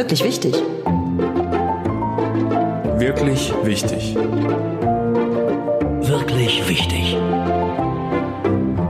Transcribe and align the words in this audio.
Wirklich 0.00 0.24
wichtig. 0.24 0.54
Wirklich 2.96 3.52
wichtig. 3.64 4.16
Wirklich 6.00 6.68
wichtig. 6.70 7.16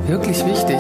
Wirklich 0.07 0.47
wichtig. 0.47 0.79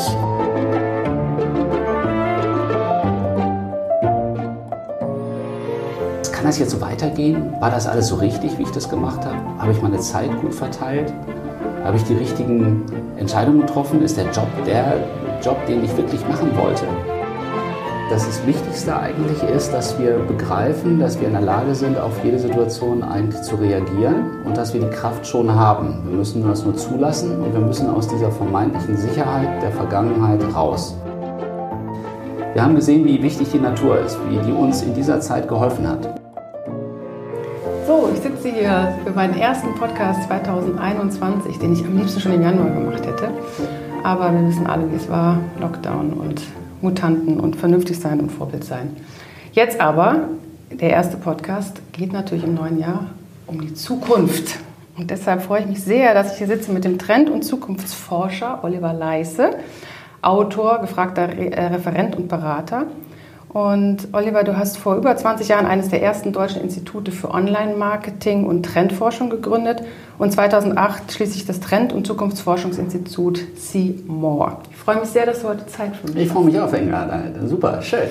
Kann 6.31 6.45
das 6.45 6.61
jetzt 6.61 6.71
so 6.71 6.81
weitergehen? 6.81 7.53
War 7.59 7.73
das 7.73 7.89
alles 7.89 8.07
so 8.07 8.15
richtig, 8.15 8.57
wie 8.57 8.63
ich 8.63 8.71
das 8.71 8.89
gemacht 8.89 9.25
habe? 9.25 9.37
Habe 9.59 9.73
ich 9.73 9.83
meine 9.83 9.99
Zeit 9.99 10.31
gut 10.41 10.55
verteilt? 10.55 11.13
Habe 11.83 11.97
ich 11.97 12.05
die 12.05 12.15
richtigen 12.15 12.87
Entscheidungen 13.19 13.63
getroffen? 13.63 14.01
Ist 14.05 14.17
der 14.17 14.27
Job 14.27 14.47
der 14.65 14.95
Job, 15.43 15.67
den 15.67 15.83
ich 15.83 15.97
wirklich 15.97 16.25
machen 16.29 16.57
wollte? 16.57 16.85
Dass 18.11 18.27
das 18.27 18.45
Wichtigste 18.45 18.99
eigentlich 18.99 19.41
ist, 19.45 19.73
dass 19.73 19.97
wir 19.97 20.19
begreifen, 20.19 20.99
dass 20.99 21.21
wir 21.21 21.29
in 21.29 21.35
der 21.35 21.43
Lage 21.43 21.77
sind, 21.77 21.97
auf 21.97 22.25
jede 22.25 22.41
Situation 22.41 23.05
eigentlich 23.05 23.41
zu 23.43 23.55
reagieren 23.55 24.43
und 24.45 24.57
dass 24.57 24.75
wir 24.75 24.81
die 24.81 24.91
Kraft 24.91 25.25
schon 25.25 25.55
haben. 25.55 26.03
Wir 26.09 26.17
müssen 26.17 26.43
das 26.47 26.65
nur 26.65 26.77
zulassen 26.77 27.41
und 27.41 27.53
wir 27.53 27.61
müssen 27.61 27.89
aus 27.89 28.09
dieser 28.09 28.33
vermeintlichen 28.33 28.97
Sicherheit 28.97 29.63
der 29.63 29.71
Vergangenheit 29.71 30.43
raus. 30.55 30.97
Wir 32.53 32.65
haben 32.65 32.75
gesehen, 32.75 33.05
wie 33.05 33.23
wichtig 33.23 33.53
die 33.53 33.61
Natur 33.61 34.01
ist, 34.01 34.19
wie 34.29 34.39
die 34.39 34.53
uns 34.53 34.83
in 34.83 34.93
dieser 34.93 35.21
Zeit 35.21 35.47
geholfen 35.47 35.89
hat. 35.89 36.21
So, 37.87 38.11
ich 38.13 38.21
sitze 38.21 38.49
hier 38.49 38.93
für 39.05 39.13
meinen 39.13 39.39
ersten 39.39 39.73
Podcast 39.77 40.25
2021, 40.25 41.61
den 41.61 41.75
ich 41.75 41.85
am 41.85 41.97
liebsten 41.97 42.19
schon 42.19 42.33
im 42.33 42.43
Januar 42.43 42.71
gemacht 42.71 43.07
hätte. 43.07 43.29
Aber 44.03 44.33
wir 44.33 44.49
wissen 44.49 44.67
alle, 44.67 44.91
wie 44.91 44.97
es 44.97 45.09
war, 45.09 45.39
Lockdown 45.61 46.15
und 46.15 46.43
Mutanten 46.81 47.41
und 47.41 47.57
vernünftig 47.57 47.99
sein 47.99 48.21
und 48.21 48.31
Vorbild 48.31 48.65
sein. 48.65 48.97
Jetzt 49.53 49.81
aber, 49.81 50.29
der 50.71 50.91
erste 50.91 51.17
Podcast 51.17 51.81
geht 51.93 52.13
natürlich 52.13 52.45
im 52.45 52.55
neuen 52.55 52.79
Jahr 52.79 53.07
um 53.47 53.61
die 53.61 53.75
Zukunft. 53.75 54.59
Und 54.97 55.11
deshalb 55.11 55.43
freue 55.43 55.63
ich 55.63 55.67
mich 55.67 55.83
sehr, 55.83 56.15
dass 56.15 56.33
ich 56.33 56.39
hier 56.39 56.47
sitze 56.47 56.73
mit 56.73 56.85
dem 56.85 56.99
Trend- 56.99 57.31
und 57.31 57.43
Zukunftsforscher 57.43 58.63
Oliver 58.63 58.93
Leisse, 58.93 59.51
Autor, 60.23 60.81
gefragter 60.81 61.31
äh, 61.31 61.67
Referent 61.67 62.17
und 62.17 62.29
Berater. 62.29 62.87
Und 63.53 64.09
Oliver, 64.13 64.45
du 64.45 64.57
hast 64.57 64.77
vor 64.77 64.95
über 64.95 65.17
20 65.17 65.49
Jahren 65.49 65.67
eines 65.67 65.89
der 65.89 66.01
ersten 66.03 66.33
deutschen 66.33 66.63
Institute 66.63 67.11
für 67.11 67.33
Online-Marketing 67.33 68.47
und 68.47 68.65
Trendforschung 68.65 69.29
gegründet 69.29 69.83
und 70.19 70.33
2008 70.33 71.11
schließlich 71.11 71.47
das 71.47 71.59
Trend- 71.59 71.93
und 71.93 72.07
Zukunftsforschungsinstitut 72.07 73.41
See 73.57 73.97
More. 74.07 74.59
Ich 74.71 74.77
freue 74.77 75.01
mich 75.01 75.09
sehr, 75.09 75.27
dass 75.27 75.43
du 75.43 75.49
heute 75.49 75.67
Zeit 75.67 75.97
für 75.97 76.07
mich 76.07 76.17
hast. 76.17 76.23
Ich 76.23 76.29
freue 76.31 76.45
mich 76.45 76.61
auch, 76.61 76.73
England. 76.73 77.49
Super, 77.49 77.83
schön. 77.83 78.09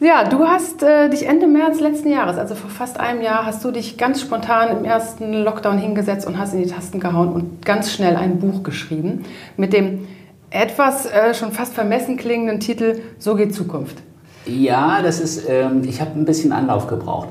Ja, 0.00 0.24
du 0.24 0.44
hast 0.44 0.82
äh, 0.82 1.08
dich 1.08 1.26
Ende 1.26 1.46
März 1.46 1.80
letzten 1.80 2.10
Jahres, 2.10 2.36
also 2.36 2.54
vor 2.54 2.68
fast 2.68 3.00
einem 3.00 3.22
Jahr, 3.22 3.46
hast 3.46 3.64
du 3.64 3.70
dich 3.70 3.96
ganz 3.96 4.20
spontan 4.20 4.76
im 4.76 4.84
ersten 4.84 5.32
Lockdown 5.32 5.78
hingesetzt 5.78 6.26
und 6.26 6.38
hast 6.38 6.52
in 6.52 6.62
die 6.62 6.68
Tasten 6.68 7.00
gehauen 7.00 7.32
und 7.32 7.64
ganz 7.64 7.90
schnell 7.90 8.16
ein 8.16 8.38
Buch 8.38 8.64
geschrieben 8.64 9.24
mit 9.56 9.72
dem 9.72 10.08
etwas 10.50 11.06
äh, 11.06 11.32
schon 11.32 11.52
fast 11.52 11.72
vermessen 11.72 12.18
klingenden 12.18 12.60
Titel 12.60 13.00
So 13.18 13.34
geht 13.36 13.54
Zukunft. 13.54 14.02
Ja, 14.46 15.02
das 15.02 15.20
ist, 15.20 15.48
ähm, 15.48 15.82
ich 15.84 16.00
habe 16.00 16.12
ein 16.12 16.24
bisschen 16.24 16.52
Anlauf 16.52 16.86
gebraucht. 16.86 17.28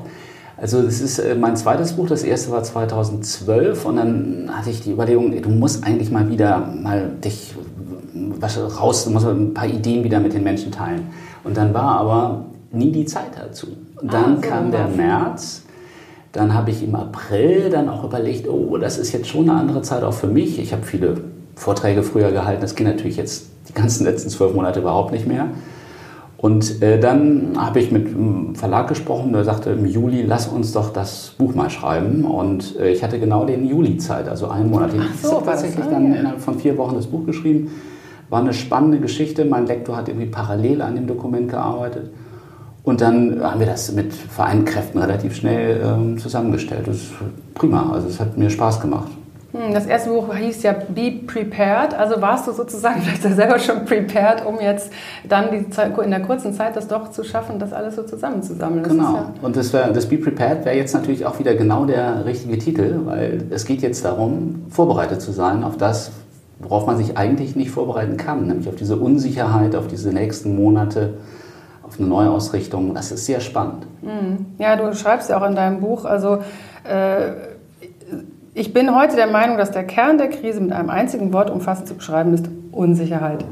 Also 0.56 0.82
das 0.82 1.00
ist 1.00 1.18
äh, 1.18 1.34
mein 1.34 1.56
zweites 1.56 1.94
Buch, 1.94 2.06
das 2.06 2.22
erste 2.22 2.50
war 2.52 2.62
2012 2.62 3.84
und 3.84 3.96
dann 3.96 4.50
hatte 4.52 4.70
ich 4.70 4.80
die 4.80 4.92
Überlegung, 4.92 5.40
du 5.40 5.48
musst 5.48 5.84
eigentlich 5.84 6.10
mal 6.10 6.28
wieder 6.30 6.58
mal 6.58 7.10
dich 7.24 7.54
was 8.14 8.58
raus, 8.80 9.04
du 9.04 9.10
musst 9.10 9.26
ein 9.26 9.54
paar 9.54 9.66
Ideen 9.66 10.04
wieder 10.04 10.20
mit 10.20 10.34
den 10.34 10.42
Menschen 10.42 10.70
teilen. 10.70 11.08
Und 11.44 11.56
dann 11.56 11.72
war 11.74 12.00
aber 12.00 12.44
nie 12.70 12.92
die 12.92 13.04
Zeit 13.06 13.32
dazu. 13.36 13.68
Und 14.00 14.12
dann 14.12 14.38
ah, 14.38 14.40
kam 14.40 14.70
der 14.70 14.88
März, 14.88 15.62
dann 16.32 16.54
habe 16.54 16.70
ich 16.70 16.82
im 16.82 16.94
April 16.94 17.70
dann 17.70 17.88
auch 17.88 18.04
überlegt, 18.04 18.48
oh, 18.48 18.76
das 18.78 18.98
ist 18.98 19.12
jetzt 19.12 19.28
schon 19.28 19.48
eine 19.48 19.58
andere 19.58 19.82
Zeit 19.82 20.02
auch 20.02 20.14
für 20.14 20.26
mich. 20.26 20.58
Ich 20.58 20.72
habe 20.72 20.82
viele 20.82 21.22
Vorträge 21.54 22.02
früher 22.02 22.32
gehalten, 22.32 22.62
das 22.62 22.74
ging 22.74 22.86
natürlich 22.86 23.16
jetzt 23.16 23.46
die 23.68 23.74
ganzen 23.74 24.04
letzten 24.04 24.30
zwölf 24.30 24.54
Monate 24.54 24.80
überhaupt 24.80 25.12
nicht 25.12 25.26
mehr. 25.26 25.48
Und 26.42 26.82
äh, 26.82 26.98
dann 26.98 27.52
habe 27.56 27.78
ich 27.78 27.92
mit 27.92 28.08
dem 28.08 28.56
Verlag 28.56 28.88
gesprochen, 28.88 29.32
der 29.32 29.44
sagte 29.44 29.70
im 29.70 29.86
Juli, 29.86 30.22
lass 30.22 30.48
uns 30.48 30.72
doch 30.72 30.92
das 30.92 31.36
Buch 31.38 31.54
mal 31.54 31.70
schreiben. 31.70 32.24
Und 32.24 32.76
äh, 32.80 32.90
ich 32.90 33.04
hatte 33.04 33.20
genau 33.20 33.44
den 33.44 33.64
Juli 33.64 33.96
Zeit, 33.98 34.28
also 34.28 34.48
einen 34.48 34.68
Monat. 34.68 34.90
Ich 34.92 35.22
so, 35.22 35.36
habe 35.36 35.46
tatsächlich 35.46 35.86
dann 35.86 36.12
innerhalb 36.12 36.40
von 36.40 36.58
vier 36.58 36.76
Wochen 36.78 36.96
das 36.96 37.06
Buch 37.06 37.24
geschrieben. 37.26 37.70
War 38.28 38.40
eine 38.40 38.52
spannende 38.54 38.98
Geschichte. 38.98 39.44
Mein 39.44 39.68
Lektor 39.68 39.96
hat 39.96 40.08
irgendwie 40.08 40.26
parallel 40.26 40.82
an 40.82 40.96
dem 40.96 41.06
Dokument 41.06 41.48
gearbeitet. 41.48 42.10
Und 42.82 43.00
dann 43.00 43.40
haben 43.40 43.60
wir 43.60 43.68
das 43.68 43.92
mit 43.92 44.12
vereinten 44.12 44.64
Kräften 44.64 44.98
relativ 44.98 45.36
schnell 45.36 45.80
ähm, 45.80 46.18
zusammengestellt. 46.18 46.88
Das 46.88 46.96
ist 46.96 47.12
prima, 47.54 47.92
also 47.92 48.08
es 48.08 48.18
hat 48.18 48.36
mir 48.36 48.50
Spaß 48.50 48.80
gemacht. 48.80 49.12
Hm, 49.52 49.74
das 49.74 49.84
erste 49.86 50.10
Buch 50.10 50.34
hieß 50.34 50.62
ja 50.62 50.72
Be 50.72 51.20
Prepared. 51.26 51.94
Also 51.94 52.20
warst 52.22 52.46
du 52.46 52.52
sozusagen 52.52 53.02
vielleicht 53.02 53.22
selber 53.22 53.58
schon 53.58 53.84
prepared, 53.84 54.44
um 54.46 54.58
jetzt 54.60 54.90
dann 55.28 55.50
die, 55.50 55.66
in 56.02 56.10
der 56.10 56.22
kurzen 56.22 56.54
Zeit 56.54 56.74
das 56.74 56.88
doch 56.88 57.10
zu 57.10 57.22
schaffen, 57.22 57.58
das 57.58 57.72
alles 57.72 57.96
so 57.96 58.02
zusammenzusammeln. 58.02 58.82
Das 58.82 58.92
genau. 58.92 59.14
Ja 59.14 59.32
und 59.42 59.56
das, 59.56 59.72
wär, 59.72 59.88
das 59.88 60.06
Be 60.06 60.16
Prepared 60.16 60.64
wäre 60.64 60.76
jetzt 60.76 60.94
natürlich 60.94 61.26
auch 61.26 61.38
wieder 61.38 61.54
genau 61.54 61.84
der 61.84 62.24
richtige 62.24 62.58
Titel, 62.58 63.00
weil 63.04 63.44
es 63.50 63.66
geht 63.66 63.82
jetzt 63.82 64.04
darum, 64.04 64.64
vorbereitet 64.70 65.20
zu 65.20 65.32
sein 65.32 65.64
auf 65.64 65.76
das, 65.76 66.12
worauf 66.58 66.86
man 66.86 66.96
sich 66.96 67.18
eigentlich 67.18 67.54
nicht 67.54 67.70
vorbereiten 67.70 68.16
kann, 68.16 68.46
nämlich 68.46 68.68
auf 68.68 68.76
diese 68.76 68.96
Unsicherheit, 68.96 69.76
auf 69.76 69.86
diese 69.86 70.12
nächsten 70.12 70.56
Monate 70.56 71.14
auf 71.82 71.98
eine 71.98 72.08
Neuausrichtung. 72.08 72.94
Das 72.94 73.12
ist 73.12 73.26
sehr 73.26 73.40
spannend. 73.40 73.86
Hm. 74.02 74.46
Ja, 74.58 74.76
du 74.76 74.94
schreibst 74.94 75.28
ja 75.28 75.38
auch 75.38 75.46
in 75.46 75.54
deinem 75.54 75.80
Buch, 75.80 76.06
also 76.06 76.38
äh, 76.84 77.32
ich 78.54 78.72
bin 78.72 78.94
heute 78.94 79.16
der 79.16 79.28
Meinung, 79.28 79.56
dass 79.56 79.70
der 79.70 79.84
Kern 79.84 80.18
der 80.18 80.28
Krise 80.28 80.60
mit 80.60 80.72
einem 80.72 80.90
einzigen 80.90 81.32
Wort 81.32 81.50
umfassend 81.50 81.88
zu 81.88 81.94
beschreiben 81.94 82.34
ist 82.34 82.46
Unsicherheit. 82.70 83.44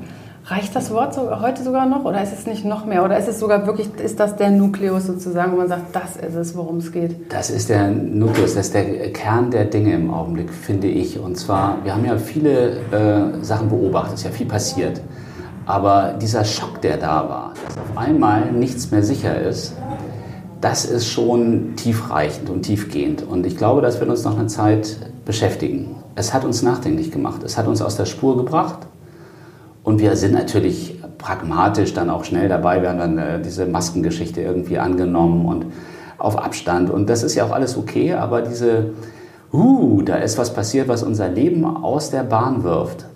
Reicht 0.46 0.74
das 0.74 0.90
Wort 0.90 1.14
so, 1.14 1.40
heute 1.40 1.62
sogar 1.62 1.86
noch 1.86 2.04
oder 2.04 2.22
ist 2.22 2.32
es 2.32 2.46
nicht 2.46 2.64
noch 2.64 2.84
mehr? 2.84 3.04
Oder 3.04 3.18
ist 3.18 3.28
es 3.28 3.38
sogar 3.38 3.66
wirklich, 3.66 3.88
ist 4.02 4.18
das 4.18 4.36
der 4.36 4.50
Nukleus 4.50 5.06
sozusagen, 5.06 5.52
wo 5.52 5.56
man 5.56 5.68
sagt, 5.68 5.94
das 5.94 6.16
ist 6.16 6.34
es, 6.34 6.56
worum 6.56 6.78
es 6.78 6.90
geht? 6.90 7.32
Das 7.32 7.50
ist 7.50 7.68
der 7.68 7.88
Nukleus, 7.88 8.54
das 8.54 8.66
ist 8.66 8.74
der 8.74 9.12
Kern 9.12 9.50
der 9.50 9.66
Dinge 9.66 9.94
im 9.94 10.12
Augenblick, 10.12 10.50
finde 10.52 10.88
ich. 10.88 11.18
Und 11.18 11.36
zwar, 11.36 11.78
wir 11.84 11.94
haben 11.94 12.04
ja 12.04 12.16
viele 12.16 12.78
äh, 12.90 13.42
Sachen 13.44 13.68
beobachtet, 13.68 14.14
es 14.14 14.20
ist 14.20 14.24
ja 14.24 14.30
viel 14.32 14.46
passiert. 14.46 15.00
Aber 15.66 16.14
dieser 16.20 16.44
Schock, 16.44 16.80
der 16.80 16.96
da 16.96 17.28
war, 17.28 17.54
dass 17.66 17.78
auf 17.78 17.96
einmal 17.96 18.50
nichts 18.50 18.90
mehr 18.90 19.02
sicher 19.02 19.40
ist, 19.40 19.76
das 20.60 20.84
ist 20.84 21.06
schon 21.06 21.74
tiefreichend 21.76 22.50
und 22.50 22.62
tiefgehend. 22.62 23.22
Und 23.22 23.46
ich 23.46 23.56
glaube, 23.56 23.80
das 23.80 23.98
wird 24.00 24.10
uns 24.10 24.24
noch 24.24 24.38
eine 24.38 24.48
Zeit 24.48 24.96
beschäftigen. 25.24 25.96
Es 26.16 26.34
hat 26.34 26.44
uns 26.44 26.62
nachdenklich 26.62 27.10
gemacht. 27.10 27.42
Es 27.44 27.56
hat 27.56 27.66
uns 27.66 27.80
aus 27.80 27.96
der 27.96 28.04
Spur 28.04 28.36
gebracht. 28.36 28.86
Und 29.82 30.00
wir 30.00 30.16
sind 30.16 30.34
natürlich 30.34 31.00
pragmatisch 31.16 31.94
dann 31.94 32.10
auch 32.10 32.24
schnell 32.24 32.48
dabei. 32.48 32.82
Wir 32.82 32.90
haben 32.90 32.98
dann 32.98 33.18
äh, 33.18 33.40
diese 33.40 33.64
Maskengeschichte 33.64 34.42
irgendwie 34.42 34.78
angenommen 34.78 35.46
und 35.46 35.66
auf 36.18 36.36
Abstand. 36.36 36.90
Und 36.90 37.08
das 37.08 37.22
ist 37.22 37.34
ja 37.34 37.44
auch 37.44 37.52
alles 37.52 37.78
okay. 37.78 38.12
Aber 38.12 38.42
diese, 38.42 38.90
uh, 39.52 40.02
da 40.02 40.16
ist 40.16 40.36
was 40.36 40.52
passiert, 40.52 40.88
was 40.88 41.02
unser 41.02 41.28
Leben 41.28 41.64
aus 41.64 42.10
der 42.10 42.22
Bahn 42.22 42.62
wirft. 42.64 43.06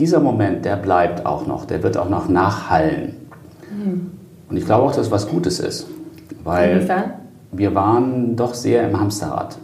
Dieser 0.00 0.18
Moment, 0.18 0.64
der 0.64 0.74
bleibt 0.76 1.24
auch 1.24 1.46
noch. 1.46 1.66
Der 1.66 1.84
wird 1.84 1.96
auch 1.96 2.08
noch 2.08 2.28
nachhallen. 2.28 3.14
Mhm. 3.70 4.10
Und 4.48 4.56
ich 4.56 4.64
glaube 4.64 4.84
auch, 4.84 4.90
dass 4.90 5.06
es 5.06 5.12
was 5.12 5.28
Gutes 5.28 5.60
ist. 5.60 5.86
Weil 6.42 6.72
Inwiefern? 6.72 7.04
wir 7.52 7.74
waren 7.74 8.36
doch 8.36 8.54
sehr 8.54 8.88
im 8.88 8.98
Hamsterrad. 8.98 9.58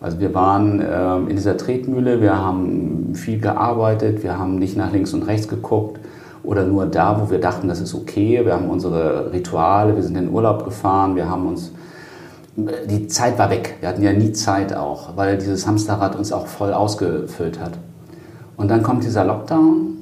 Also 0.00 0.18
wir 0.18 0.34
waren 0.34 0.80
äh, 0.80 1.16
in 1.30 1.36
dieser 1.36 1.56
Tretmühle, 1.56 2.22
wir 2.22 2.36
haben 2.36 3.14
viel 3.14 3.38
gearbeitet, 3.38 4.22
wir 4.22 4.38
haben 4.38 4.58
nicht 4.58 4.76
nach 4.76 4.92
links 4.92 5.12
und 5.12 5.24
rechts 5.24 5.46
geguckt 5.48 6.00
oder 6.42 6.64
nur 6.64 6.86
da, 6.86 7.20
wo 7.20 7.30
wir 7.30 7.38
dachten, 7.38 7.68
das 7.68 7.80
ist 7.80 7.94
okay. 7.94 8.44
Wir 8.44 8.54
haben 8.54 8.70
unsere 8.70 9.30
Rituale, 9.32 9.94
wir 9.94 10.02
sind 10.02 10.16
in 10.16 10.26
den 10.26 10.32
Urlaub 10.32 10.64
gefahren, 10.64 11.16
wir 11.16 11.28
haben 11.28 11.46
uns 11.46 11.72
die 12.56 13.06
Zeit 13.06 13.38
war 13.38 13.50
weg. 13.50 13.76
Wir 13.80 13.88
hatten 13.88 14.02
ja 14.02 14.12
nie 14.12 14.32
Zeit 14.32 14.74
auch, 14.74 15.16
weil 15.16 15.38
dieses 15.38 15.66
Hamsterrad 15.66 16.16
uns 16.16 16.32
auch 16.32 16.46
voll 16.46 16.72
ausgefüllt 16.72 17.60
hat. 17.60 17.72
Und 18.56 18.68
dann 18.68 18.82
kommt 18.82 19.04
dieser 19.04 19.24
Lockdown 19.24 19.99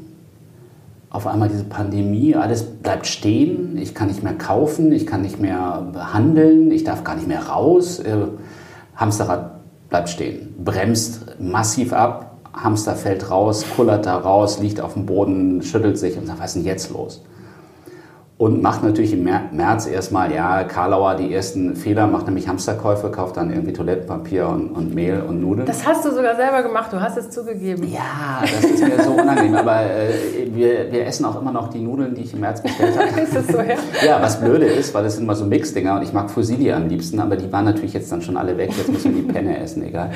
auf 1.19 1.27
einmal 1.27 1.49
diese 1.49 1.65
Pandemie, 1.65 2.37
alles 2.37 2.63
bleibt 2.63 3.09
stehen, 3.09 3.77
ich 3.77 3.93
kann 3.93 4.07
nicht 4.07 4.23
mehr 4.23 4.35
kaufen, 4.35 4.93
ich 4.93 5.05
kann 5.05 5.23
nicht 5.23 5.41
mehr 5.41 5.85
handeln, 6.13 6.71
ich 6.71 6.85
darf 6.85 7.03
gar 7.03 7.17
nicht 7.17 7.27
mehr 7.27 7.49
raus. 7.49 7.99
Äh, 7.99 8.29
Hamsterrad 8.95 9.89
bleibt 9.89 10.11
stehen, 10.11 10.55
bremst 10.65 11.27
massiv 11.41 11.93
ab, 11.93 12.37
Hamster 12.53 12.95
fällt 12.95 13.33
raus, 13.33 13.65
kullert 13.75 14.07
da 14.07 14.17
raus, 14.17 14.61
liegt 14.61 14.81
auf 14.81 14.93
dem 14.93 15.07
Boden, 15.07 15.61
schüttelt 15.63 15.99
sich 15.99 16.17
und 16.17 16.29
sagt, 16.29 16.39
was 16.39 16.51
ist 16.51 16.63
denn 16.63 16.65
jetzt 16.65 16.93
los? 16.93 17.21
Und 18.39 18.63
macht 18.63 18.85
natürlich 18.85 19.13
im 19.13 19.25
März 19.25 19.89
erstmal, 19.89 20.33
ja, 20.33 20.63
Karlauer 20.63 21.17
die 21.17 21.35
ersten 21.35 21.75
Fehler, 21.75 22.07
macht 22.07 22.27
nämlich 22.27 22.47
Hamsterkäufe, 22.47 23.11
kauft 23.11 23.37
dann 23.37 23.51
irgendwie 23.51 23.73
Toilettenpapier 23.73 24.47
und, 24.47 24.71
und, 24.71 24.95
Mehl 24.95 25.21
und 25.29 25.41
Nudeln. 25.41 25.67
Das 25.67 25.85
hast 25.85 26.05
du 26.05 26.11
sogar 26.11 26.37
selber 26.37 26.63
gemacht, 26.63 26.93
du 26.93 27.01
hast 27.01 27.17
es 27.17 27.31
zugegeben. 27.31 27.89
Ja, 27.89 28.41
das 28.43 28.63
ist 28.63 28.81
mir 28.81 29.03
so 29.03 29.11
unangenehm, 29.11 29.57
aber 29.57 29.83
äh, 29.83 30.55
wir, 30.55 30.93
wir 30.93 31.07
essen 31.07 31.25
auch 31.25 31.41
immer 31.41 31.51
noch 31.51 31.69
die 31.69 31.81
Nudeln, 31.81 32.15
die 32.15 32.23
ich 32.23 32.33
im 32.33 32.39
März 32.39 32.63
bestellt 32.63 32.97
habe. 32.97 33.21
ist 33.23 33.35
das 33.35 33.49
so, 33.49 33.59
ja? 33.59 33.75
Ja, 34.07 34.23
was 34.23 34.41
blöde 34.41 34.67
ist, 34.67 34.95
weil 34.95 35.03
das 35.03 35.17
sind 35.17 35.25
immer 35.25 35.35
so 35.35 35.45
Mixdinger 35.45 35.97
und 35.97 36.03
ich 36.03 36.13
mag 36.13 36.31
Fusilli 36.31 36.73
am 36.73 36.89
liebsten, 36.89 37.19
aber 37.19 37.35
die 37.35 37.51
waren 37.53 37.65
natürlich 37.65 37.93
jetzt 37.93 38.13
dann 38.13 38.23
schon 38.23 38.37
alle 38.37 38.57
weg, 38.57 38.71
jetzt 38.77 38.89
müssen 38.89 39.17
wir 39.17 39.23
die 39.23 39.33
Penne 39.33 39.59
essen, 39.59 39.83
egal. 39.83 40.13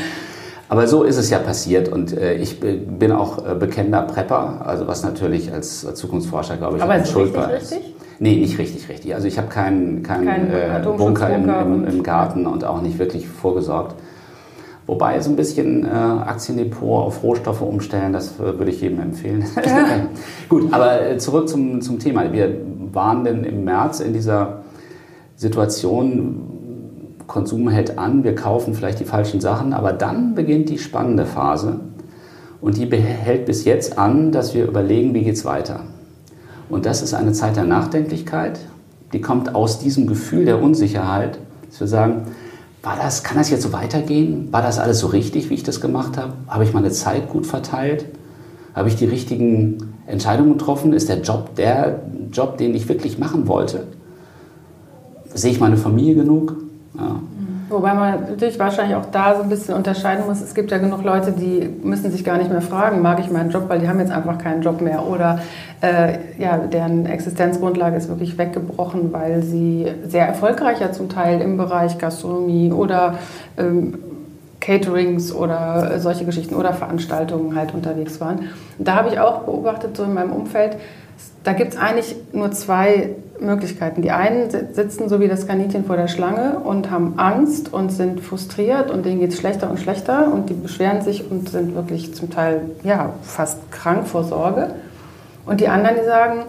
Aber 0.72 0.86
so 0.86 1.02
ist 1.02 1.18
es 1.18 1.28
ja 1.28 1.38
passiert 1.38 1.90
und 1.90 2.16
äh, 2.16 2.32
ich 2.36 2.58
bin 2.58 3.12
auch 3.12 3.46
äh, 3.46 3.54
bekennender 3.54 4.00
Prepper, 4.04 4.62
also 4.64 4.86
was 4.86 5.02
natürlich 5.02 5.52
als, 5.52 5.84
als 5.84 5.98
Zukunftsforscher, 5.98 6.56
glaube 6.56 6.78
ich, 6.78 6.82
Aber 6.82 6.96
ist 6.96 7.10
schuldbar 7.10 7.52
ist. 7.52 7.72
Richtig? 7.72 7.94
Nee, 8.20 8.36
nicht 8.36 8.58
richtig, 8.58 8.88
richtig. 8.88 9.14
Also 9.14 9.28
ich 9.28 9.36
habe 9.36 9.48
keinen 9.48 10.02
kein, 10.02 10.24
kein 10.24 10.50
äh, 10.50 10.80
Bunker 10.82 11.28
im, 11.28 11.46
im, 11.46 11.86
im, 11.86 12.02
Garten 12.02 12.46
und 12.46 12.64
auch 12.64 12.80
nicht 12.80 12.98
wirklich 12.98 13.28
vorgesorgt. 13.28 13.96
Wobei 14.86 15.20
so 15.20 15.28
ein 15.28 15.36
bisschen 15.36 15.84
äh, 15.84 15.88
Aktiendepot 15.90 17.06
auf 17.06 17.22
Rohstoffe 17.22 17.60
umstellen, 17.60 18.14
das 18.14 18.40
äh, 18.40 18.58
würde 18.58 18.70
ich 18.70 18.80
jedem 18.80 19.00
empfehlen. 19.00 19.44
Ja. 19.54 19.62
Gut, 20.48 20.72
aber 20.72 21.06
äh, 21.06 21.18
zurück 21.18 21.50
zum, 21.50 21.82
zum 21.82 21.98
Thema. 21.98 22.32
Wir 22.32 22.50
waren 22.94 23.24
denn 23.24 23.44
im 23.44 23.64
März 23.64 24.00
in 24.00 24.14
dieser 24.14 24.62
Situation, 25.36 26.51
Konsum 27.32 27.70
hält 27.70 27.98
an, 27.98 28.24
wir 28.24 28.34
kaufen 28.34 28.74
vielleicht 28.74 29.00
die 29.00 29.06
falschen 29.06 29.40
Sachen, 29.40 29.72
aber 29.72 29.94
dann 29.94 30.34
beginnt 30.34 30.68
die 30.68 30.76
spannende 30.76 31.24
Phase 31.24 31.80
und 32.60 32.76
die 32.76 32.86
hält 32.94 33.46
bis 33.46 33.64
jetzt 33.64 33.96
an, 33.96 34.32
dass 34.32 34.52
wir 34.54 34.66
überlegen, 34.66 35.14
wie 35.14 35.22
geht 35.22 35.36
es 35.36 35.46
weiter. 35.46 35.80
Und 36.68 36.84
das 36.84 37.00
ist 37.00 37.14
eine 37.14 37.32
Zeit 37.32 37.56
der 37.56 37.64
Nachdenklichkeit, 37.64 38.60
die 39.14 39.22
kommt 39.22 39.54
aus 39.54 39.78
diesem 39.78 40.06
Gefühl 40.06 40.44
der 40.44 40.62
Unsicherheit, 40.62 41.38
dass 41.70 41.80
wir 41.80 41.86
sagen, 41.86 42.26
war 42.82 42.96
das, 42.96 43.22
kann 43.22 43.38
das 43.38 43.48
jetzt 43.48 43.62
so 43.62 43.72
weitergehen? 43.72 44.48
War 44.52 44.60
das 44.60 44.78
alles 44.78 44.98
so 44.98 45.06
richtig, 45.06 45.48
wie 45.48 45.54
ich 45.54 45.62
das 45.62 45.80
gemacht 45.80 46.18
habe? 46.18 46.34
Habe 46.48 46.64
ich 46.64 46.74
meine 46.74 46.90
Zeit 46.90 47.30
gut 47.30 47.46
verteilt? 47.46 48.04
Habe 48.74 48.88
ich 48.88 48.96
die 48.96 49.06
richtigen 49.06 49.94
Entscheidungen 50.06 50.58
getroffen? 50.58 50.92
Ist 50.92 51.08
der 51.08 51.22
Job 51.22 51.54
der 51.54 52.02
Job, 52.30 52.58
den 52.58 52.74
ich 52.74 52.88
wirklich 52.90 53.18
machen 53.18 53.46
wollte? 53.46 53.86
Sehe 55.32 55.52
ich 55.52 55.60
meine 55.60 55.78
Familie 55.78 56.16
genug? 56.16 56.56
Ja. 56.94 57.20
Wobei 57.70 57.94
man 57.94 58.20
natürlich 58.28 58.58
wahrscheinlich 58.58 58.96
auch 58.96 59.06
da 59.06 59.34
so 59.34 59.42
ein 59.42 59.48
bisschen 59.48 59.74
unterscheiden 59.74 60.26
muss. 60.26 60.42
Es 60.42 60.54
gibt 60.54 60.70
ja 60.70 60.76
genug 60.76 61.02
Leute, 61.02 61.32
die 61.32 61.70
müssen 61.82 62.10
sich 62.10 62.22
gar 62.22 62.36
nicht 62.36 62.50
mehr 62.50 62.60
fragen, 62.60 63.00
mag 63.00 63.18
ich 63.18 63.30
meinen 63.30 63.50
Job, 63.50 63.64
weil 63.68 63.78
die 63.78 63.88
haben 63.88 63.98
jetzt 63.98 64.12
einfach 64.12 64.36
keinen 64.36 64.60
Job 64.60 64.82
mehr. 64.82 65.06
Oder 65.06 65.40
äh, 65.80 66.18
ja, 66.38 66.58
deren 66.58 67.06
Existenzgrundlage 67.06 67.96
ist 67.96 68.08
wirklich 68.08 68.36
weggebrochen, 68.36 69.12
weil 69.12 69.42
sie 69.42 69.86
sehr 70.06 70.26
erfolgreicher 70.26 70.92
zum 70.92 71.08
Teil 71.08 71.40
im 71.40 71.56
Bereich 71.56 71.96
Gastronomie 71.96 72.72
oder 72.72 73.14
ähm, 73.56 73.94
Caterings 74.60 75.34
oder 75.34 75.98
solche 75.98 76.26
Geschichten 76.26 76.54
oder 76.54 76.74
Veranstaltungen 76.74 77.56
halt 77.56 77.72
unterwegs 77.72 78.20
waren. 78.20 78.50
Da 78.78 78.96
habe 78.96 79.08
ich 79.08 79.18
auch 79.18 79.40
beobachtet, 79.40 79.96
so 79.96 80.04
in 80.04 80.14
meinem 80.14 80.32
Umfeld, 80.32 80.76
da 81.44 81.52
gibt 81.52 81.74
es 81.74 81.78
eigentlich 81.78 82.14
nur 82.32 82.52
zwei 82.52 83.10
Möglichkeiten. 83.40 84.02
Die 84.02 84.12
einen 84.12 84.50
sitzen 84.50 85.08
so 85.08 85.20
wie 85.20 85.28
das 85.28 85.46
Kaninchen 85.46 85.84
vor 85.84 85.96
der 85.96 86.08
Schlange 86.08 86.60
und 86.60 86.90
haben 86.90 87.14
Angst 87.18 87.72
und 87.72 87.90
sind 87.90 88.20
frustriert 88.20 88.90
und 88.90 89.04
denen 89.04 89.20
geht 89.20 89.32
es 89.32 89.38
schlechter 89.38 89.68
und 89.68 89.80
schlechter 89.80 90.32
und 90.32 90.48
die 90.50 90.54
beschweren 90.54 91.02
sich 91.02 91.30
und 91.30 91.48
sind 91.48 91.74
wirklich 91.74 92.14
zum 92.14 92.30
Teil 92.30 92.62
ja, 92.84 93.12
fast 93.22 93.70
krank 93.72 94.06
vor 94.06 94.24
Sorge. 94.24 94.74
Und 95.44 95.60
die 95.60 95.68
anderen, 95.68 95.96
die 96.00 96.04
sagen, 96.04 96.44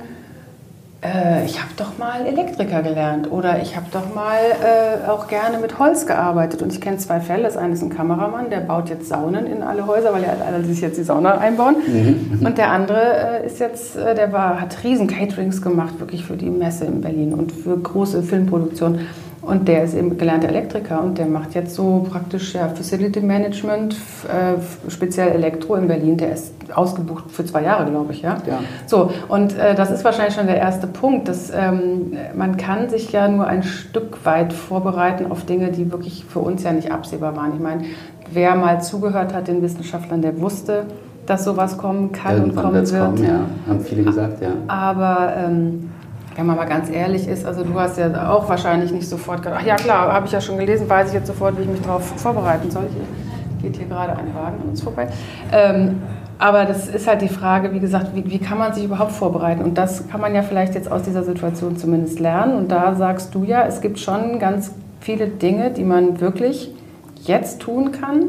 äh, 1.04 1.46
ich 1.46 1.60
habe 1.60 1.72
doch 1.78 1.98
mal 1.98 2.26
Elektriker 2.26 2.82
gelernt 2.82 3.32
oder 3.32 3.62
ich 3.62 3.76
habe 3.76 3.88
doch 3.92 4.14
mal 4.14 4.38
äh, 4.38 5.10
auch 5.10 5.28
gerne 5.28 5.58
mit 5.58 5.80
Holz 5.80 6.06
gearbeitet. 6.06 6.62
Und 6.62 6.72
ich 6.72 6.82
kenne 6.82 6.98
zwei 6.98 7.20
Fälle. 7.20 7.44
Das 7.44 7.58
eine 7.58 7.74
ist 7.74 7.82
ein 7.82 7.90
Kameramann, 7.90 8.50
der 8.50 8.62
baut 8.62 8.90
jetzt 8.90 9.10
Saunen 9.10 9.46
in 9.46 9.64
alle 9.64 9.86
Häuser, 9.86 10.14
weil 10.14 10.24
er 10.24 10.38
alle 10.46 10.64
sich 10.64 10.82
jetzt 10.82 10.98
die 10.98 11.04
Sauna 11.04 11.38
einbauen. 11.38 11.76
Mhm, 11.86 12.38
mhm. 12.40 12.46
Und 12.46 12.58
der 12.58 12.72
andere 12.72 13.42
äh, 13.42 13.46
ist 13.46 13.60
jetzt, 13.60 13.96
äh, 13.96 14.16
der 14.16 14.32
war, 14.32 14.62
hat 14.62 14.84
riesen 14.84 15.08
Caterings 15.08 15.62
gemacht, 15.62 16.00
wirklich 16.00 16.26
für 16.26 16.38
die 16.38 16.50
Messe 16.50 16.86
in 16.86 17.02
Berlin 17.02 17.34
und 17.34 17.52
für 17.52 17.78
große 17.78 18.24
Filmproduktionen. 18.24 19.08
Und 19.46 19.68
der 19.68 19.84
ist 19.84 19.94
eben 19.94 20.18
gelernter 20.18 20.48
Elektriker 20.48 21.04
und 21.04 21.18
der 21.18 21.26
macht 21.26 21.54
jetzt 21.54 21.76
so 21.76 22.08
praktisch 22.10 22.56
ja, 22.56 22.70
Facility 22.70 23.20
Management, 23.20 23.94
äh, 23.94 24.90
speziell 24.90 25.34
Elektro 25.34 25.76
in 25.76 25.88
Berlin. 25.88 26.16
Der 26.16 26.32
ist 26.32 26.54
ausgebucht 26.74 27.26
für 27.30 27.46
zwei 27.46 27.64
Jahre, 27.64 27.90
glaube 27.90 28.14
ich. 28.14 28.22
Ja? 28.22 28.38
ja. 28.48 28.60
So, 28.86 29.12
und 29.28 29.58
äh, 29.58 29.76
das 29.76 29.92
ist 29.92 30.06
wahrscheinlich 30.06 30.36
schon 30.36 30.48
der 30.48 30.58
erste 30.58 30.88
Punkt. 30.88 31.28
Dass, 31.28 31.52
ähm, 31.54 32.14
man 32.36 32.56
kann 32.56 32.90
sich 32.90 33.12
ja 33.12 33.28
nur 33.28 33.46
ein 33.46 33.64
Stück 33.64 34.26
weit 34.26 34.54
vorbereiten 34.54 35.30
auf 35.30 35.46
Dinge, 35.46 35.72
die 35.72 35.92
wirklich 35.92 36.24
für 36.24 36.40
uns 36.40 36.64
ja 36.64 36.72
nicht 36.72 36.92
absehbar 36.92 37.36
waren. 37.36 37.54
Ich 37.54 37.60
meine, 37.60 37.84
wer 38.32 38.56
mal 38.56 38.82
zugehört 38.82 39.34
hat 39.34 39.50
den 39.50 39.62
Wissenschaftlern, 39.62 40.22
der 40.22 40.40
wusste, 40.40 40.86
dass 41.26 41.44
sowas 41.44 41.78
kommen 41.78 42.14
kann 42.14 42.38
Irgendwann 42.38 42.66
und 42.66 42.72
kommen 42.72 42.92
wird. 42.92 43.02
Kommen, 43.02 43.24
ja. 43.24 43.40
Haben 43.68 43.80
viele 43.82 44.04
gesagt, 44.04 44.42
ja. 44.42 44.52
Aber 44.68 45.34
ähm, 45.38 45.90
wenn 46.36 46.46
man 46.46 46.56
mal 46.56 46.66
ganz 46.66 46.90
ehrlich 46.90 47.28
ist, 47.28 47.46
also 47.46 47.64
du 47.64 47.80
hast 47.80 47.98
ja 47.98 48.30
auch 48.30 48.48
wahrscheinlich 48.50 48.92
nicht 48.92 49.08
sofort 49.08 49.42
gedacht, 49.44 49.60
ach 49.62 49.66
ja 49.66 49.76
klar, 49.76 50.12
habe 50.12 50.26
ich 50.26 50.32
ja 50.32 50.42
schon 50.42 50.58
gelesen, 50.58 50.90
weiß 50.90 51.10
ich 51.10 51.14
jetzt 51.14 51.28
sofort, 51.28 51.58
wie 51.58 51.62
ich 51.62 51.68
mich 51.68 51.82
darauf 51.82 52.04
vorbereiten 52.04 52.72
soll. 52.72 52.88
Hier 52.94 53.70
geht 53.70 53.78
hier 53.78 53.88
gerade 53.88 54.12
ein 54.12 54.34
Wagen 54.36 54.62
an 54.62 54.70
uns 54.70 54.82
vorbei. 54.82 55.08
Ähm, 55.52 56.02
aber 56.40 56.66
das 56.66 56.88
ist 56.88 57.08
halt 57.08 57.22
die 57.22 57.30
Frage, 57.30 57.72
wie 57.74 57.80
gesagt, 57.80 58.08
wie, 58.16 58.30
wie, 58.30 58.40
kann 58.40 58.58
man 58.58 58.74
sich 58.74 58.84
überhaupt 58.84 59.12
vorbereiten? 59.12 59.64
Und 59.64 59.78
das 59.78 60.08
kann 60.10 60.20
man 60.20 60.36
ja 60.36 60.42
vielleicht 60.42 60.76
jetzt 60.76 60.92
aus 60.92 61.04
dieser 61.04 61.24
Situation 61.24 61.78
zumindest 61.78 62.20
lernen. 62.20 62.56
Und 62.56 62.72
da 62.72 62.96
sagst 62.96 63.34
du 63.34 63.44
ja, 63.44 63.66
es 63.66 63.82
gibt 63.82 64.00
schon 64.00 64.40
ganz 64.40 64.72
viele 65.00 65.28
Dinge, 65.28 65.72
die 65.72 65.84
man 65.84 66.20
wirklich 66.20 66.72
jetzt 67.24 67.62
tun 67.62 67.92
kann, 67.92 68.24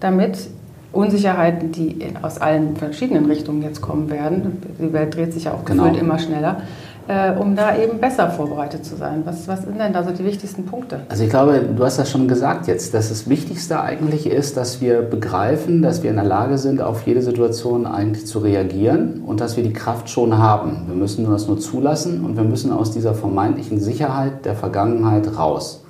damit 0.00 0.48
Unsicherheiten, 0.92 1.72
die 1.72 1.98
aus 2.22 2.40
allen 2.40 2.76
verschiedenen 2.76 3.26
Richtungen 3.26 3.62
jetzt 3.62 3.80
kommen 3.80 4.10
werden, 4.10 4.62
die 4.78 4.92
Welt 4.92 5.14
dreht 5.14 5.32
sich 5.32 5.44
ja 5.44 5.52
auch 5.52 5.64
genau. 5.64 5.84
gefühlt 5.84 6.00
immer 6.00 6.18
schneller, 6.18 6.62
äh, 7.06 7.32
um 7.32 7.54
da 7.54 7.76
eben 7.76 7.98
besser 7.98 8.30
vorbereitet 8.30 8.84
zu 8.84 8.96
sein? 8.96 9.22
Was, 9.24 9.46
was 9.46 9.62
sind 9.62 9.78
denn 9.78 9.92
da 9.92 10.02
so 10.02 10.10
die 10.10 10.24
wichtigsten 10.24 10.64
Punkte? 10.64 11.00
Also 11.08 11.24
ich 11.24 11.30
glaube, 11.30 11.60
du 11.60 11.84
hast 11.84 11.98
das 11.98 12.10
schon 12.10 12.28
gesagt 12.28 12.66
jetzt, 12.66 12.94
dass 12.94 13.10
das 13.10 13.28
Wichtigste 13.28 13.80
eigentlich 13.80 14.26
ist, 14.26 14.56
dass 14.56 14.80
wir 14.80 15.02
begreifen, 15.02 15.82
dass 15.82 16.02
wir 16.02 16.10
in 16.10 16.16
der 16.16 16.24
Lage 16.24 16.58
sind, 16.58 16.80
auf 16.80 17.06
jede 17.06 17.22
Situation 17.22 17.86
eigentlich 17.86 18.26
zu 18.26 18.38
reagieren 18.38 19.22
und 19.26 19.40
dass 19.40 19.56
wir 19.56 19.64
die 19.64 19.72
Kraft 19.72 20.08
schon 20.08 20.38
haben. 20.38 20.84
Wir 20.86 20.96
müssen 20.96 21.30
das 21.30 21.46
nur 21.46 21.58
zulassen 21.58 22.24
und 22.24 22.36
wir 22.36 22.44
müssen 22.44 22.72
aus 22.72 22.90
dieser 22.90 23.14
vermeintlichen 23.14 23.80
Sicherheit 23.80 24.44
der 24.44 24.54
Vergangenheit 24.54 25.38
raus. 25.38 25.84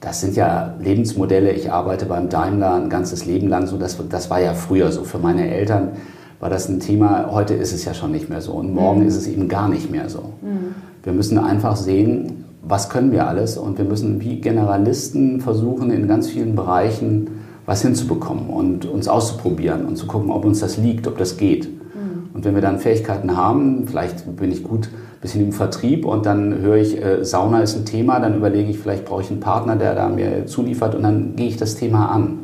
Das 0.00 0.20
sind 0.20 0.34
ja 0.34 0.74
Lebensmodelle. 0.80 1.52
Ich 1.52 1.70
arbeite 1.70 2.06
beim 2.06 2.30
Daimler 2.30 2.74
ein 2.74 2.88
ganzes 2.88 3.26
Leben 3.26 3.48
lang 3.48 3.66
so. 3.66 3.76
Das, 3.76 3.98
das 4.08 4.30
war 4.30 4.40
ja 4.40 4.54
früher 4.54 4.92
so 4.92 5.04
für 5.04 5.18
meine 5.18 5.50
Eltern 5.50 5.90
war 6.40 6.48
das 6.48 6.68
ein 6.68 6.80
Thema, 6.80 7.30
heute 7.30 7.54
ist 7.54 7.72
es 7.72 7.84
ja 7.84 7.92
schon 7.92 8.12
nicht 8.12 8.30
mehr 8.30 8.40
so 8.40 8.52
und 8.52 8.74
morgen 8.74 9.00
mhm. 9.00 9.06
ist 9.06 9.16
es 9.16 9.28
eben 9.28 9.46
gar 9.48 9.68
nicht 9.68 9.90
mehr 9.90 10.08
so. 10.08 10.32
Mhm. 10.40 10.74
Wir 11.02 11.12
müssen 11.12 11.38
einfach 11.38 11.76
sehen, 11.76 12.44
was 12.62 12.88
können 12.88 13.12
wir 13.12 13.28
alles 13.28 13.56
und 13.58 13.78
wir 13.78 13.84
müssen 13.84 14.20
wie 14.20 14.40
Generalisten 14.40 15.40
versuchen, 15.40 15.90
in 15.90 16.08
ganz 16.08 16.28
vielen 16.28 16.56
Bereichen 16.56 17.28
was 17.66 17.82
hinzubekommen 17.82 18.48
und 18.48 18.84
uns 18.86 19.06
auszuprobieren 19.06 19.84
und 19.84 19.96
zu 19.96 20.06
gucken, 20.06 20.30
ob 20.30 20.44
uns 20.44 20.60
das 20.60 20.76
liegt, 20.76 21.06
ob 21.06 21.18
das 21.18 21.36
geht. 21.36 21.68
Mhm. 21.68 22.34
Und 22.34 22.44
wenn 22.44 22.54
wir 22.54 22.62
dann 22.62 22.78
Fähigkeiten 22.78 23.36
haben, 23.36 23.86
vielleicht 23.86 24.36
bin 24.36 24.50
ich 24.50 24.64
gut 24.64 24.86
ein 24.86 25.20
bisschen 25.20 25.44
im 25.44 25.52
Vertrieb 25.52 26.06
und 26.06 26.26
dann 26.26 26.58
höre 26.58 26.78
ich, 26.78 27.00
äh, 27.00 27.24
Sauna 27.24 27.60
ist 27.60 27.76
ein 27.76 27.84
Thema, 27.84 28.18
dann 28.18 28.34
überlege 28.34 28.70
ich, 28.70 28.78
vielleicht 28.78 29.04
brauche 29.04 29.22
ich 29.22 29.30
einen 29.30 29.40
Partner, 29.40 29.76
der 29.76 29.94
da 29.94 30.08
mir 30.08 30.46
zuliefert 30.46 30.94
und 30.94 31.02
dann 31.02 31.36
gehe 31.36 31.48
ich 31.48 31.58
das 31.58 31.76
Thema 31.76 32.06
an. 32.06 32.22
Mhm. 32.22 32.38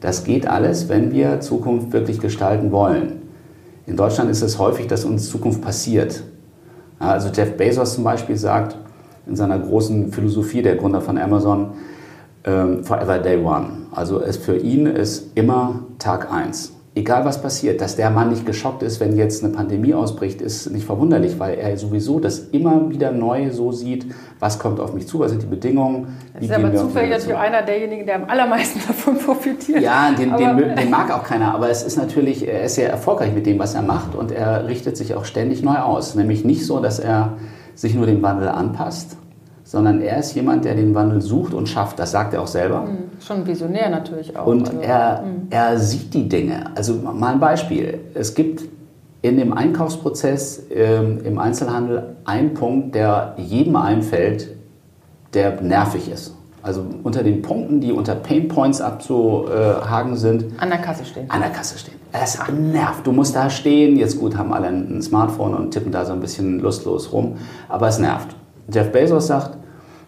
Das 0.00 0.24
geht 0.24 0.46
alles, 0.46 0.88
wenn 0.88 1.12
wir 1.12 1.40
Zukunft 1.40 1.92
wirklich 1.92 2.20
gestalten 2.20 2.72
wollen. 2.72 3.19
In 3.90 3.96
Deutschland 3.96 4.30
ist 4.30 4.40
es 4.40 4.56
häufig, 4.56 4.86
dass 4.86 5.04
uns 5.04 5.28
Zukunft 5.28 5.62
passiert. 5.62 6.22
Also 7.00 7.28
Jeff 7.30 7.56
Bezos 7.56 7.94
zum 7.94 8.04
Beispiel 8.04 8.36
sagt 8.36 8.76
in 9.26 9.34
seiner 9.34 9.58
großen 9.58 10.12
Philosophie, 10.12 10.62
der 10.62 10.76
Gründer 10.76 11.00
von 11.00 11.18
Amazon, 11.18 11.72
ähm, 12.44 12.84
Forever 12.84 13.18
Day 13.18 13.44
One. 13.44 13.88
Also 13.90 14.20
es 14.20 14.36
für 14.36 14.56
ihn 14.56 14.86
ist 14.86 15.32
immer 15.34 15.80
Tag 15.98 16.32
1 16.32 16.72
egal 16.94 17.24
was 17.24 17.40
passiert, 17.40 17.80
dass 17.80 17.96
der 17.96 18.10
Mann 18.10 18.30
nicht 18.30 18.44
geschockt 18.44 18.82
ist, 18.82 18.98
wenn 18.98 19.16
jetzt 19.16 19.44
eine 19.44 19.52
Pandemie 19.52 19.94
ausbricht, 19.94 20.40
ist 20.40 20.70
nicht 20.70 20.84
verwunderlich, 20.84 21.38
weil 21.38 21.54
er 21.54 21.76
sowieso 21.76 22.18
das 22.18 22.38
immer 22.38 22.90
wieder 22.90 23.12
neu 23.12 23.50
so 23.50 23.70
sieht, 23.70 24.06
was 24.40 24.58
kommt 24.58 24.80
auf 24.80 24.92
mich 24.92 25.06
zu, 25.06 25.20
was 25.20 25.30
sind 25.30 25.42
die 25.42 25.46
Bedingungen. 25.46 26.16
Das 26.34 26.44
ist 26.44 26.52
aber 26.52 26.74
zufällig 26.74 27.10
natürlich 27.10 27.36
einer 27.36 27.62
derjenigen, 27.62 28.06
der 28.06 28.16
am 28.16 28.24
allermeisten 28.24 28.80
davon 28.86 29.18
profitiert. 29.18 29.80
Ja, 29.80 30.10
den, 30.10 30.36
den, 30.36 30.74
den, 30.76 30.90
mag 30.90 31.12
auch 31.12 31.22
keiner, 31.22 31.54
aber 31.54 31.70
es 31.70 31.82
ist 31.82 31.96
natürlich, 31.96 32.46
er 32.46 32.64
ist 32.64 32.74
sehr 32.74 32.90
erfolgreich 32.90 33.32
mit 33.32 33.46
dem, 33.46 33.58
was 33.58 33.74
er 33.74 33.82
macht 33.82 34.16
und 34.16 34.32
er 34.32 34.66
richtet 34.66 34.96
sich 34.96 35.14
auch 35.14 35.24
ständig 35.24 35.62
neu 35.62 35.78
aus. 35.78 36.16
Nämlich 36.16 36.44
nicht 36.44 36.66
so, 36.66 36.80
dass 36.80 36.98
er 36.98 37.34
sich 37.76 37.94
nur 37.94 38.06
dem 38.06 38.20
Wandel 38.22 38.48
anpasst, 38.48 39.16
sondern 39.70 40.00
er 40.00 40.18
ist 40.18 40.34
jemand, 40.34 40.64
der 40.64 40.74
den 40.74 40.96
Wandel 40.96 41.20
sucht 41.20 41.54
und 41.54 41.68
schafft. 41.68 42.00
Das 42.00 42.10
sagt 42.10 42.34
er 42.34 42.42
auch 42.42 42.48
selber. 42.48 42.80
Mhm. 42.80 43.22
Schon 43.24 43.46
visionär 43.46 43.88
natürlich 43.88 44.36
auch. 44.36 44.44
Und 44.44 44.68
also, 44.68 44.80
er, 44.80 45.22
mhm. 45.22 45.46
er 45.48 45.78
sieht 45.78 46.12
die 46.12 46.28
Dinge. 46.28 46.64
Also 46.74 46.94
mal 46.94 47.34
ein 47.34 47.38
Beispiel. 47.38 48.00
Es 48.14 48.34
gibt 48.34 48.64
in 49.22 49.36
dem 49.36 49.52
Einkaufsprozess 49.52 50.64
ähm, 50.74 51.20
im 51.24 51.38
Einzelhandel 51.38 52.16
ein 52.24 52.54
Punkt, 52.54 52.96
der 52.96 53.34
jedem 53.36 53.76
einfällt, 53.76 54.48
der 55.34 55.60
nervig 55.60 56.10
ist. 56.10 56.34
Also 56.64 56.84
unter 57.04 57.22
den 57.22 57.40
Punkten, 57.40 57.80
die 57.80 57.92
unter 57.92 58.16
Pain 58.16 58.48
Points 58.48 58.80
abzuhaken 58.80 60.16
sind. 60.16 60.46
An 60.58 60.70
der 60.70 60.78
Kasse 60.78 61.04
stehen. 61.04 61.30
An 61.30 61.42
der 61.42 61.50
Kasse 61.50 61.78
stehen. 61.78 61.94
Es 62.10 62.40
nervt. 62.52 63.06
Du 63.06 63.12
musst 63.12 63.36
da 63.36 63.48
stehen. 63.48 63.96
Jetzt 63.96 64.18
gut, 64.18 64.36
haben 64.36 64.52
alle 64.52 64.66
ein 64.66 65.00
Smartphone 65.00 65.54
und 65.54 65.70
tippen 65.70 65.92
da 65.92 66.04
so 66.04 66.12
ein 66.12 66.18
bisschen 66.18 66.58
lustlos 66.58 67.12
rum. 67.12 67.36
Aber 67.68 67.86
es 67.86 68.00
nervt. 68.00 68.34
Jeff 68.72 68.90
Bezos 68.92 69.28
sagt, 69.28 69.59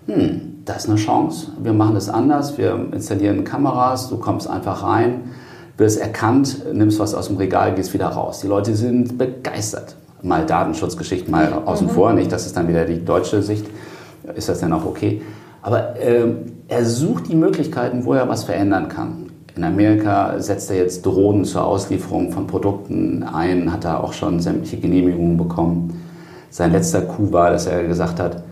hm, 0.07 0.63
das 0.65 0.85
ist 0.85 0.91
eine 0.91 0.99
Chance. 0.99 1.49
Wir 1.63 1.73
machen 1.73 1.95
das 1.95 2.09
anders. 2.09 2.59
Wir 2.59 2.79
installieren 2.93 3.45
Kameras. 3.45 4.09
Du 4.09 4.17
kommst 4.17 4.49
einfach 4.49 4.83
rein, 4.83 5.33
wirst 5.77 6.01
erkannt, 6.01 6.63
nimmst 6.73 6.99
was 6.99 7.15
aus 7.15 7.29
dem 7.29 7.37
Regal, 7.37 7.75
gehst 7.75 7.95
wieder 7.95 8.09
raus. 8.09 8.41
Die 8.41 8.47
Leute 8.47 8.75
sind 8.75 9.19
begeistert. 9.19 9.97
Mal 10.23 10.47
Datenschutzgeschichten 10.47 11.31
mal 11.31 11.53
außen 11.65 11.89
mhm. 11.89 11.91
vor. 11.91 12.13
Nicht, 12.13 12.31
das 12.31 12.47
ist 12.47 12.57
dann 12.57 12.69
wieder 12.69 12.85
die 12.85 13.05
deutsche 13.05 13.43
Sicht. 13.43 13.67
Ist 14.35 14.49
das 14.49 14.61
denn 14.61 14.73
auch 14.73 14.85
okay? 14.85 15.23
Aber 15.63 16.01
ähm, 16.01 16.53
er 16.69 16.85
sucht 16.85 17.29
die 17.29 17.35
Möglichkeiten, 17.35 18.05
wo 18.05 18.15
er 18.15 18.29
was 18.29 18.45
verändern 18.45 18.89
kann. 18.89 19.31
In 19.55 19.65
Amerika 19.65 20.41
setzt 20.41 20.71
er 20.71 20.79
jetzt 20.79 21.05
Drohnen 21.05 21.45
zur 21.45 21.65
Auslieferung 21.65 22.33
von 22.33 22.47
Produkten 22.47 23.23
ein, 23.23 23.71
hat 23.71 23.85
er 23.85 24.03
auch 24.03 24.13
schon 24.13 24.41
sämtliche 24.41 24.79
Genehmigungen 24.79 25.37
bekommen. 25.37 26.01
Sein 26.51 26.73
letzter 26.73 27.03
Coup 27.03 27.33
war, 27.33 27.51
dass 27.51 27.67
er 27.67 27.85
gesagt 27.85 28.19
hat, 28.19 28.43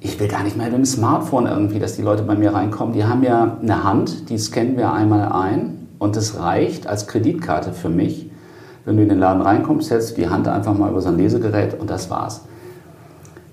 ich 0.00 0.18
will 0.20 0.28
gar 0.28 0.44
nicht 0.44 0.56
mehr 0.56 0.66
mit 0.66 0.76
dem 0.76 0.84
Smartphone 0.84 1.46
irgendwie, 1.46 1.78
dass 1.78 1.96
die 1.96 2.02
Leute 2.02 2.22
bei 2.22 2.34
mir 2.34 2.54
reinkommen. 2.54 2.94
Die 2.94 3.04
haben 3.04 3.22
ja 3.22 3.58
eine 3.60 3.84
Hand, 3.84 4.30
die 4.30 4.38
scannen 4.38 4.76
wir 4.76 4.92
einmal 4.92 5.32
ein 5.32 5.88
und 5.98 6.16
das 6.16 6.38
reicht 6.38 6.86
als 6.86 7.06
Kreditkarte 7.06 7.72
für 7.72 7.88
mich. 7.88 8.30
Wenn 8.84 8.96
du 8.96 9.02
in 9.02 9.08
den 9.08 9.18
Laden 9.18 9.42
reinkommst, 9.42 9.90
hältst 9.90 10.12
du 10.12 10.22
die 10.22 10.28
Hand 10.28 10.48
einfach 10.48 10.76
mal 10.76 10.90
über 10.90 11.02
so 11.02 11.08
ein 11.08 11.18
Lesegerät 11.18 11.78
und 11.78 11.90
das 11.90 12.10
war's 12.10 12.42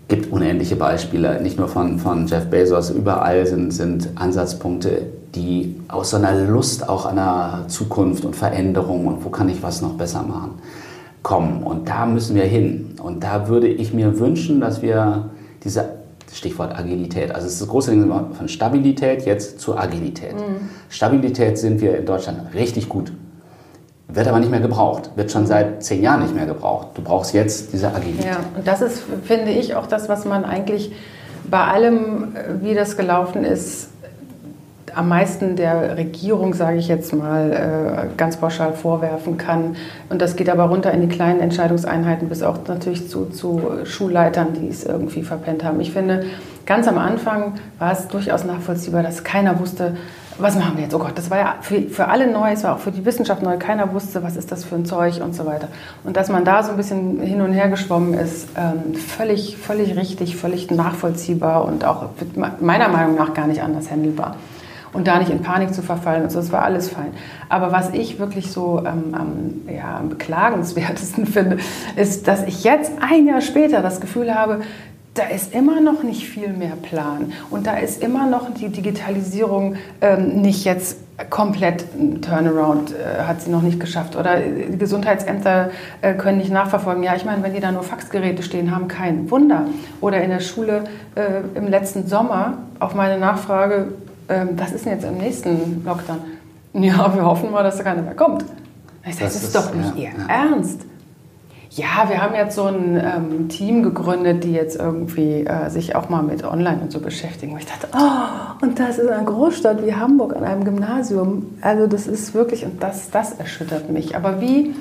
gibt 0.07 0.31
unendliche 0.31 0.75
Beispiele, 0.75 1.41
nicht 1.41 1.57
nur 1.57 1.67
von, 1.67 1.97
von 1.97 2.27
Jeff 2.27 2.45
Bezos, 2.49 2.91
überall 2.91 3.45
sind, 3.45 3.71
sind 3.71 4.09
Ansatzpunkte, 4.15 5.07
die 5.33 5.81
aus 5.87 6.11
so 6.11 6.17
einer 6.17 6.45
Lust 6.45 6.87
auch 6.87 7.05
an 7.05 7.15
der 7.15 7.65
Zukunft 7.67 8.23
und 8.23 8.35
Veränderung 8.35 9.07
und 9.07 9.25
wo 9.25 9.29
kann 9.29 9.49
ich 9.49 9.63
was 9.63 9.81
noch 9.81 9.93
besser 9.93 10.21
machen, 10.21 10.51
kommen. 11.23 11.63
Und 11.63 11.89
da 11.89 12.05
müssen 12.05 12.35
wir 12.35 12.43
hin. 12.43 12.95
Und 13.01 13.23
da 13.23 13.47
würde 13.47 13.67
ich 13.67 13.93
mir 13.93 14.19
wünschen, 14.19 14.61
dass 14.61 14.81
wir 14.81 15.31
diese 15.63 15.94
Stichwort 16.35 16.77
Agilität. 16.77 17.33
Also 17.33 17.47
es 17.47 17.53
ist 17.53 17.61
das 17.61 17.69
große 17.69 17.91
Ding 17.91 18.11
von 18.33 18.49
Stabilität 18.49 19.25
jetzt 19.25 19.59
zu 19.61 19.77
Agilität. 19.77 20.35
Mhm. 20.35 20.69
Stabilität 20.89 21.57
sind 21.57 21.79
wir 21.79 21.97
in 21.97 22.05
Deutschland 22.05 22.53
richtig 22.53 22.89
gut. 22.89 23.13
Wird 24.09 24.27
aber 24.27 24.39
nicht 24.39 24.51
mehr 24.51 24.59
gebraucht, 24.59 25.11
wird 25.15 25.31
schon 25.31 25.47
seit 25.47 25.81
zehn 25.83 26.03
Jahren 26.03 26.21
nicht 26.21 26.35
mehr 26.35 26.45
gebraucht. 26.45 26.89
Du 26.95 27.01
brauchst 27.01 27.33
jetzt 27.33 27.71
diese 27.73 27.87
Agilität. 27.93 28.25
Ja, 28.25 28.39
und 28.55 28.67
das 28.67 28.81
ist, 28.81 29.03
finde 29.23 29.51
ich, 29.51 29.75
auch 29.75 29.87
das, 29.87 30.09
was 30.09 30.25
man 30.25 30.43
eigentlich 30.45 30.91
bei 31.49 31.63
allem, 31.63 32.35
wie 32.61 32.73
das 32.73 32.97
gelaufen 32.97 33.43
ist, 33.43 33.89
am 34.95 35.09
meisten 35.09 35.55
der 35.55 35.97
Regierung, 35.97 36.53
sage 36.53 36.77
ich 36.77 36.87
jetzt 36.87 37.13
mal, 37.13 38.07
äh, 38.13 38.17
ganz 38.17 38.37
pauschal 38.37 38.73
vorwerfen 38.73 39.37
kann. 39.37 39.75
Und 40.09 40.21
das 40.21 40.35
geht 40.35 40.49
aber 40.49 40.63
runter 40.65 40.91
in 40.91 41.01
die 41.01 41.13
kleinen 41.13 41.41
Entscheidungseinheiten 41.41 42.29
bis 42.29 42.41
auch 42.41 42.57
natürlich 42.67 43.09
zu, 43.09 43.25
zu 43.25 43.61
Schulleitern, 43.83 44.53
die 44.53 44.69
es 44.69 44.85
irgendwie 44.85 45.23
verpennt 45.23 45.63
haben. 45.63 45.81
Ich 45.81 45.91
finde, 45.91 46.25
ganz 46.65 46.87
am 46.87 46.97
Anfang 46.97 47.53
war 47.77 47.91
es 47.91 48.07
durchaus 48.07 48.45
nachvollziehbar, 48.45 49.03
dass 49.03 49.23
keiner 49.23 49.59
wusste, 49.59 49.95
was 50.37 50.55
machen 50.55 50.75
wir 50.75 50.83
jetzt? 50.83 50.93
Oh 50.93 50.99
Gott, 50.99 51.17
das 51.17 51.29
war 51.29 51.37
ja 51.37 51.55
für, 51.61 51.81
für 51.83 52.07
alle 52.07 52.27
neu, 52.31 52.51
es 52.51 52.63
war 52.63 52.75
auch 52.75 52.79
für 52.79 52.91
die 52.91 53.05
Wissenschaft 53.05 53.41
neu. 53.41 53.57
Keiner 53.57 53.93
wusste, 53.93 54.21
was 54.21 54.35
ist 54.35 54.51
das 54.51 54.65
für 54.65 54.75
ein 54.75 54.85
Zeug 54.85 55.21
und 55.21 55.33
so 55.33 55.45
weiter. 55.45 55.69
Und 56.03 56.17
dass 56.17 56.29
man 56.29 56.43
da 56.43 56.63
so 56.63 56.71
ein 56.71 56.77
bisschen 56.77 57.21
hin 57.21 57.41
und 57.41 57.53
her 57.53 57.69
geschwommen 57.69 58.13
ist, 58.13 58.49
ähm, 58.57 58.95
völlig, 58.95 59.57
völlig 59.57 59.95
richtig, 59.95 60.35
völlig 60.35 60.71
nachvollziehbar 60.71 61.63
und 61.65 61.85
auch 61.85 62.09
meiner 62.59 62.89
Meinung 62.89 63.15
nach 63.15 63.33
gar 63.33 63.47
nicht 63.47 63.61
anders 63.61 63.89
handelbar. 63.89 64.35
Und 64.95 65.07
da 65.07 65.19
nicht 65.19 65.29
in 65.29 65.41
Panik 65.41 65.73
zu 65.73 65.81
verfallen 65.81 66.23
und 66.23 66.31
so, 66.31 66.39
das 66.39 66.51
war 66.51 66.63
alles 66.63 66.89
fein. 66.89 67.11
Aber 67.49 67.71
was 67.71 67.91
ich 67.91 68.17
wirklich 68.17 68.51
so 68.51 68.79
ähm, 68.79 69.13
am, 69.13 69.73
ja, 69.73 69.97
am 69.99 70.09
beklagenswertesten 70.09 71.25
finde, 71.27 71.57
ist, 71.95 72.27
dass 72.27 72.43
ich 72.43 72.63
jetzt 72.63 72.93
ein 73.01 73.27
Jahr 73.27 73.41
später 73.41 73.81
das 73.81 73.99
Gefühl 73.99 74.33
habe, 74.33 74.61
da 75.15 75.23
ist 75.23 75.53
immer 75.53 75.79
noch 75.79 76.03
nicht 76.03 76.27
viel 76.27 76.49
mehr 76.49 76.75
Plan. 76.81 77.31
Und 77.49 77.67
da 77.67 77.77
ist 77.77 78.03
immer 78.03 78.27
noch 78.27 78.53
die 78.53 78.69
Digitalisierung 78.69 79.75
ähm, 80.01 80.41
nicht 80.41 80.65
jetzt 80.65 80.97
komplett 81.29 81.85
ein 81.97 82.21
Turnaround, 82.21 82.91
äh, 82.91 83.23
hat 83.23 83.41
sie 83.41 83.49
noch 83.49 83.61
nicht 83.61 83.79
geschafft. 83.79 84.17
Oder 84.17 84.39
die 84.39 84.77
Gesundheitsämter 84.77 85.71
äh, 86.01 86.13
können 86.15 86.37
nicht 86.37 86.51
nachverfolgen. 86.51 87.03
Ja, 87.03 87.15
ich 87.15 87.23
meine, 87.23 87.41
wenn 87.43 87.53
die 87.53 87.61
da 87.61 87.71
nur 87.71 87.83
Faxgeräte 87.83 88.43
stehen 88.43 88.75
haben, 88.75 88.89
kein 88.89 89.31
Wunder. 89.31 89.65
Oder 90.01 90.21
in 90.21 90.29
der 90.29 90.41
Schule 90.41 90.83
äh, 91.15 91.57
im 91.57 91.69
letzten 91.69 92.07
Sommer 92.07 92.57
auf 92.79 92.93
meine 92.93 93.17
Nachfrage, 93.17 93.93
ähm, 94.29 94.49
was 94.55 94.71
ist 94.71 94.85
denn 94.85 94.93
jetzt 94.93 95.05
im 95.05 95.17
nächsten 95.17 95.83
Lockdown? 95.85 96.19
Ja, 96.73 97.13
wir 97.15 97.25
hoffen 97.25 97.51
mal, 97.51 97.63
dass 97.63 97.77
da 97.77 97.83
keiner 97.83 98.01
mehr 98.01 98.15
kommt. 98.15 98.43
Ich 99.05 99.15
sage, 99.15 99.25
das, 99.25 99.33
das 99.33 99.43
ist, 99.43 99.55
doch 99.55 99.73
nicht 99.73 99.95
ja, 99.97 100.11
Ihr 100.11 100.19
ja. 100.19 100.51
Ernst. 100.51 100.81
Ja, 101.75 102.07
wir 102.07 102.21
haben 102.21 102.33
jetzt 102.35 102.55
so 102.55 102.63
ein 102.63 102.95
ähm, 102.95 103.49
Team 103.49 103.83
gegründet, 103.83 104.45
die 104.45 104.53
jetzt 104.53 104.77
irgendwie 104.77 105.45
äh, 105.45 105.69
sich 105.69 105.95
auch 105.95 106.07
mal 106.07 106.23
mit 106.23 106.45
Online 106.45 106.79
und 106.81 106.91
so 106.91 107.01
beschäftigen. 107.01 107.51
Und 107.51 107.59
ich 107.59 107.65
dachte, 107.65 107.89
oh, 107.93 108.63
und 108.65 108.79
das 108.79 108.97
ist 108.97 109.09
eine 109.09 109.25
Großstadt 109.25 109.85
wie 109.85 109.93
Hamburg 109.93 110.35
an 110.35 110.45
einem 110.45 110.63
Gymnasium. 110.63 111.57
Also 111.61 111.87
das 111.87 112.07
ist 112.07 112.33
wirklich, 112.33 112.65
und 112.65 112.81
das, 112.81 113.11
das 113.11 113.33
erschüttert 113.33 113.89
mich. 113.89 114.15
Aber 114.15 114.39
wie, 114.39 114.73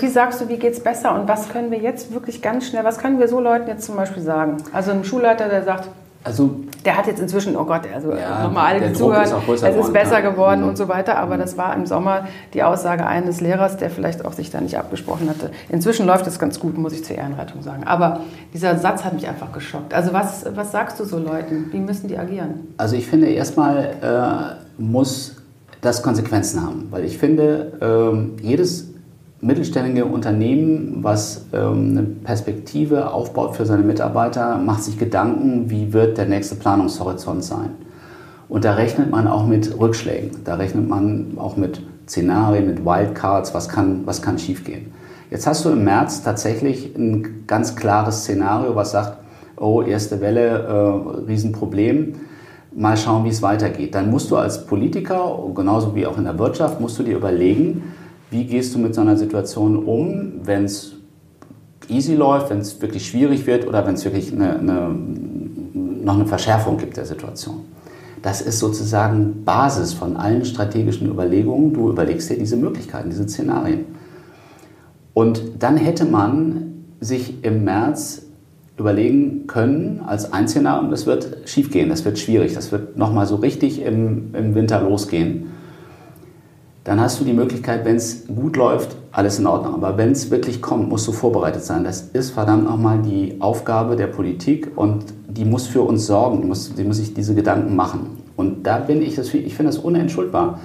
wie 0.00 0.08
sagst 0.08 0.40
du, 0.40 0.48
wie 0.48 0.56
geht 0.56 0.74
es 0.74 0.80
besser 0.80 1.20
und 1.20 1.26
was 1.26 1.48
können 1.48 1.72
wir 1.72 1.78
jetzt 1.78 2.12
wirklich 2.12 2.42
ganz 2.42 2.68
schnell, 2.68 2.84
was 2.84 2.98
können 2.98 3.18
wir 3.18 3.26
so 3.26 3.40
Leuten 3.40 3.68
jetzt 3.68 3.84
zum 3.84 3.96
Beispiel 3.96 4.22
sagen? 4.22 4.58
Also 4.72 4.92
ein 4.92 5.02
Schulleiter, 5.02 5.48
der 5.48 5.64
sagt, 5.64 5.88
also, 6.28 6.60
der 6.84 6.98
hat 6.98 7.06
jetzt 7.06 7.20
inzwischen, 7.20 7.56
oh 7.56 7.64
Gott, 7.64 7.82
also 7.92 8.12
ja, 8.12 8.42
nochmal 8.42 8.74
alle, 8.74 8.88
die 8.88 8.92
zuhören, 8.92 9.26
es 9.50 9.62
ist 9.62 9.92
besser 9.94 10.20
geworden 10.20 10.60
mhm. 10.60 10.68
und 10.68 10.76
so 10.76 10.86
weiter. 10.86 11.16
Aber 11.18 11.38
das 11.38 11.56
war 11.56 11.74
im 11.74 11.86
Sommer 11.86 12.28
die 12.52 12.62
Aussage 12.62 13.06
eines 13.06 13.40
Lehrers, 13.40 13.78
der 13.78 13.88
vielleicht 13.88 14.26
auch 14.26 14.34
sich 14.34 14.50
da 14.50 14.60
nicht 14.60 14.76
abgesprochen 14.76 15.30
hatte. 15.30 15.50
Inzwischen 15.70 16.06
läuft 16.06 16.26
es 16.26 16.38
ganz 16.38 16.60
gut, 16.60 16.76
muss 16.76 16.92
ich 16.92 17.02
zur 17.02 17.16
Ehrenrettung 17.16 17.62
sagen. 17.62 17.84
Aber 17.86 18.20
dieser 18.52 18.76
Satz 18.76 19.04
hat 19.04 19.14
mich 19.14 19.26
einfach 19.26 19.52
geschockt. 19.52 19.94
Also 19.94 20.12
was, 20.12 20.44
was 20.54 20.70
sagst 20.70 21.00
du 21.00 21.04
so 21.04 21.18
Leuten? 21.18 21.68
Wie 21.72 21.80
müssen 21.80 22.08
die 22.08 22.18
agieren? 22.18 22.74
Also 22.76 22.94
ich 22.94 23.06
finde, 23.06 23.28
erstmal 23.28 24.58
äh, 24.78 24.82
muss 24.82 25.36
das 25.80 26.02
Konsequenzen 26.02 26.62
haben. 26.62 26.88
Weil 26.90 27.04
ich 27.04 27.16
finde, 27.16 28.28
äh, 28.40 28.42
jedes 28.42 28.87
mittelständige 29.40 30.04
Unternehmen, 30.04 30.98
was 31.02 31.46
ähm, 31.52 31.90
eine 31.90 32.02
Perspektive 32.02 33.12
aufbaut 33.12 33.56
für 33.56 33.66
seine 33.66 33.82
Mitarbeiter, 33.82 34.58
macht 34.58 34.82
sich 34.82 34.98
Gedanken, 34.98 35.70
wie 35.70 35.92
wird 35.92 36.18
der 36.18 36.26
nächste 36.26 36.56
Planungshorizont 36.56 37.44
sein. 37.44 37.70
Und 38.48 38.64
da 38.64 38.74
rechnet 38.74 39.10
man 39.10 39.28
auch 39.28 39.46
mit 39.46 39.78
Rückschlägen, 39.78 40.30
da 40.44 40.54
rechnet 40.54 40.88
man 40.88 41.36
auch 41.36 41.56
mit 41.56 41.82
Szenarien, 42.08 42.66
mit 42.66 42.84
Wildcards, 42.84 43.54
was 43.54 43.68
kann, 43.68 44.06
was 44.06 44.22
kann 44.22 44.38
schiefgehen. 44.38 44.92
Jetzt 45.30 45.46
hast 45.46 45.64
du 45.64 45.70
im 45.70 45.84
März 45.84 46.22
tatsächlich 46.22 46.96
ein 46.96 47.44
ganz 47.46 47.76
klares 47.76 48.22
Szenario, 48.22 48.74
was 48.74 48.92
sagt, 48.92 49.18
oh, 49.56 49.82
erste 49.82 50.20
Welle, 50.20 50.48
äh, 50.48 51.26
Riesenproblem, 51.28 52.14
mal 52.74 52.96
schauen, 52.96 53.24
wie 53.24 53.28
es 53.28 53.42
weitergeht. 53.42 53.94
Dann 53.94 54.10
musst 54.10 54.30
du 54.30 54.36
als 54.36 54.66
Politiker, 54.66 55.38
genauso 55.54 55.94
wie 55.94 56.06
auch 56.06 56.16
in 56.16 56.24
der 56.24 56.38
Wirtschaft, 56.38 56.80
musst 56.80 56.98
du 56.98 57.02
dir 57.02 57.16
überlegen, 57.16 57.82
wie 58.30 58.44
gehst 58.44 58.74
du 58.74 58.78
mit 58.78 58.94
so 58.94 59.00
einer 59.00 59.16
Situation 59.16 59.76
um, 59.76 60.32
wenn 60.44 60.64
es 60.64 60.94
easy 61.88 62.14
läuft, 62.14 62.50
wenn 62.50 62.58
es 62.58 62.80
wirklich 62.82 63.06
schwierig 63.06 63.46
wird 63.46 63.66
oder 63.66 63.86
wenn 63.86 63.94
es 63.94 64.04
wirklich 64.04 64.32
eine, 64.32 64.58
eine, 64.58 64.94
noch 66.02 66.14
eine 66.14 66.26
Verschärfung 66.26 66.76
gibt 66.76 66.96
der 66.96 67.06
Situation? 67.06 67.60
Das 68.22 68.40
ist 68.40 68.58
sozusagen 68.58 69.44
Basis 69.44 69.94
von 69.94 70.16
allen 70.16 70.44
strategischen 70.44 71.08
Überlegungen. 71.08 71.72
Du 71.72 71.88
überlegst 71.88 72.28
dir 72.28 72.36
diese 72.36 72.56
Möglichkeiten, 72.56 73.10
diese 73.10 73.28
Szenarien. 73.28 73.84
Und 75.14 75.40
dann 75.60 75.76
hätte 75.76 76.04
man 76.04 76.84
sich 77.00 77.44
im 77.44 77.64
März 77.64 78.22
überlegen 78.76 79.46
können 79.46 80.02
als 80.06 80.32
ein 80.32 80.48
Szenario, 80.48 80.90
das 80.90 81.06
wird 81.06 81.48
schiefgehen, 81.48 81.88
das 81.88 82.04
wird 82.04 82.18
schwierig, 82.18 82.54
das 82.54 82.70
wird 82.70 82.96
nochmal 82.96 83.26
so 83.26 83.36
richtig 83.36 83.82
im, 83.82 84.34
im 84.34 84.54
Winter 84.54 84.80
losgehen 84.82 85.46
dann 86.88 87.02
hast 87.02 87.20
du 87.20 87.24
die 87.24 87.34
Möglichkeit, 87.34 87.84
wenn 87.84 87.96
es 87.96 88.26
gut 88.26 88.56
läuft, 88.56 88.96
alles 89.12 89.38
in 89.38 89.46
Ordnung. 89.46 89.74
Aber 89.74 89.98
wenn 89.98 90.12
es 90.12 90.30
wirklich 90.30 90.62
kommt, 90.62 90.88
musst 90.88 91.06
du 91.06 91.12
vorbereitet 91.12 91.62
sein. 91.62 91.84
Das 91.84 92.00
ist 92.14 92.30
verdammt 92.30 92.64
nochmal 92.64 93.02
die 93.02 93.36
Aufgabe 93.40 93.94
der 93.94 94.06
Politik 94.06 94.70
und 94.74 95.04
die 95.28 95.44
muss 95.44 95.66
für 95.66 95.82
uns 95.82 96.06
sorgen, 96.06 96.40
die 96.40 96.46
muss, 96.48 96.74
die 96.74 96.84
muss 96.84 96.96
sich 96.96 97.12
diese 97.12 97.34
Gedanken 97.34 97.76
machen. 97.76 98.22
Und 98.36 98.66
da 98.66 98.78
bin 98.78 99.02
ich, 99.02 99.16
das, 99.16 99.34
ich 99.34 99.54
finde 99.54 99.70
das 99.70 99.76
unentschuldbar. 99.76 100.60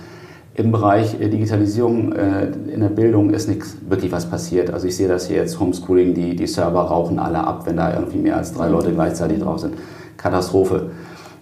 Im 0.56 0.72
Bereich 0.72 1.20
äh, 1.20 1.28
Digitalisierung 1.28 2.14
äh, 2.14 2.46
in 2.74 2.80
der 2.80 2.88
Bildung 2.88 3.32
ist 3.32 3.50
nichts 3.50 3.76
wirklich 3.90 4.14
was 4.14 4.26
passiert. 4.30 4.72
Also 4.72 4.88
ich 4.88 4.96
sehe 4.96 5.10
das 5.10 5.28
hier 5.28 5.36
jetzt 5.36 5.60
Homeschooling, 5.60 6.14
die, 6.14 6.38
die 6.38 6.48
Server 6.48 6.84
rauchen 6.84 7.20
alle 7.20 7.40
ab, 7.40 7.66
wenn 7.66 7.76
da 7.76 7.94
irgendwie 7.94 8.20
mehr 8.20 8.38
als 8.38 8.54
drei 8.54 8.70
Leute 8.70 8.94
gleichzeitig 8.94 9.40
drauf 9.40 9.60
sind. 9.60 9.74
Katastrophe. 10.16 10.92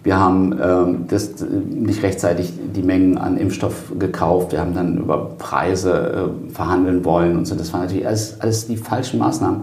Wir 0.02 0.18
haben 0.18 0.58
ähm, 0.60 1.04
das, 1.08 1.34
nicht 1.40 2.02
rechtzeitig 2.02 2.52
die 2.74 2.82
Mengen 2.82 3.18
an 3.18 3.36
Impfstoff 3.36 3.92
gekauft. 3.98 4.52
Wir 4.52 4.60
haben 4.60 4.74
dann 4.74 4.98
über 4.98 5.30
Preise 5.38 6.32
äh, 6.48 6.52
verhandeln 6.52 7.04
wollen 7.04 7.36
und 7.36 7.46
so. 7.46 7.54
Das 7.54 7.72
waren 7.72 7.82
natürlich 7.82 8.06
alles, 8.06 8.40
alles 8.40 8.66
die 8.66 8.76
falschen 8.76 9.18
Maßnahmen. 9.20 9.62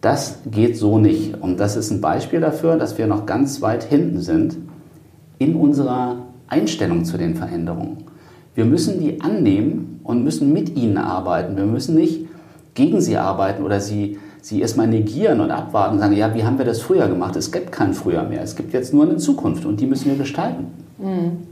Das 0.00 0.38
geht 0.48 0.76
so 0.76 0.98
nicht. 0.98 1.40
Und 1.40 1.58
das 1.58 1.74
ist 1.74 1.90
ein 1.90 2.00
Beispiel 2.00 2.40
dafür, 2.40 2.76
dass 2.76 2.96
wir 2.96 3.08
noch 3.08 3.26
ganz 3.26 3.60
weit 3.60 3.82
hinten 3.82 4.20
sind 4.20 4.56
in 5.38 5.56
unserer 5.56 6.18
Einstellung 6.46 7.04
zu 7.04 7.18
den 7.18 7.34
Veränderungen. 7.34 8.04
Wir 8.54 8.64
müssen 8.64 9.00
die 9.00 9.20
annehmen 9.20 10.00
und 10.04 10.22
müssen 10.22 10.52
mit 10.52 10.76
ihnen 10.76 10.96
arbeiten. 10.96 11.56
Wir 11.56 11.66
müssen 11.66 11.96
nicht 11.96 12.26
gegen 12.74 13.00
sie 13.00 13.16
arbeiten 13.16 13.64
oder 13.64 13.80
sie 13.80 14.18
sie 14.46 14.60
erstmal 14.60 14.86
negieren 14.86 15.40
und 15.40 15.50
abwarten 15.50 15.94
und 15.94 16.00
sagen, 16.00 16.14
ja, 16.14 16.32
wie 16.32 16.44
haben 16.44 16.56
wir 16.56 16.64
das 16.64 16.80
früher 16.80 17.08
gemacht? 17.08 17.34
Es 17.34 17.50
gibt 17.50 17.72
kein 17.72 17.94
Früher 17.94 18.22
mehr. 18.22 18.42
Es 18.42 18.54
gibt 18.54 18.72
jetzt 18.72 18.94
nur 18.94 19.02
eine 19.02 19.16
Zukunft 19.16 19.64
und 19.64 19.80
die 19.80 19.86
müssen 19.86 20.08
wir 20.08 20.16
gestalten. 20.16 20.72
Mhm. 20.98 21.48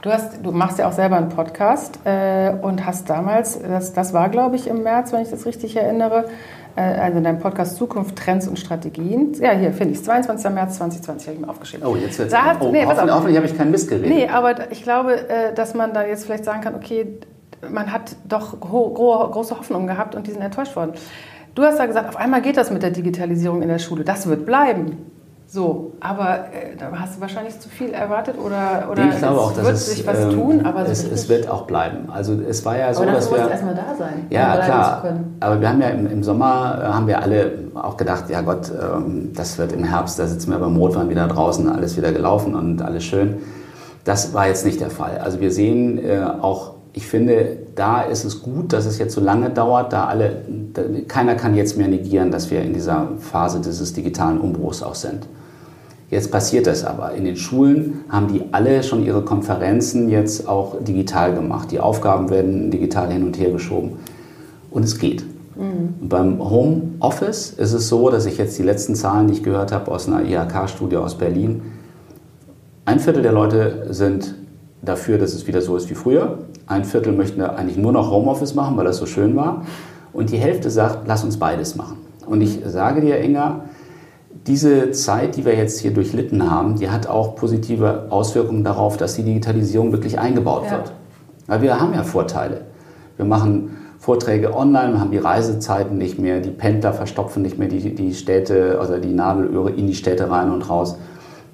Du, 0.00 0.10
hast, 0.10 0.42
du 0.42 0.50
machst 0.50 0.78
ja 0.78 0.88
auch 0.88 0.92
selber 0.92 1.18
einen 1.18 1.28
Podcast 1.28 1.98
äh, 2.04 2.54
und 2.62 2.86
hast 2.86 3.10
damals, 3.10 3.60
das, 3.60 3.92
das 3.92 4.14
war 4.14 4.30
glaube 4.30 4.56
ich 4.56 4.68
im 4.68 4.82
März, 4.82 5.12
wenn 5.12 5.20
ich 5.20 5.28
das 5.28 5.44
richtig 5.44 5.76
erinnere, 5.76 6.30
äh, 6.76 6.80
also 6.80 7.18
in 7.18 7.24
deinem 7.24 7.40
Podcast 7.40 7.76
Zukunft, 7.76 8.16
Trends 8.16 8.48
und 8.48 8.58
Strategien. 8.58 9.34
Ja, 9.38 9.50
hier 9.50 9.74
finde 9.74 9.92
ich 9.92 9.98
es, 9.98 10.04
22. 10.04 10.50
März 10.50 10.78
2020 10.78 11.28
habe 11.28 11.34
ich 11.34 11.40
mir 11.42 11.50
aufgeschrieben. 11.50 11.86
Oh, 11.86 11.94
jetzt 11.94 12.18
wird 12.18 12.32
es. 12.32 12.38
Oh, 12.58 12.70
nee, 12.72 12.86
hoffentlich, 12.86 13.14
hoffentlich 13.14 13.36
habe 13.36 13.46
ich 13.48 13.58
keinen 13.58 13.70
Mist 13.70 13.90
geredet. 13.90 14.08
Nee, 14.08 14.28
aber 14.28 14.72
ich 14.72 14.82
glaube, 14.82 15.28
äh, 15.28 15.52
dass 15.54 15.74
man 15.74 15.92
da 15.92 16.06
jetzt 16.06 16.24
vielleicht 16.24 16.46
sagen 16.46 16.62
kann, 16.62 16.74
okay, 16.74 17.18
man 17.68 17.92
hat 17.92 18.16
doch 18.26 18.58
große 18.58 19.58
Hoffnungen 19.58 19.86
gehabt 19.86 20.14
und 20.14 20.26
die 20.26 20.30
sind 20.30 20.40
enttäuscht 20.40 20.74
worden. 20.76 20.92
Du 21.54 21.62
hast 21.62 21.78
ja 21.78 21.86
gesagt, 21.86 22.08
auf 22.08 22.16
einmal 22.16 22.42
geht 22.42 22.56
das 22.56 22.70
mit 22.70 22.82
der 22.82 22.90
Digitalisierung 22.90 23.62
in 23.62 23.68
der 23.68 23.78
Schule. 23.78 24.04
Das 24.04 24.26
wird 24.26 24.46
bleiben. 24.46 24.98
So, 25.52 25.94
aber 25.98 26.44
äh, 26.52 26.76
da 26.78 26.92
hast 26.96 27.16
du 27.16 27.20
wahrscheinlich 27.20 27.58
zu 27.58 27.68
viel 27.68 27.90
erwartet 27.90 28.36
oder, 28.38 28.88
oder 28.88 29.08
ich 29.08 29.18
glaube 29.18 29.40
auch, 29.40 29.52
dass 29.52 29.64
wird 29.64 29.74
es, 29.74 29.90
sich 29.90 30.06
was 30.06 30.20
ähm, 30.20 30.30
tun, 30.30 30.64
aber 30.64 30.86
es, 30.86 31.02
es, 31.02 31.28
wird 31.28 31.50
auch 31.50 31.62
bleiben. 31.62 32.08
Also 32.08 32.34
es 32.34 32.64
war 32.64 32.78
ja 32.78 32.94
so, 32.94 33.02
aber 33.02 33.10
dass 33.10 33.32
wir 33.32 33.50
erstmal 33.50 33.74
da 33.74 33.96
sein, 33.98 34.26
ja 34.30 34.54
um 34.54 34.60
klar. 34.60 35.02
Aber 35.40 35.60
wir 35.60 35.68
haben 35.68 35.80
ja 35.80 35.88
im, 35.88 36.06
im, 36.06 36.22
Sommer 36.22 36.78
äh, 36.80 36.84
haben 36.84 37.08
wir 37.08 37.20
alle 37.20 37.50
auch 37.74 37.96
gedacht, 37.96 38.30
ja 38.30 38.42
Gott, 38.42 38.70
ähm, 38.70 39.32
das 39.34 39.58
wird 39.58 39.72
im 39.72 39.82
Herbst, 39.82 40.20
da 40.20 40.28
sitzen 40.28 40.52
wir 40.52 40.58
beim 40.60 40.76
Rotwein 40.76 41.10
wieder 41.10 41.26
draußen, 41.26 41.68
alles 41.68 41.96
wieder 41.96 42.12
gelaufen 42.12 42.54
und 42.54 42.80
alles 42.80 43.02
schön. 43.02 43.38
Das 44.04 44.32
war 44.32 44.46
jetzt 44.46 44.64
nicht 44.64 44.80
der 44.80 44.90
Fall. 44.90 45.18
Also 45.18 45.40
wir 45.40 45.50
sehen 45.50 45.98
äh, 45.98 46.20
auch 46.40 46.74
ich 46.92 47.06
finde, 47.06 47.58
da 47.76 48.02
ist 48.02 48.24
es 48.24 48.42
gut, 48.42 48.72
dass 48.72 48.84
es 48.84 48.98
jetzt 48.98 49.14
so 49.14 49.20
lange 49.20 49.50
dauert, 49.50 49.92
da 49.92 50.06
alle, 50.06 50.42
da, 50.72 50.82
keiner 51.06 51.36
kann 51.36 51.54
jetzt 51.54 51.76
mehr 51.76 51.88
negieren, 51.88 52.30
dass 52.30 52.50
wir 52.50 52.62
in 52.62 52.72
dieser 52.72 53.08
Phase 53.18 53.60
dieses 53.60 53.92
digitalen 53.92 54.38
Umbruchs 54.38 54.82
auch 54.82 54.96
sind. 54.96 55.26
Jetzt 56.10 56.32
passiert 56.32 56.66
das 56.66 56.84
aber. 56.84 57.12
In 57.12 57.24
den 57.24 57.36
Schulen 57.36 58.00
haben 58.08 58.32
die 58.32 58.42
alle 58.50 58.82
schon 58.82 59.04
ihre 59.04 59.22
Konferenzen 59.22 60.08
jetzt 60.08 60.48
auch 60.48 60.82
digital 60.82 61.34
gemacht. 61.34 61.70
Die 61.70 61.78
Aufgaben 61.78 62.30
werden 62.30 62.72
digital 62.72 63.12
hin 63.12 63.22
und 63.22 63.38
her 63.38 63.52
geschoben. 63.52 63.92
Und 64.72 64.82
es 64.82 64.98
geht. 64.98 65.24
Mhm. 65.56 66.08
Beim 66.08 66.40
Homeoffice 66.40 67.52
ist 67.52 67.72
es 67.72 67.88
so, 67.88 68.10
dass 68.10 68.26
ich 68.26 68.38
jetzt 68.38 68.58
die 68.58 68.64
letzten 68.64 68.96
Zahlen, 68.96 69.28
die 69.28 69.34
ich 69.34 69.42
gehört 69.44 69.70
habe 69.70 69.90
aus 69.92 70.08
einer 70.08 70.24
IHK-Studie 70.24 70.96
aus 70.96 71.14
Berlin, 71.16 71.62
ein 72.86 72.98
Viertel 72.98 73.22
der 73.22 73.32
Leute 73.32 73.86
sind 73.90 74.34
dafür, 74.82 75.18
dass 75.18 75.34
es 75.34 75.46
wieder 75.46 75.60
so 75.60 75.76
ist 75.76 75.90
wie 75.90 75.94
früher. 75.94 76.38
Ein 76.66 76.84
Viertel 76.84 77.12
möchten 77.12 77.42
eigentlich 77.42 77.76
nur 77.76 77.92
noch 77.92 78.10
Homeoffice 78.10 78.54
machen, 78.54 78.76
weil 78.76 78.84
das 78.84 78.96
so 78.96 79.06
schön 79.06 79.36
war. 79.36 79.64
Und 80.12 80.30
die 80.30 80.38
Hälfte 80.38 80.70
sagt, 80.70 81.06
lass 81.06 81.24
uns 81.24 81.38
beides 81.38 81.76
machen. 81.76 81.98
Und 82.26 82.40
ich 82.40 82.60
sage 82.64 83.00
dir, 83.00 83.20
Inga, 83.20 83.64
diese 84.46 84.92
Zeit, 84.92 85.36
die 85.36 85.44
wir 85.44 85.54
jetzt 85.56 85.80
hier 85.80 85.92
durchlitten 85.92 86.50
haben, 86.50 86.76
die 86.76 86.90
hat 86.90 87.06
auch 87.06 87.36
positive 87.36 88.06
Auswirkungen 88.10 88.64
darauf, 88.64 88.96
dass 88.96 89.14
die 89.14 89.22
Digitalisierung 89.22 89.92
wirklich 89.92 90.18
eingebaut 90.18 90.64
ja. 90.66 90.72
wird. 90.72 90.92
Weil 91.46 91.62
wir 91.62 91.80
haben 91.80 91.92
ja 91.94 92.04
Vorteile. 92.04 92.62
Wir 93.16 93.26
machen 93.26 93.76
Vorträge 93.98 94.56
online, 94.56 94.94
wir 94.94 95.00
haben 95.00 95.10
die 95.10 95.18
Reisezeiten 95.18 95.98
nicht 95.98 96.18
mehr, 96.18 96.40
die 96.40 96.50
Pendler 96.50 96.94
verstopfen 96.94 97.42
nicht 97.42 97.58
mehr 97.58 97.68
die, 97.68 97.94
die 97.94 98.14
Städte, 98.14 98.78
also 98.80 98.96
die 98.96 99.12
Nadelöhre 99.12 99.70
in 99.70 99.86
die 99.86 99.94
Städte 99.94 100.30
rein 100.30 100.50
und 100.50 100.70
raus. 100.70 100.96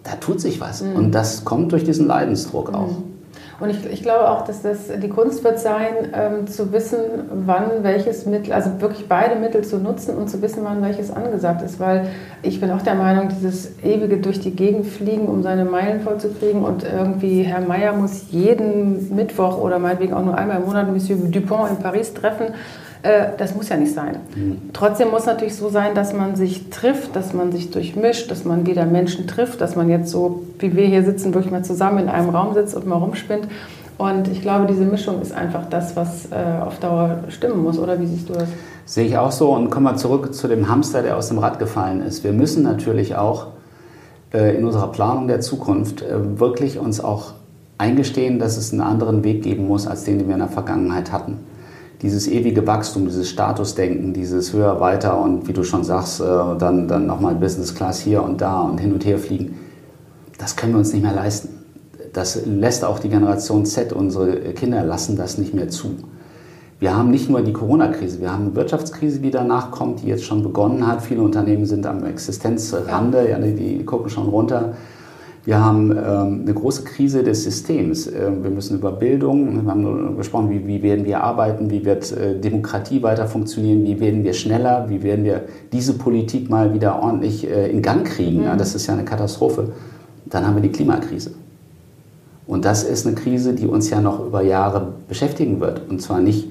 Da 0.04 0.12
tut 0.12 0.40
sich 0.40 0.60
was. 0.60 0.82
Mhm. 0.82 0.94
Und 0.94 1.12
das 1.12 1.44
kommt 1.44 1.72
durch 1.72 1.82
diesen 1.82 2.06
Leidensdruck 2.06 2.72
auch. 2.72 2.86
Mhm. 2.86 3.15
Und 3.58 3.70
ich, 3.70 3.86
ich 3.90 4.02
glaube 4.02 4.28
auch, 4.30 4.44
dass 4.44 4.60
das 4.60 4.88
die 5.02 5.08
Kunst 5.08 5.42
wird 5.42 5.58
sein, 5.58 6.12
ähm, 6.12 6.46
zu 6.46 6.72
wissen, 6.72 6.98
wann 7.46 7.82
welches 7.82 8.26
Mittel, 8.26 8.52
also 8.52 8.80
wirklich 8.80 9.08
beide 9.08 9.36
Mittel 9.36 9.64
zu 9.64 9.78
nutzen 9.78 10.14
und 10.16 10.28
zu 10.28 10.42
wissen, 10.42 10.62
wann 10.62 10.82
welches 10.82 11.10
angesagt 11.10 11.62
ist. 11.62 11.80
Weil 11.80 12.08
ich 12.42 12.60
bin 12.60 12.70
auch 12.70 12.82
der 12.82 12.94
Meinung, 12.94 13.28
dieses 13.28 13.82
ewige 13.82 14.18
durch 14.18 14.40
die 14.40 14.54
Gegend 14.54 14.86
fliegen, 14.86 15.26
um 15.26 15.42
seine 15.42 15.64
Meilen 15.64 16.00
vollzukriegen 16.00 16.64
und 16.64 16.84
irgendwie 16.84 17.42
Herr 17.42 17.62
Meier 17.62 17.94
muss 17.94 18.26
jeden 18.30 19.14
Mittwoch 19.14 19.58
oder 19.58 19.78
meinetwegen 19.78 20.12
auch 20.12 20.24
nur 20.24 20.36
einmal 20.36 20.58
im 20.58 20.66
Monat 20.66 20.92
Monsieur 20.92 21.16
Dupont 21.16 21.70
in 21.70 21.76
Paris 21.78 22.12
treffen 22.12 22.48
das 23.02 23.54
muss 23.54 23.68
ja 23.68 23.76
nicht 23.76 23.94
sein. 23.94 24.16
Mhm. 24.34 24.70
Trotzdem 24.72 25.10
muss 25.10 25.26
natürlich 25.26 25.54
so 25.54 25.68
sein, 25.68 25.94
dass 25.94 26.12
man 26.12 26.36
sich 26.36 26.70
trifft, 26.70 27.14
dass 27.14 27.34
man 27.34 27.52
sich 27.52 27.70
durchmischt, 27.70 28.30
dass 28.30 28.44
man 28.44 28.66
wieder 28.66 28.86
Menschen 28.86 29.26
trifft, 29.26 29.60
dass 29.60 29.76
man 29.76 29.88
jetzt 29.88 30.10
so, 30.10 30.42
wie 30.58 30.74
wir 30.76 30.86
hier 30.86 31.04
sitzen, 31.04 31.34
wirklich 31.34 31.52
mal 31.52 31.64
zusammen 31.64 31.98
in 31.98 32.08
einem 32.08 32.30
Raum 32.30 32.54
sitzt 32.54 32.74
und 32.74 32.86
mal 32.86 32.96
rumspinnt. 32.96 33.48
Und 33.98 34.28
ich 34.28 34.42
glaube, 34.42 34.66
diese 34.66 34.84
Mischung 34.84 35.22
ist 35.22 35.32
einfach 35.32 35.68
das, 35.70 35.96
was 35.96 36.26
äh, 36.30 36.62
auf 36.62 36.78
Dauer 36.80 37.24
stimmen 37.28 37.62
muss. 37.62 37.78
Oder 37.78 38.00
wie 38.00 38.06
siehst 38.06 38.28
du 38.28 38.34
das? 38.34 38.48
Sehe 38.84 39.06
ich 39.06 39.16
auch 39.16 39.32
so. 39.32 39.52
Und 39.52 39.70
kommen 39.70 39.84
wir 39.84 39.96
zurück 39.96 40.34
zu 40.34 40.48
dem 40.48 40.68
Hamster, 40.68 41.02
der 41.02 41.16
aus 41.16 41.28
dem 41.28 41.38
Rad 41.38 41.58
gefallen 41.58 42.02
ist. 42.02 42.22
Wir 42.22 42.32
müssen 42.32 42.62
natürlich 42.62 43.16
auch 43.16 43.48
äh, 44.34 44.56
in 44.56 44.64
unserer 44.64 44.88
Planung 44.88 45.28
der 45.28 45.40
Zukunft 45.40 46.04
wirklich 46.10 46.78
uns 46.78 47.02
auch 47.02 47.32
eingestehen, 47.78 48.38
dass 48.38 48.56
es 48.56 48.72
einen 48.72 48.82
anderen 48.82 49.24
Weg 49.24 49.42
geben 49.42 49.66
muss, 49.66 49.86
als 49.86 50.04
den, 50.04 50.18
den 50.18 50.28
wir 50.28 50.34
in 50.34 50.40
der 50.40 50.48
Vergangenheit 50.48 51.12
hatten 51.12 51.38
dieses 52.02 52.28
ewige 52.28 52.66
Wachstum, 52.66 53.06
dieses 53.06 53.28
Statusdenken, 53.28 54.12
dieses 54.12 54.52
höher, 54.52 54.80
weiter 54.80 55.18
und 55.20 55.48
wie 55.48 55.52
du 55.52 55.64
schon 55.64 55.84
sagst, 55.84 56.20
äh, 56.20 56.24
dann, 56.24 56.88
dann 56.88 57.06
nochmal 57.06 57.34
Business 57.34 57.74
Class 57.74 58.00
hier 58.00 58.22
und 58.22 58.40
da 58.40 58.60
und 58.60 58.78
hin 58.78 58.92
und 58.92 59.04
her 59.04 59.18
fliegen, 59.18 59.58
das 60.38 60.56
können 60.56 60.72
wir 60.72 60.78
uns 60.78 60.92
nicht 60.92 61.02
mehr 61.02 61.14
leisten. 61.14 61.48
Das 62.12 62.44
lässt 62.46 62.84
auch 62.84 62.98
die 62.98 63.08
Generation 63.08 63.66
Z, 63.66 63.92
unsere 63.92 64.36
Kinder 64.52 64.84
lassen 64.84 65.16
das 65.16 65.38
nicht 65.38 65.54
mehr 65.54 65.68
zu. 65.68 65.96
Wir 66.78 66.94
haben 66.94 67.10
nicht 67.10 67.30
nur 67.30 67.40
die 67.40 67.54
Corona-Krise, 67.54 68.20
wir 68.20 68.30
haben 68.30 68.46
eine 68.46 68.54
Wirtschaftskrise, 68.54 69.20
die 69.20 69.30
danach 69.30 69.70
kommt, 69.70 70.02
die 70.02 70.08
jetzt 70.08 70.24
schon 70.24 70.42
begonnen 70.42 70.86
hat. 70.86 71.00
Viele 71.00 71.22
Unternehmen 71.22 71.64
sind 71.64 71.86
am 71.86 72.04
Existenzrande, 72.04 73.30
ja, 73.30 73.38
die, 73.38 73.54
die 73.54 73.84
gucken 73.84 74.10
schon 74.10 74.28
runter. 74.28 74.74
Wir 75.46 75.64
haben 75.64 75.92
ähm, 75.92 76.40
eine 76.42 76.52
große 76.52 76.82
Krise 76.82 77.22
des 77.22 77.44
Systems. 77.44 78.08
Ähm, 78.08 78.42
wir 78.42 78.50
müssen 78.50 78.78
über 78.78 78.90
Bildung, 78.90 79.64
wir 79.64 79.70
haben 79.70 80.16
gesprochen, 80.16 80.50
wie, 80.50 80.66
wie 80.66 80.82
werden 80.82 81.04
wir 81.04 81.22
arbeiten, 81.22 81.70
wie 81.70 81.84
wird 81.84 82.10
äh, 82.10 82.36
Demokratie 82.40 83.00
weiter 83.04 83.28
funktionieren, 83.28 83.84
wie 83.84 84.00
werden 84.00 84.24
wir 84.24 84.34
schneller, 84.34 84.86
wie 84.88 85.04
werden 85.04 85.24
wir 85.24 85.42
diese 85.72 85.94
Politik 85.94 86.50
mal 86.50 86.74
wieder 86.74 87.00
ordentlich 87.00 87.48
äh, 87.48 87.70
in 87.70 87.80
Gang 87.80 88.04
kriegen. 88.04 88.38
Mhm. 88.38 88.44
Ja, 88.44 88.56
das 88.56 88.74
ist 88.74 88.88
ja 88.88 88.94
eine 88.94 89.04
Katastrophe. 89.04 89.68
Dann 90.26 90.44
haben 90.44 90.56
wir 90.56 90.62
die 90.62 90.72
Klimakrise. 90.72 91.30
Und 92.48 92.64
das 92.64 92.82
ist 92.82 93.06
eine 93.06 93.14
Krise, 93.14 93.54
die 93.54 93.68
uns 93.68 93.88
ja 93.88 94.00
noch 94.00 94.26
über 94.26 94.42
Jahre 94.42 94.94
beschäftigen 95.06 95.60
wird. 95.60 95.88
Und 95.88 96.02
zwar 96.02 96.20
nicht 96.20 96.48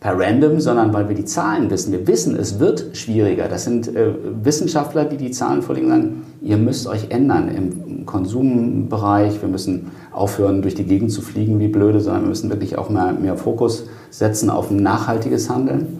per 0.00 0.18
random, 0.18 0.60
sondern 0.60 0.92
weil 0.92 1.08
wir 1.08 1.16
die 1.16 1.24
Zahlen 1.24 1.70
wissen. 1.70 1.92
Wir 1.92 2.06
wissen, 2.06 2.36
es 2.36 2.58
wird 2.58 2.96
schwieriger. 2.96 3.48
Das 3.48 3.64
sind 3.64 3.94
äh, 3.94 4.12
Wissenschaftler, 4.42 5.04
die 5.04 5.16
die 5.16 5.30
Zahlen 5.30 5.62
vorlegen, 5.62 5.88
sagen, 5.88 6.22
ihr 6.42 6.58
müsst 6.58 6.86
euch 6.86 7.10
ändern 7.10 7.48
im 7.48 8.04
Konsumbereich. 8.06 9.40
Wir 9.40 9.48
müssen 9.48 9.90
aufhören, 10.12 10.62
durch 10.62 10.74
die 10.74 10.84
Gegend 10.84 11.12
zu 11.12 11.22
fliegen 11.22 11.58
wie 11.58 11.68
blöde, 11.68 12.00
sondern 12.00 12.22
wir 12.22 12.28
müssen 12.28 12.50
wirklich 12.50 12.76
auch 12.76 12.90
mehr, 12.90 13.12
mehr 13.12 13.36
Fokus 13.36 13.86
setzen 14.10 14.50
auf 14.50 14.70
ein 14.70 14.76
nachhaltiges 14.76 15.48
Handeln. 15.48 15.98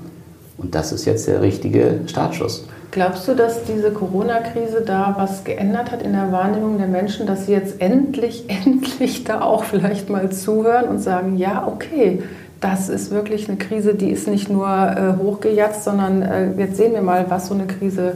Und 0.59 0.75
das 0.75 0.93
ist 0.93 1.05
jetzt 1.05 1.27
der 1.27 1.43
richtige 1.43 2.01
Startschuss. 2.07 2.67
Glaubst 2.91 3.29
du, 3.29 3.35
dass 3.35 3.65
diese 3.65 3.91
Corona-Krise 3.91 4.83
da 4.87 5.15
was 5.19 5.45
geändert 5.45 5.91
hat 5.93 6.03
in 6.03 6.13
der 6.13 6.33
Wahrnehmung 6.33 6.79
der 6.79 6.87
Menschen, 6.87 7.27
dass 7.27 7.47
sie 7.47 7.53
jetzt 7.53 7.81
endlich, 7.81 8.45
endlich 8.65 9.25
da 9.25 9.43
auch 9.43 9.65
vielleicht 9.65 10.09
mal 10.09 10.31
zuhören 10.31 10.89
und 10.89 10.99
sagen, 10.99 11.37
ja, 11.37 11.67
okay, 11.67 12.23
das 12.61 12.89
ist 12.89 13.11
wirklich 13.11 13.49
eine 13.49 13.59
Krise, 13.59 13.95
die 13.95 14.11
ist 14.11 14.29
nicht 14.29 14.49
nur 14.49 14.67
äh, 14.67 15.23
hochgejatzt, 15.23 15.85
sondern 15.85 16.23
äh, 16.23 16.53
jetzt 16.59 16.77
sehen 16.77 16.93
wir 16.93 17.03
mal, 17.03 17.27
was 17.29 17.49
so 17.49 17.55
eine 17.55 17.67
Krise 17.67 18.15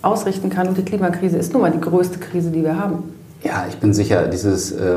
ausrichten 0.00 0.50
kann. 0.50 0.68
Und 0.68 0.78
die 0.78 0.84
Klimakrise 0.84 1.36
ist 1.36 1.52
nun 1.52 1.62
mal 1.62 1.70
die 1.70 1.80
größte 1.80 2.18
Krise, 2.18 2.50
die 2.50 2.62
wir 2.62 2.78
haben. 2.78 3.04
Ja, 3.44 3.66
ich 3.68 3.76
bin 3.76 3.92
sicher, 3.92 4.28
dieses 4.28 4.72
äh, 4.72 4.96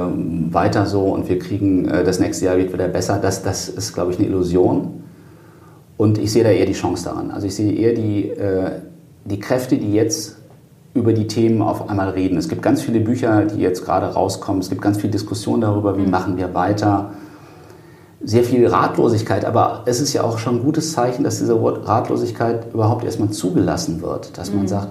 weiter 0.51 0.85
so 0.85 1.01
und 1.13 1.27
wir 1.27 1.39
kriegen 1.39 1.85
äh, 1.85 2.03
das 2.03 2.19
nächste 2.19 2.45
Jahr 2.45 2.57
wird 2.57 2.71
wieder 2.71 2.87
besser, 2.87 3.17
das, 3.19 3.41
das 3.41 3.69
ist, 3.69 3.93
glaube 3.93 4.11
ich, 4.11 4.19
eine 4.19 4.27
Illusion. 4.27 5.03
Und 5.97 6.17
ich 6.17 6.31
sehe 6.31 6.43
da 6.43 6.49
eher 6.49 6.65
die 6.65 6.73
Chance 6.73 7.05
daran. 7.05 7.31
Also 7.31 7.47
ich 7.47 7.55
sehe 7.55 7.73
eher 7.73 7.93
die, 7.93 8.29
äh, 8.29 8.71
die 9.25 9.39
Kräfte, 9.39 9.77
die 9.77 9.93
jetzt 9.93 10.37
über 10.93 11.11
die 11.11 11.27
Themen 11.27 11.61
auf 11.61 11.89
einmal 11.89 12.09
reden. 12.09 12.37
Es 12.37 12.47
gibt 12.47 12.61
ganz 12.61 12.81
viele 12.81 12.99
Bücher, 12.99 13.45
die 13.45 13.59
jetzt 13.59 13.83
gerade 13.83 14.07
rauskommen. 14.07 14.61
Es 14.61 14.69
gibt 14.69 14.81
ganz 14.81 14.97
viel 14.97 15.09
Diskussion 15.09 15.61
darüber, 15.61 15.97
wie 15.97 16.03
mhm. 16.03 16.11
machen 16.11 16.37
wir 16.37 16.53
weiter 16.53 17.11
sehr 18.25 18.43
viel 18.43 18.65
Ratlosigkeit, 18.67 19.45
aber 19.45 19.83
es 19.85 20.01
ist 20.01 20.13
ja 20.13 20.23
auch 20.23 20.39
schon 20.39 20.55
ein 20.55 20.63
gutes 20.63 20.93
Zeichen, 20.93 21.23
dass 21.23 21.37
diese 21.37 21.55
Ratlosigkeit 21.55 22.73
überhaupt 22.73 23.05
erstmal 23.05 23.29
zugelassen 23.29 24.01
wird, 24.01 24.37
dass 24.37 24.51
man 24.51 24.63
mhm. 24.63 24.67
sagt, 24.67 24.89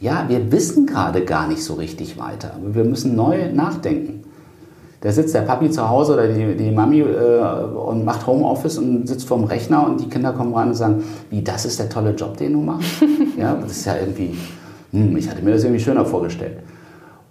ja, 0.00 0.24
wir 0.28 0.50
wissen 0.50 0.86
gerade 0.86 1.24
gar 1.24 1.46
nicht 1.46 1.62
so 1.62 1.74
richtig 1.74 2.18
weiter. 2.18 2.56
Wir 2.72 2.84
müssen 2.84 3.14
neu 3.14 3.52
nachdenken. 3.52 4.24
Da 5.02 5.12
sitzt 5.12 5.34
der 5.34 5.42
Papi 5.42 5.70
zu 5.70 5.88
Hause 5.88 6.14
oder 6.14 6.28
die, 6.28 6.56
die 6.56 6.70
Mami 6.70 7.00
äh, 7.00 7.40
und 7.64 8.04
macht 8.04 8.26
Homeoffice 8.26 8.78
und 8.78 9.06
sitzt 9.06 9.26
vorm 9.26 9.44
Rechner 9.44 9.86
und 9.86 10.00
die 10.00 10.08
Kinder 10.08 10.32
kommen 10.32 10.54
rein 10.54 10.68
und 10.68 10.74
sagen, 10.74 11.04
wie, 11.28 11.42
das 11.42 11.66
ist 11.66 11.78
der 11.78 11.88
tolle 11.88 12.14
Job, 12.14 12.36
den 12.38 12.54
du 12.54 12.60
machst? 12.60 13.02
ja, 13.38 13.54
das 13.54 13.72
ist 13.72 13.86
ja 13.86 13.96
irgendwie, 13.96 14.36
hm, 14.92 15.16
ich 15.16 15.30
hatte 15.30 15.42
mir 15.42 15.52
das 15.52 15.64
irgendwie 15.64 15.80
schöner 15.82 16.04
vorgestellt. 16.04 16.58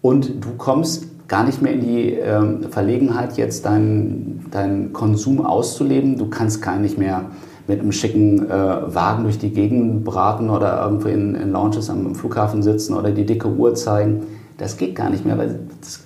Und 0.01 0.43
du 0.43 0.49
kommst 0.57 1.05
gar 1.29 1.45
nicht 1.45 1.61
mehr 1.61 1.73
in 1.73 1.81
die 1.81 2.13
ähm, 2.13 2.63
Verlegenheit, 2.69 3.37
jetzt 3.37 3.65
deinen, 3.65 4.47
deinen 4.51 4.91
Konsum 4.91 5.45
auszuleben. 5.45 6.17
Du 6.17 6.27
kannst 6.27 6.61
gar 6.61 6.77
nicht 6.77 6.97
mehr 6.97 7.25
mit 7.67 7.79
einem 7.79 7.91
schicken 7.91 8.49
äh, 8.49 8.51
Wagen 8.51 9.23
durch 9.23 9.37
die 9.37 9.51
Gegend 9.51 10.03
braten 10.03 10.49
oder 10.49 10.83
irgendwo 10.83 11.07
in, 11.07 11.35
in 11.35 11.51
Lounges 11.51 11.89
am 11.89 12.15
Flughafen 12.15 12.63
sitzen 12.63 12.95
oder 12.95 13.11
die 13.11 13.25
dicke 13.25 13.47
Uhr 13.47 13.75
zeigen. 13.75 14.23
Das 14.57 14.75
geht 14.75 14.95
gar 14.95 15.11
nicht 15.11 15.23
mehr, 15.23 15.37
weil 15.37 15.59
das 15.79 16.01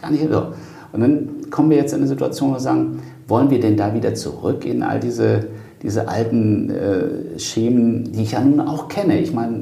gar 0.00 0.12
nicht 0.12 0.28
so. 0.30 0.46
Und 0.92 1.00
dann 1.00 1.28
kommen 1.50 1.70
wir 1.70 1.76
jetzt 1.76 1.92
in 1.92 1.98
eine 1.98 2.06
Situation, 2.06 2.50
wo 2.50 2.54
wir 2.54 2.60
sagen, 2.60 3.00
wollen 3.26 3.50
wir 3.50 3.60
denn 3.60 3.76
da 3.76 3.92
wieder 3.94 4.14
zurück 4.14 4.64
in 4.64 4.84
all 4.84 5.00
diese, 5.00 5.46
diese 5.82 6.08
alten 6.08 6.70
äh, 6.70 7.38
Schemen, 7.38 8.04
die 8.12 8.22
ich 8.22 8.32
ja 8.32 8.40
nun 8.40 8.60
auch 8.60 8.88
kenne? 8.88 9.18
Ich 9.18 9.34
meine, 9.34 9.58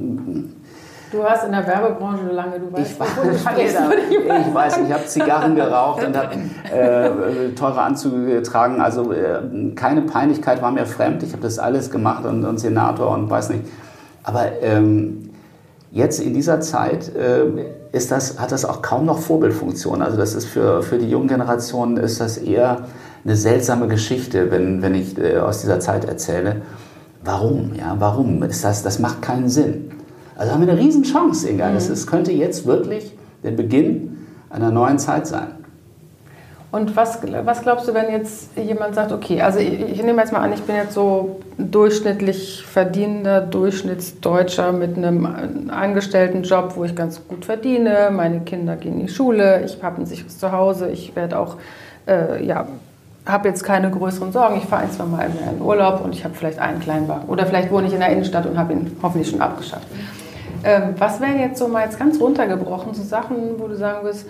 Du 1.13 1.23
hast 1.23 1.45
in 1.45 1.53
der 1.53 1.65
Werbebranche 1.65 2.27
lange, 2.33 2.59
du 2.59 2.73
weißt, 2.73 2.93
ich, 2.93 2.99
war, 2.99 3.07
ich, 3.57 4.17
ich 4.17 4.55
weiß, 4.55 4.79
ich 4.79 4.93
habe 4.93 5.07
Zigarren 5.07 5.55
geraucht 5.55 6.05
und 6.05 6.17
habe 6.17 6.35
äh, 6.75 7.55
teure 7.55 7.81
Anzüge 7.81 8.27
getragen. 8.27 8.81
Also 8.81 9.13
äh, 9.13 9.73
keine 9.77 10.03
Peinlichkeit 10.03 10.61
war 10.63 10.73
mir 10.73 10.85
fremd. 10.85 11.23
Ich 11.23 11.33
habe 11.33 11.43
das 11.43 11.61
alles 11.61 11.91
gemacht 11.91 12.25
und, 12.25 12.45
und, 12.45 12.59
Senator 12.59 13.13
und 13.13 13.31
weiß 13.31 13.51
nicht. 13.51 13.65
Aber 14.25 14.61
ähm, 14.61 15.31
jetzt 15.93 16.19
in 16.19 16.35
dieser 16.35 16.61
Zeit 16.61 17.15
äh, 17.15 17.45
ist 17.93 18.11
das, 18.11 18.41
hat 18.41 18.51
das 18.51 18.65
auch 18.65 18.83
kaum 18.83 19.07
noch 19.07 19.21
Vorbildfunktion. 19.21 20.03
Also 20.03 20.17
das 20.17 20.35
ist 20.35 20.47
für, 20.47 20.83
für 20.83 20.99
die 20.99 21.09
jungen 21.09 21.29
Generationen 21.29 21.99
ist 21.99 22.21
das 22.21 22.37
eher 22.37 22.79
eine 23.25 23.37
seltsame 23.37 23.87
Geschichte, 23.87 24.51
wenn, 24.51 24.83
wenn 24.83 24.97
ich 24.97 25.17
äh, 25.19 25.39
aus 25.39 25.61
dieser 25.61 25.79
Zeit 25.79 26.05
erzähle. 26.05 26.63
Warum? 27.23 27.75
Ja, 27.75 27.95
warum 27.99 28.43
ist 28.43 28.65
das? 28.65 28.83
Das 28.83 28.99
macht 28.99 29.23
keinen 29.23 29.49
Sinn. 29.49 29.96
Also 30.37 30.53
haben 30.53 30.67
wir 30.67 30.73
eine 30.73 30.81
Riesenchance, 30.81 31.49
Inga. 31.49 31.71
Mhm. 31.71 31.75
Das 31.75 32.07
könnte 32.07 32.33
jetzt 32.33 32.67
wirklich 32.67 33.13
der 33.43 33.53
Beginn 33.53 34.27
einer 34.51 34.71
neuen 34.71 34.99
Zeit 34.99 35.27
sein. 35.27 35.49
Und 36.73 36.95
was, 36.95 37.21
was 37.45 37.63
glaubst 37.63 37.89
du, 37.89 37.95
wenn 37.95 38.11
jetzt 38.11 38.51
jemand 38.57 38.97
sagt, 38.97 39.13
okay, 39.13 39.41
also 39.41 39.59
ich, 39.61 39.81
ich 39.81 40.03
nehme 40.03 40.21
jetzt 40.21 40.33
mal 40.33 40.41
an, 40.41 40.53
ich 40.53 40.63
bin 40.63 40.77
jetzt 40.77 40.93
so 40.93 41.41
durchschnittlich 41.57 42.65
verdienender 42.67 43.41
Durchschnittsdeutscher 43.41 44.73
mit 44.73 44.97
einem 44.97 45.71
angestellten 45.71 46.43
Job, 46.43 46.73
wo 46.75 46.85
ich 46.85 46.95
ganz 46.95 47.27
gut 47.27 47.47
verdiene, 47.47 48.11
meine 48.13 48.41
Kinder 48.41 48.77
gehen 48.77 49.01
in 49.01 49.07
die 49.07 49.13
Schule, 49.13 49.65
ich 49.65 49.83
habe 49.83 50.03
ein 50.03 50.07
sicheres 50.07 50.39
Zuhause, 50.39 50.91
ich 50.91 51.17
werde 51.17 51.39
auch, 51.39 51.57
äh, 52.07 52.45
ja, 52.45 52.67
habe 53.25 53.49
jetzt 53.49 53.65
keine 53.65 53.91
größeren 53.91 54.31
Sorgen. 54.33 54.59
Ich 54.59 54.65
fahre 54.65 54.83
ein, 54.83 54.93
zwei 54.93 55.05
Mal 55.05 55.29
in 55.51 55.63
Urlaub 55.63 56.05
und 56.05 56.15
ich 56.15 56.25
habe 56.25 56.35
vielleicht 56.35 56.59
einen 56.59 56.81
kleinen 56.81 57.09
Wagen. 57.09 57.27
Oder 57.29 57.47
vielleicht 57.47 57.71
wohne 57.71 57.87
ich 57.89 57.93
in 57.93 58.01
der 58.01 58.11
Innenstadt 58.11 58.47
und 58.47 58.59
habe 58.59 58.73
ihn 58.73 58.97
hoffentlich 59.03 59.31
schon 59.31 59.41
abgeschafft. 59.41 59.87
Ähm, 60.67 60.95
was 60.99 61.21
wären 61.21 61.39
jetzt 61.39 61.59
so 61.59 61.69
mal 61.69 61.85
jetzt 61.85 61.99
ganz 61.99 62.21
runtergebrochen, 62.21 62.93
so 62.95 63.03
Sachen, 63.03 63.37
wo 63.59 63.69
du 63.69 63.77
sagen 63.77 64.03
würdest, 64.03 64.27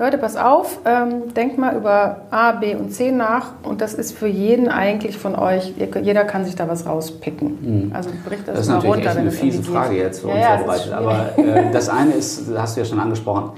Leute, 0.00 0.16
pass 0.16 0.36
auf, 0.36 0.78
ähm, 0.84 1.34
denkt 1.34 1.58
mal 1.58 1.74
über 1.74 2.18
A, 2.30 2.52
B 2.52 2.76
und 2.76 2.92
C 2.92 3.10
nach 3.10 3.54
und 3.64 3.80
das 3.80 3.94
ist 3.94 4.16
für 4.16 4.28
jeden 4.28 4.68
eigentlich 4.68 5.18
von 5.18 5.34
euch, 5.34 5.74
jeder 5.76 6.24
kann 6.24 6.44
sich 6.44 6.54
da 6.54 6.68
was 6.68 6.86
rauspicken. 6.86 7.88
Mhm. 7.88 7.92
Also 7.92 8.10
bricht 8.24 8.46
das, 8.46 8.58
das 8.58 8.68
mal 8.68 8.74
runter. 8.78 8.90
Das 8.90 8.98
ist 8.98 9.04
natürlich 9.06 9.18
eine 9.18 9.30
fiese 9.32 9.62
Frage 9.64 9.96
jetzt 9.96 10.20
für 10.20 10.28
ja, 10.28 10.52
unvorbereitet, 10.52 10.90
ja, 10.90 10.98
aber 10.98 11.38
äh, 11.38 11.72
das 11.72 11.88
eine 11.88 12.12
ist, 12.12 12.48
das 12.48 12.62
hast 12.62 12.76
du 12.76 12.82
ja 12.82 12.86
schon 12.86 13.00
angesprochen, 13.00 13.50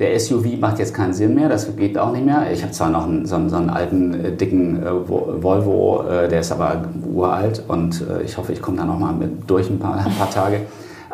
der 0.00 0.18
SUV 0.18 0.58
macht 0.58 0.80
jetzt 0.80 0.92
keinen 0.92 1.12
Sinn 1.14 1.34
mehr, 1.34 1.48
das 1.48 1.74
geht 1.76 1.96
auch 1.96 2.12
nicht 2.12 2.24
mehr. 2.24 2.50
Ich 2.52 2.62
habe 2.62 2.72
zwar 2.72 2.90
noch 2.90 3.04
einen, 3.04 3.24
so, 3.24 3.36
einen, 3.36 3.48
so, 3.48 3.56
einen, 3.56 3.70
alten, 3.70 4.24
äh, 4.24 4.32
dicken 4.32 4.82
äh, 4.82 4.90
Volvo, 4.90 6.02
äh, 6.02 6.28
der 6.28 6.40
ist 6.40 6.50
aber 6.50 6.82
uralt 7.14 7.62
und 7.68 8.02
äh, 8.02 8.22
ich 8.22 8.36
hoffe, 8.36 8.52
ich 8.52 8.60
komme 8.60 8.76
da 8.76 8.84
noch 8.84 8.98
mal 8.98 9.12
mit 9.12 9.48
durch 9.48 9.70
ein 9.70 9.78
paar, 9.78 9.96
ein 10.04 10.14
paar 10.14 10.30
Tage. 10.30 10.62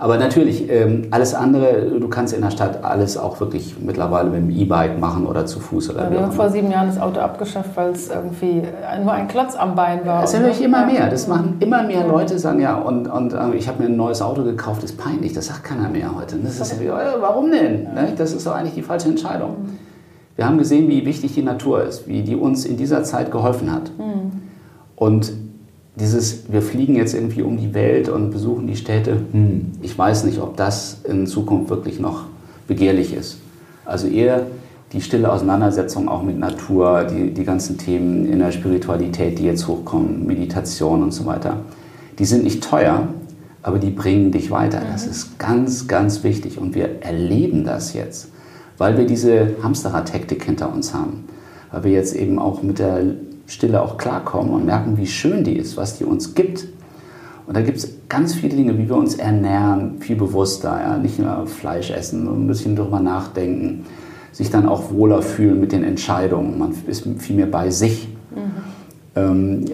Aber 0.03 0.19
natürlich, 0.19 0.69
ähm, 0.69 1.03
alles 1.12 1.33
andere, 1.33 1.87
du 2.01 2.09
kannst 2.09 2.35
in 2.35 2.41
der 2.41 2.51
Stadt 2.51 2.83
alles 2.83 3.17
auch 3.17 3.38
wirklich 3.38 3.77
mittlerweile 3.79 4.31
mit 4.31 4.41
dem 4.41 4.51
E-Bike 4.51 4.99
machen 4.99 5.27
oder 5.27 5.47
zu 5.47 5.61
Fuß. 5.61 5.91
Oder 5.91 6.03
ja, 6.03 6.11
wir 6.11 6.23
haben 6.23 6.33
vor 6.33 6.51
sieben 6.51 6.73
Jahren 6.73 6.88
das 6.88 6.99
Auto 6.99 7.21
abgeschafft, 7.21 7.77
weil 7.77 7.93
es 7.93 8.09
irgendwie 8.09 8.65
nur 9.01 9.12
ein 9.12 9.29
Klotz 9.29 9.55
am 9.55 9.77
Bein 9.77 10.05
war. 10.05 10.25
Es 10.25 10.35
ist 10.35 10.41
natürlich 10.41 10.65
immer 10.65 10.87
mehr. 10.87 11.09
Das 11.09 11.29
machen 11.29 11.55
immer 11.61 11.85
mehr 11.85 12.05
Leute, 12.05 12.37
sagen 12.41 12.59
ja, 12.59 12.75
und, 12.75 13.07
und 13.07 13.33
äh, 13.33 13.55
ich 13.55 13.69
habe 13.69 13.81
mir 13.81 13.88
ein 13.91 13.97
neues 13.97 14.23
Auto 14.23 14.43
gekauft, 14.43 14.83
ist 14.83 14.99
peinlich. 14.99 15.35
Das 15.35 15.47
sagt 15.47 15.62
keiner 15.62 15.88
mehr 15.88 16.12
heute. 16.17 16.35
Das 16.35 16.59
ist 16.59 16.83
ja, 16.83 17.15
warum 17.21 17.53
denn? 17.53 17.85
Ne? 17.85 18.12
Das 18.19 18.33
ist 18.33 18.45
doch 18.45 18.57
eigentlich 18.57 18.75
die 18.75 18.83
falsche 18.83 19.09
Entscheidung. 19.09 19.51
Mhm. 19.51 19.79
Wir 20.35 20.47
haben 20.47 20.59
gesehen, 20.59 20.88
wie 20.88 21.07
wichtig 21.07 21.35
die 21.35 21.45
Natur 21.45 21.85
ist, 21.85 22.09
wie 22.09 22.23
die 22.23 22.35
uns 22.35 22.65
in 22.65 22.77
dieser 22.77 23.05
Zeit 23.05 23.31
geholfen 23.31 23.71
hat. 23.71 23.93
Mhm. 23.97 24.43
Und 24.97 25.33
dieses, 25.96 26.50
wir 26.50 26.62
fliegen 26.62 26.96
jetzt 26.96 27.14
irgendwie 27.14 27.42
um 27.42 27.59
die 27.59 27.74
Welt 27.74 28.09
und 28.09 28.31
besuchen 28.31 28.66
die 28.66 28.76
Städte, 28.76 29.16
hm, 29.33 29.72
ich 29.83 29.96
weiß 29.96 30.24
nicht, 30.24 30.40
ob 30.40 30.57
das 30.57 30.98
in 31.05 31.26
Zukunft 31.26 31.68
wirklich 31.70 32.00
noch 32.00 32.24
begehrlich 32.66 33.14
ist. 33.14 33.38
Also 33.85 34.07
eher 34.07 34.46
die 34.92 35.00
stille 35.00 35.31
Auseinandersetzung 35.31 36.09
auch 36.09 36.22
mit 36.22 36.38
Natur, 36.38 37.05
die, 37.05 37.33
die 37.33 37.44
ganzen 37.44 37.78
Themen 37.78 38.26
in 38.26 38.38
der 38.38 38.52
Spiritualität, 38.52 39.38
die 39.38 39.44
jetzt 39.44 39.66
hochkommen, 39.66 40.26
Meditation 40.26 41.02
und 41.02 41.12
so 41.12 41.26
weiter, 41.26 41.59
die 42.18 42.24
sind 42.24 42.44
nicht 42.44 42.62
teuer, 42.62 43.09
aber 43.62 43.78
die 43.78 43.90
bringen 43.90 44.33
dich 44.33 44.50
weiter. 44.50 44.83
Das 44.92 45.05
mhm. 45.05 45.11
ist 45.11 45.38
ganz, 45.38 45.88
ganz 45.88 46.24
wichtig 46.24 46.59
und 46.59 46.74
wir 46.74 47.02
erleben 47.02 47.64
das 47.64 47.94
jetzt, 47.94 48.28
weil 48.78 48.98
wir 48.98 49.07
diese 49.07 49.57
Hamsterrad-Taktik 49.62 50.44
hinter 50.44 50.72
uns 50.72 50.92
haben, 50.92 51.24
weil 51.70 51.85
wir 51.85 51.92
jetzt 51.92 52.14
eben 52.14 52.38
auch 52.38 52.62
mit 52.62 52.78
der 52.78 53.02
Stille 53.46 53.83
auch 53.83 53.98
klarkommen 53.98 54.52
und 54.52 54.64
merken, 54.64 54.96
wie 54.96 55.07
schön 55.07 55.44
die 55.44 55.57
ist, 55.57 55.76
was 55.76 55.98
die 55.98 56.05
uns 56.05 56.35
gibt. 56.35 56.66
Und 57.46 57.57
da 57.57 57.61
gibt 57.61 57.78
es 57.78 57.88
ganz 58.09 58.35
viele 58.35 58.57
Dinge, 58.57 58.78
wie 58.78 58.88
wir 58.88 58.96
uns 58.96 59.16
ernähren, 59.16 59.98
viel 59.98 60.16
bewusster, 60.16 60.78
ja? 60.81 60.96
nicht 60.96 61.18
nur 61.18 61.46
Fleisch 61.46 61.90
essen, 61.90 62.26
ein 62.28 62.46
bisschen 62.46 62.76
drüber 62.76 63.00
nachdenken, 63.00 63.85
sich 64.31 64.50
dann 64.50 64.68
auch 64.68 64.92
wohler 64.92 65.22
fühlen 65.22 65.61
mit 65.61 65.72
den 65.72 65.83
Entscheidungen. 65.83 66.59
Man 66.59 66.74
ist 66.87 67.07
viel 67.18 67.37
mehr 67.37 67.46
bei 67.46 67.70
sich. 67.70 68.09
Mhm. 68.35 68.40
Ähm, 69.16 69.64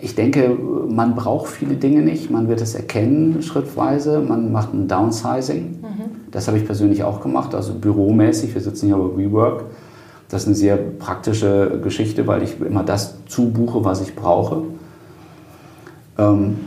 ich 0.00 0.14
denke, 0.14 0.56
man 0.88 1.16
braucht 1.16 1.48
viele 1.48 1.74
Dinge 1.74 2.02
nicht. 2.02 2.30
Man 2.30 2.48
wird 2.48 2.60
es 2.60 2.74
erkennen 2.74 3.42
schrittweise. 3.42 4.20
Man 4.20 4.52
macht 4.52 4.72
ein 4.72 4.86
Downsizing. 4.86 5.80
Mhm. 5.82 6.30
Das 6.30 6.46
habe 6.46 6.58
ich 6.58 6.64
persönlich 6.64 7.02
auch 7.02 7.20
gemacht, 7.20 7.54
also 7.54 7.74
büromäßig. 7.74 8.54
Wir 8.54 8.60
sitzen 8.60 8.86
hier 8.86 8.96
bei 8.96 9.16
WeWork. 9.16 9.64
Das 10.28 10.42
ist 10.42 10.48
eine 10.48 10.56
sehr 10.56 10.76
praktische 10.76 11.80
Geschichte, 11.82 12.26
weil 12.26 12.42
ich 12.42 12.60
immer 12.60 12.82
das 12.82 13.24
zubuche, 13.26 13.84
was 13.84 14.02
ich 14.02 14.14
brauche. 14.14 14.62
Ähm, 16.18 16.58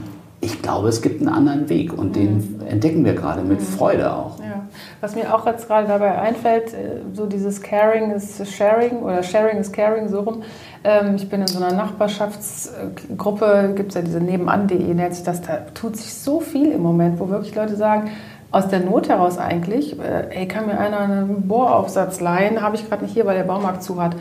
ich 0.44 0.64
glaube, 0.64 0.90
es 0.90 1.04
gibt 1.04 1.22
einen 1.22 1.30
anderen 1.30 1.70
Weg 1.70 1.96
und 1.96 2.16
den 2.16 2.58
mhm. 2.58 2.68
entdecken 2.68 3.06
wir 3.06 3.14
gerade 3.14 3.44
mit 3.44 3.60
mhm. 3.60 3.64
Freude 3.64 4.12
auch. 4.12 4.40
Ja. 4.40 4.66
Was 5.00 5.16
mir 5.16 5.34
auch 5.34 5.46
jetzt 5.46 5.68
gerade 5.68 5.88
dabei 5.88 6.20
einfällt, 6.20 6.74
äh, 6.74 7.02
so 7.14 7.28
dieses 7.28 7.62
Caring 7.62 8.10
is 8.10 8.42
Sharing 8.52 9.04
oder 9.04 9.22
Sharing 9.22 9.60
is 9.60 9.72
Caring, 9.72 10.10
so 10.10 10.22
rum. 10.22 10.42
Ähm, 10.84 11.16
ich 11.16 11.30
bin 11.30 11.42
in 11.42 11.48
so 11.48 11.64
einer 11.64 11.76
Nachbarschaftsgruppe, 11.76 13.74
gibt 13.76 13.90
es 13.90 13.96
ja 13.96 14.02
diese 14.02 14.20
nebenan.de, 14.20 14.94
nennt 14.96 15.14
sich 15.14 15.24
das, 15.24 15.42
da 15.42 15.58
tut 15.76 15.98
sich 15.98 16.12
so 16.12 16.40
viel 16.40 16.72
im 16.72 16.82
Moment, 16.82 17.20
wo 17.20 17.30
wirklich 17.30 17.54
Leute 17.54 17.76
sagen, 17.76 18.10
aus 18.52 18.68
der 18.68 18.82
Not 18.82 19.10
heraus 19.10 19.38
eigentlich, 19.38 19.98
äh, 20.00 20.28
ey, 20.30 20.48
kann 20.48 20.68
mir 20.68 20.78
einer 20.78 21.00
einen 21.00 21.48
Bohraufsatz 21.48 22.20
leihen, 22.20 22.62
habe 22.62 22.76
ich 22.76 22.88
gerade 22.88 23.04
nicht 23.04 23.14
hier, 23.14 23.26
weil 23.26 23.38
der 23.38 23.46
Baumarkt 23.46 23.82
zu 23.82 24.02
hat. 24.02 24.16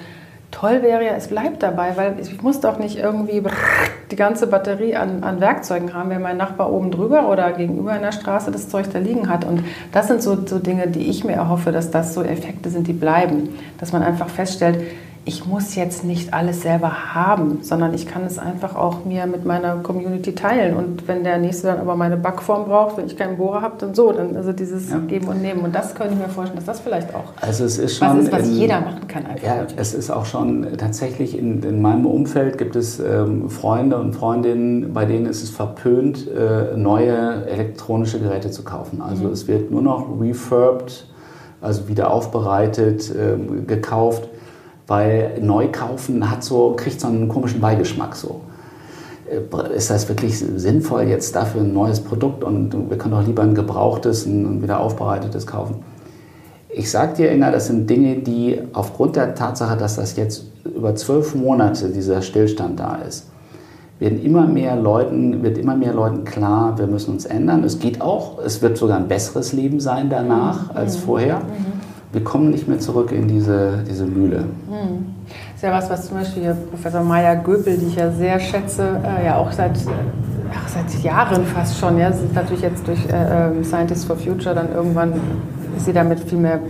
Toll 0.53 0.83
wäre 0.83 1.05
ja, 1.05 1.13
es 1.13 1.29
bleibt 1.29 1.63
dabei, 1.63 1.97
weil 1.97 2.17
ich 2.21 2.43
muss 2.43 2.61
doch 2.61 2.79
nicht 2.79 2.99
irgendwie 2.99 3.43
die 4.11 4.17
ganze 4.17 4.49
Batterie 4.49 4.97
an, 4.97 5.23
an 5.23 5.41
Werkzeugen 5.41 5.95
haben, 5.95 6.11
wenn 6.11 6.23
mein 6.23 6.37
Nachbar 6.37 6.73
oben 6.73 6.91
drüber 6.91 7.29
oder 7.29 7.53
gegenüber 7.53 7.95
in 7.95 8.03
der 8.03 8.11
Straße 8.11 8.51
das 8.51 8.69
Zeug 8.69 8.87
da 8.93 8.99
liegen 8.99 9.29
hat. 9.29 9.45
Und 9.45 9.63
das 9.93 10.09
sind 10.09 10.23
so, 10.23 10.37
so 10.47 10.59
Dinge, 10.59 10.89
die 10.89 11.09
ich 11.09 11.23
mir 11.25 11.35
erhoffe, 11.35 11.71
dass 11.71 11.93
das 11.93 12.15
so 12.15 12.23
Effekte 12.23 12.69
sind, 12.69 12.89
die 12.89 12.93
bleiben. 12.93 13.51
Dass 13.79 13.93
man 13.93 14.03
einfach 14.03 14.29
feststellt, 14.29 14.83
ich 15.31 15.47
muss 15.47 15.77
jetzt 15.77 16.03
nicht 16.03 16.35
alles 16.35 16.63
selber 16.63 17.15
haben, 17.15 17.61
sondern 17.63 17.95
ich 17.95 18.05
kann 18.05 18.25
es 18.25 18.37
einfach 18.37 18.75
auch 18.75 19.05
mir 19.05 19.27
mit 19.27 19.45
meiner 19.45 19.77
Community 19.77 20.35
teilen. 20.35 20.75
Und 20.75 21.07
wenn 21.07 21.23
der 21.23 21.39
Nächste 21.39 21.69
dann 21.69 21.79
aber 21.79 21.95
meine 21.95 22.17
Backform 22.17 22.65
braucht, 22.65 22.97
wenn 22.97 23.07
ich 23.07 23.17
keinen 23.17 23.37
Bohrer 23.37 23.63
habe, 23.63 23.77
dann 23.79 23.95
so. 23.95 24.11
Dann 24.11 24.35
also 24.35 24.53
dieses 24.53 24.91
ja. 24.91 24.99
Geben 24.99 25.29
und 25.29 25.41
Nehmen. 25.41 25.61
Und 25.61 25.73
das 25.73 25.95
könnte 25.95 26.15
ich 26.15 26.19
mir 26.19 26.29
vorstellen, 26.29 26.57
dass 26.57 26.67
das 26.67 26.81
vielleicht 26.81 27.15
auch 27.15 27.33
also 27.41 27.65
es 27.65 27.79
ist 27.79 27.97
schon 27.97 28.09
was 28.09 28.25
ist, 28.25 28.33
was 28.33 28.49
in, 28.49 28.55
jeder 28.57 28.81
machen 28.81 29.07
kann. 29.07 29.25
Einfach 29.25 29.47
ja, 29.47 29.67
es 29.77 29.95
ist 29.95 30.11
auch 30.11 30.25
schon 30.25 30.67
tatsächlich 30.77 31.39
in, 31.39 31.63
in 31.63 31.81
meinem 31.81 32.07
Umfeld 32.07 32.59
gibt 32.59 32.75
es 32.75 32.99
ähm, 32.99 33.49
Freunde 33.49 33.99
und 33.99 34.15
Freundinnen, 34.15 34.93
bei 34.93 35.05
denen 35.05 35.27
ist 35.27 35.45
es 35.45 35.51
verpönt, 35.51 36.27
äh, 36.27 36.77
neue 36.77 37.47
elektronische 37.47 38.19
Geräte 38.19 38.51
zu 38.51 38.65
kaufen. 38.65 39.01
Also 39.01 39.25
mhm. 39.25 39.33
es 39.33 39.47
wird 39.47 39.71
nur 39.71 39.83
noch 39.83 40.09
refurbed, 40.21 41.07
also 41.61 41.87
wieder 41.87 42.11
aufbereitet, 42.11 43.15
äh, 43.15 43.65
gekauft 43.65 44.30
weil 44.91 45.39
neu 45.41 45.69
kaufen 45.71 46.29
hat 46.29 46.43
so, 46.43 46.75
kriegt 46.77 47.01
so 47.01 47.07
einen 47.07 47.29
komischen 47.29 47.61
Beigeschmack 47.61 48.17
so. 48.17 48.41
äh, 49.31 49.77
ist 49.77 49.89
das 49.89 50.09
wirklich 50.09 50.37
sinnvoll, 50.37 51.03
jetzt 51.03 51.37
dafür 51.37 51.61
ein 51.61 51.73
neues 51.73 52.01
Produkt 52.01 52.43
und 52.43 52.91
wir 52.91 52.99
können 52.99 53.15
doch 53.15 53.25
lieber 53.25 53.45
ein 53.45 53.55
gebrauchtes, 53.55 54.27
ein 54.27 54.61
wieder 54.65 54.81
aufbereitetes 54.81 55.47
kaufen. 55.47 55.77
Ich 56.71 56.91
sage 56.91 57.15
dir, 57.15 57.31
Inga, 57.31 57.53
das 57.53 57.69
sind 57.69 57.89
Dinge, 57.89 58.17
die 58.17 58.61
aufgrund 58.73 59.15
der 59.15 59.37
Tatsache, 59.37 59.77
dass 59.77 59.95
das 59.95 60.17
jetzt 60.17 60.47
über 60.65 60.97
zwölf 60.97 61.37
Monate 61.37 61.91
dieser 61.91 62.21
Stillstand 62.21 62.81
da 62.81 62.97
ist, 63.07 63.27
werden 64.01 64.21
immer 64.21 64.49
mehr 64.49 64.75
Leuten, 64.75 65.45
wird 65.45 65.57
immer 65.57 65.77
mehr 65.77 65.93
Leuten 65.93 66.25
klar, 66.25 66.77
wir 66.79 66.89
müssen 66.89 67.13
uns 67.13 67.27
ändern. 67.27 67.63
Es 67.63 67.79
geht 67.79 68.01
auch, 68.01 68.41
es 68.45 68.61
wird 68.61 68.77
sogar 68.77 68.97
ein 68.97 69.07
besseres 69.07 69.53
Leben 69.53 69.79
sein 69.79 70.11
danach 70.11 70.75
als 70.75 70.97
mhm. 70.97 71.03
vorher. 71.03 71.37
Mhm. 71.37 71.90
Wir 72.13 72.25
kommen 72.25 72.51
nicht 72.51 72.67
mehr 72.67 72.79
zurück 72.79 73.13
in 73.13 73.29
diese, 73.29 73.85
diese 73.89 74.05
Mühle. 74.05 74.41
Mhm. 74.41 75.07
Das 75.29 75.57
ist 75.57 75.63
ja 75.63 75.73
was, 75.73 75.91
was 75.91 76.09
zum 76.09 76.19
Beispiel 76.19 76.57
Professor 76.71 77.03
Maya 77.03 77.35
Göpel, 77.35 77.79
die 77.79 77.87
ich 77.87 77.97
ja 77.97 78.11
sehr 78.11 78.41
schätze, 78.41 79.01
äh, 79.05 79.27
ja 79.27 79.37
auch 79.37 79.53
seit, 79.53 79.73
ach, 80.53 80.69
seit 80.69 81.03
Jahren 81.05 81.45
fast 81.45 81.79
schon, 81.79 81.99
ja, 81.99 82.13
sie 82.13 82.25
ist 82.25 82.35
natürlich 82.35 82.63
jetzt 82.63 82.87
durch 82.87 82.99
äh, 83.07 83.49
ähm, 83.49 83.65
Scientists 83.65 84.05
for 84.05 84.17
Future 84.17 84.55
dann 84.55 84.73
irgendwann 84.75 85.13
ist 85.77 85.87
sie 85.87 85.93
damit 85.93 86.21
viel 86.21 86.39
mehr 86.39 86.61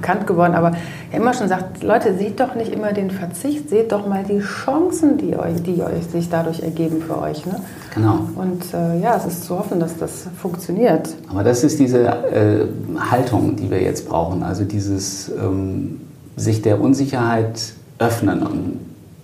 bekannt 0.00 0.26
geworden, 0.26 0.54
aber 0.54 0.72
ja 1.12 1.18
immer 1.18 1.34
schon 1.34 1.48
sagt, 1.48 1.82
Leute, 1.82 2.16
seht 2.16 2.40
doch 2.40 2.54
nicht 2.54 2.72
immer 2.72 2.92
den 2.92 3.10
Verzicht, 3.10 3.68
seht 3.68 3.92
doch 3.92 4.06
mal 4.06 4.24
die 4.24 4.40
Chancen, 4.40 5.18
die 5.18 5.36
euch, 5.36 5.62
die 5.62 5.82
euch 5.82 6.04
sich 6.10 6.28
dadurch 6.28 6.62
ergeben 6.62 7.02
für 7.02 7.20
euch. 7.20 7.44
Ne? 7.46 7.60
Genau. 7.94 8.20
Und 8.36 8.72
äh, 8.72 9.00
ja, 9.00 9.16
es 9.16 9.26
ist 9.26 9.44
zu 9.44 9.58
hoffen, 9.58 9.78
dass 9.78 9.96
das 9.98 10.26
funktioniert. 10.40 11.10
Aber 11.28 11.44
das 11.44 11.62
ist 11.62 11.78
diese 11.78 12.06
äh, 12.06 12.66
Haltung, 12.98 13.56
die 13.56 13.70
wir 13.70 13.82
jetzt 13.82 14.08
brauchen, 14.08 14.42
also 14.42 14.64
dieses 14.64 15.28
ähm, 15.28 16.00
sich 16.36 16.62
der 16.62 16.80
Unsicherheit 16.80 17.74
öffnen 17.98 18.42
und 18.42 18.80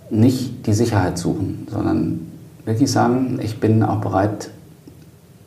nicht 0.09 0.67
die 0.67 0.73
Sicherheit 0.73 1.17
suchen, 1.17 1.67
sondern 1.71 2.31
wirklich 2.65 2.91
sagen, 2.91 3.39
ich 3.41 3.59
bin 3.59 3.81
auch 3.83 3.99
bereit, 3.99 4.51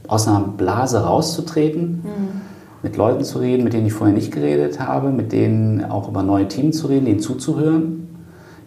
aus 0.09 0.27
einer 0.27 0.41
Blase 0.41 1.05
rauszutreten. 1.05 2.03
Mhm 2.03 2.51
mit 2.83 2.97
Leuten 2.97 3.25
zu 3.25 3.39
reden, 3.39 3.65
mit 3.65 3.73
denen 3.73 3.87
ich 3.87 3.93
vorher 3.93 4.15
nicht 4.15 4.33
geredet 4.33 4.81
habe, 4.81 5.11
mit 5.11 5.33
denen 5.33 5.85
auch 5.85 6.09
über 6.09 6.23
neue 6.23 6.49
Themen 6.49 6.73
zu 6.73 6.87
reden, 6.87 7.07
denen 7.07 7.21
zuzuhören, 7.21 8.09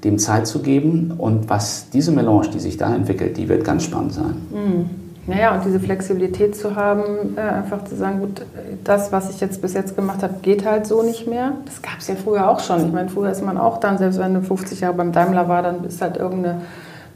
dem 0.04 0.20
Zeit 0.20 0.48
zu 0.48 0.60
geben. 0.60 1.14
Und 1.18 1.50
was 1.50 1.90
diese 1.90 2.12
Melange, 2.12 2.50
die 2.50 2.60
sich 2.60 2.78
da 2.78 2.94
entwickelt, 2.94 3.38
die 3.38 3.50
wird 3.50 3.64
ganz 3.64 3.84
spannend 3.84 4.14
sein. 4.14 4.36
Mhm. 4.52 5.04
Naja, 5.26 5.56
und 5.56 5.64
diese 5.64 5.80
Flexibilität 5.80 6.54
zu 6.54 6.76
haben, 6.76 7.38
äh, 7.38 7.42
einfach 7.42 7.86
zu 7.86 7.96
sagen, 7.96 8.20
gut, 8.20 8.46
das, 8.84 9.14
was 9.14 9.30
ich 9.30 9.40
jetzt 9.40 9.62
bis 9.62 9.74
jetzt 9.74 9.96
gemacht 9.96 10.22
habe, 10.22 10.36
geht 10.42 10.66
halt 10.66 10.86
so 10.86 11.02
nicht 11.02 11.28
mehr. 11.28 11.54
Das 11.66 11.82
gab 11.82 12.00
es 12.00 12.10
ja 12.10 12.16
früher 12.16 12.50
auch 12.50 12.60
schon. 12.60 12.86
Ich 12.86 12.92
meine, 12.92 13.08
früher 13.08 13.32
ist 13.32 13.44
man 13.44 13.58
auch 13.58 13.80
dann, 13.80 13.98
selbst 13.98 14.20
wenn 14.20 14.34
du 14.34 14.42
50 14.42 14.82
Jahre 14.82 14.96
beim 14.96 15.14
Daimler 15.14 15.48
war, 15.48 15.62
dann 15.62 15.86
ist 15.86 16.02
halt 16.02 16.18
irgendeine 16.18 16.62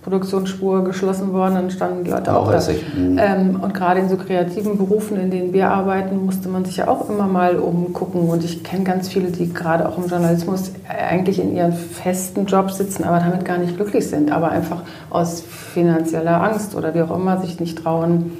Produktionsspur 0.08 0.86
geschlossen 0.86 1.34
worden, 1.34 1.56
dann 1.56 1.70
standen 1.70 2.06
die 2.06 2.12
Leute 2.12 2.34
auch, 2.34 2.48
auch 2.48 2.52
da. 2.52 2.72
Mhm. 2.96 3.20
Ähm, 3.20 3.60
und 3.62 3.74
gerade 3.74 4.00
in 4.00 4.08
so 4.08 4.16
kreativen 4.16 4.78
Berufen, 4.78 5.20
in 5.20 5.32
denen 5.32 5.52
wir 5.52 5.70
arbeiten, 5.70 6.26
musste 6.26 6.48
man 6.48 6.64
sich 6.64 6.78
ja 6.78 6.88
auch 6.88 7.10
immer 7.10 7.28
mal 7.28 7.58
umgucken. 7.58 8.30
Und 8.30 8.42
ich 8.46 8.64
kenne 8.64 8.86
ganz 8.86 9.10
viele, 9.10 9.32
die 9.32 9.54
gerade 9.54 9.88
auch 9.88 9.98
im 9.98 10.08
Journalismus 10.08 10.72
eigentlich 10.88 11.40
in 11.40 11.54
ihren 11.54 11.74
festen 11.74 12.46
Jobs 12.46 12.78
sitzen, 12.78 13.04
aber 13.04 13.20
damit 13.20 13.44
gar 13.44 13.58
nicht 13.58 13.76
glücklich 13.76 14.08
sind, 14.08 14.32
aber 14.32 14.50
einfach 14.50 14.84
aus 15.10 15.42
finanzieller 15.42 16.42
Angst 16.42 16.74
oder 16.74 16.96
wie 16.96 17.02
auch 17.02 17.14
immer 17.14 17.42
sich 17.42 17.60
nicht 17.60 17.78
trauen, 17.78 18.32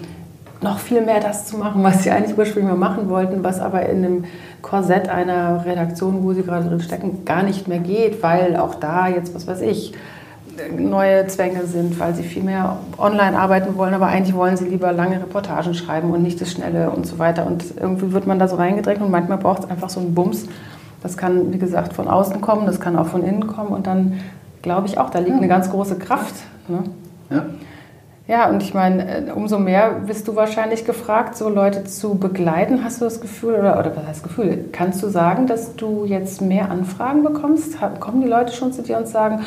noch 0.62 0.80
viel 0.80 1.02
mehr 1.02 1.20
das 1.20 1.48
zu 1.48 1.58
machen, 1.58 1.84
was 1.84 2.04
sie 2.04 2.12
eigentlich 2.12 2.38
ursprünglich 2.38 2.72
mal 2.72 2.80
machen 2.80 3.10
wollten, 3.10 3.44
was 3.44 3.60
aber 3.60 3.88
in 3.88 4.04
dem 4.04 4.24
Korsett 4.62 5.10
einer 5.10 5.66
Redaktion, 5.66 6.24
wo 6.24 6.32
sie 6.32 6.44
gerade 6.44 6.70
drin 6.70 6.80
stecken, 6.80 7.26
gar 7.26 7.44
nicht 7.44 7.68
mehr 7.68 7.80
geht, 7.80 8.24
weil 8.24 8.56
auch 8.56 8.76
da 8.76 9.10
jetzt, 9.10 9.36
was 9.36 9.46
weiß 9.48 9.62
ich, 9.62 9.94
neue 10.78 11.28
Zwänge 11.28 11.66
sind, 11.66 12.00
weil 12.00 12.16
sie 12.16 12.24
viel 12.24 12.44
mehr 12.44 12.78
online 12.98 13.38
arbeiten 13.38 13.78
wollen, 13.78 13.94
aber 13.94 14.08
eigentlich 14.08 14.36
wollen 14.36 14.58
sie 14.58 14.66
lieber 14.66 14.92
lange 14.92 15.20
Reportagen 15.20 15.74
schreiben 15.74 16.12
und 16.12 16.24
nicht 16.24 16.40
das 16.42 16.52
Schnelle 16.52 16.90
und 16.90 17.06
so 17.06 17.20
weiter. 17.20 17.46
Und 17.46 17.64
irgendwie 17.80 18.12
wird 18.12 18.28
man 18.28 18.40
da 18.40 18.48
so 18.48 18.56
reingedrängt 18.56 19.02
und 19.02 19.12
manchmal 19.12 19.38
braucht 19.38 19.64
es 19.64 19.70
einfach 19.70 19.90
so 19.90 20.00
einen 20.00 20.14
Bums. 20.14 20.48
Das 21.04 21.18
kann, 21.18 21.54
wie 21.54 21.58
gesagt, 21.58 21.94
von 21.94 22.08
außen 22.08 22.42
kommen, 22.42 22.66
das 22.66 22.80
kann 22.80 22.98
auch 22.98 23.08
von 23.08 23.24
innen 23.24 23.48
kommen 23.48 23.70
und 23.70 23.88
dann 23.88 24.20
glaube 24.62 24.88
ich 24.88 24.98
auch, 24.98 25.10
da 25.10 25.20
liegt 25.20 25.32
ja. 25.32 25.38
eine 25.38 25.48
ganz 25.48 25.70
große 25.70 25.98
Kraft. 25.98 26.36
Ne? 26.68 26.84
Ja. 27.30 27.46
Ja, 28.28 28.50
und 28.50 28.62
ich 28.62 28.74
meine, 28.74 29.30
äh, 29.30 29.32
umso 29.32 29.58
mehr 29.58 30.02
bist 30.06 30.28
du 30.28 30.36
wahrscheinlich 30.36 30.84
gefragt, 30.84 31.38
so 31.38 31.48
Leute 31.48 31.86
zu 31.86 32.16
begleiten. 32.16 32.84
Hast 32.84 33.00
du 33.00 33.06
das 33.06 33.22
Gefühl, 33.22 33.56
oder, 33.56 33.80
oder 33.80 33.96
was 33.96 34.06
heißt 34.06 34.24
Gefühl? 34.24 34.66
Kannst 34.74 35.02
du 35.02 35.08
sagen, 35.08 35.48
dass 35.48 35.78
du 35.78 36.04
jetzt 36.04 36.42
mehr 36.42 36.70
Anfragen 36.70 37.24
bekommst? 37.24 37.78
Kommen 38.02 38.22
die 38.22 38.28
Leute 38.28 38.52
schon 38.52 38.74
zu 38.74 38.82
dir 38.82 38.98
und 38.98 39.08
sagen, 39.08 39.46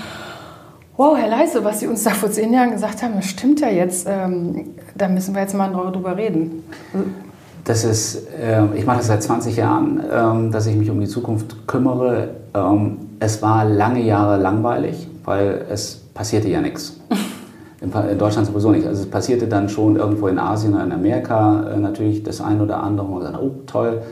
wow, 1.00 1.16
Herr 1.16 1.30
Leise, 1.30 1.64
was 1.64 1.80
Sie 1.80 1.86
uns 1.86 2.04
da 2.04 2.10
vor 2.10 2.30
zehn 2.30 2.52
Jahren 2.52 2.72
gesagt 2.72 3.02
haben, 3.02 3.14
das 3.16 3.24
stimmt 3.24 3.60
ja 3.60 3.70
jetzt. 3.70 4.06
Ähm, 4.06 4.74
da 4.94 5.08
müssen 5.08 5.34
wir 5.34 5.40
jetzt 5.40 5.54
mal 5.54 5.70
drüber 5.72 6.14
reden. 6.14 6.62
Das 7.64 7.84
ist, 7.84 8.28
äh, 8.38 8.66
ich 8.74 8.84
mache 8.84 8.98
das 8.98 9.06
seit 9.06 9.22
20 9.22 9.56
Jahren, 9.56 10.04
ähm, 10.12 10.52
dass 10.52 10.66
ich 10.66 10.76
mich 10.76 10.90
um 10.90 11.00
die 11.00 11.06
Zukunft 11.06 11.66
kümmere. 11.66 12.34
Ähm, 12.52 12.98
es 13.18 13.40
war 13.40 13.64
lange 13.64 14.02
Jahre 14.02 14.36
langweilig, 14.36 15.08
weil 15.24 15.64
es 15.70 16.02
passierte 16.12 16.48
ja 16.48 16.60
nichts. 16.60 17.00
In 17.80 18.18
Deutschland 18.18 18.46
sowieso 18.46 18.70
nicht. 18.70 18.86
Also 18.86 19.00
es 19.00 19.08
passierte 19.08 19.46
dann 19.46 19.70
schon 19.70 19.96
irgendwo 19.96 20.28
in 20.28 20.38
Asien 20.38 20.74
oder 20.74 20.84
in 20.84 20.92
Amerika 20.92 21.66
äh, 21.72 21.78
natürlich 21.78 22.22
das 22.22 22.42
eine 22.42 22.62
oder 22.62 22.82
andere. 22.82 23.06
Und 23.06 23.24
dann, 23.24 23.36
oh 23.36 23.52
toll, 23.66 24.02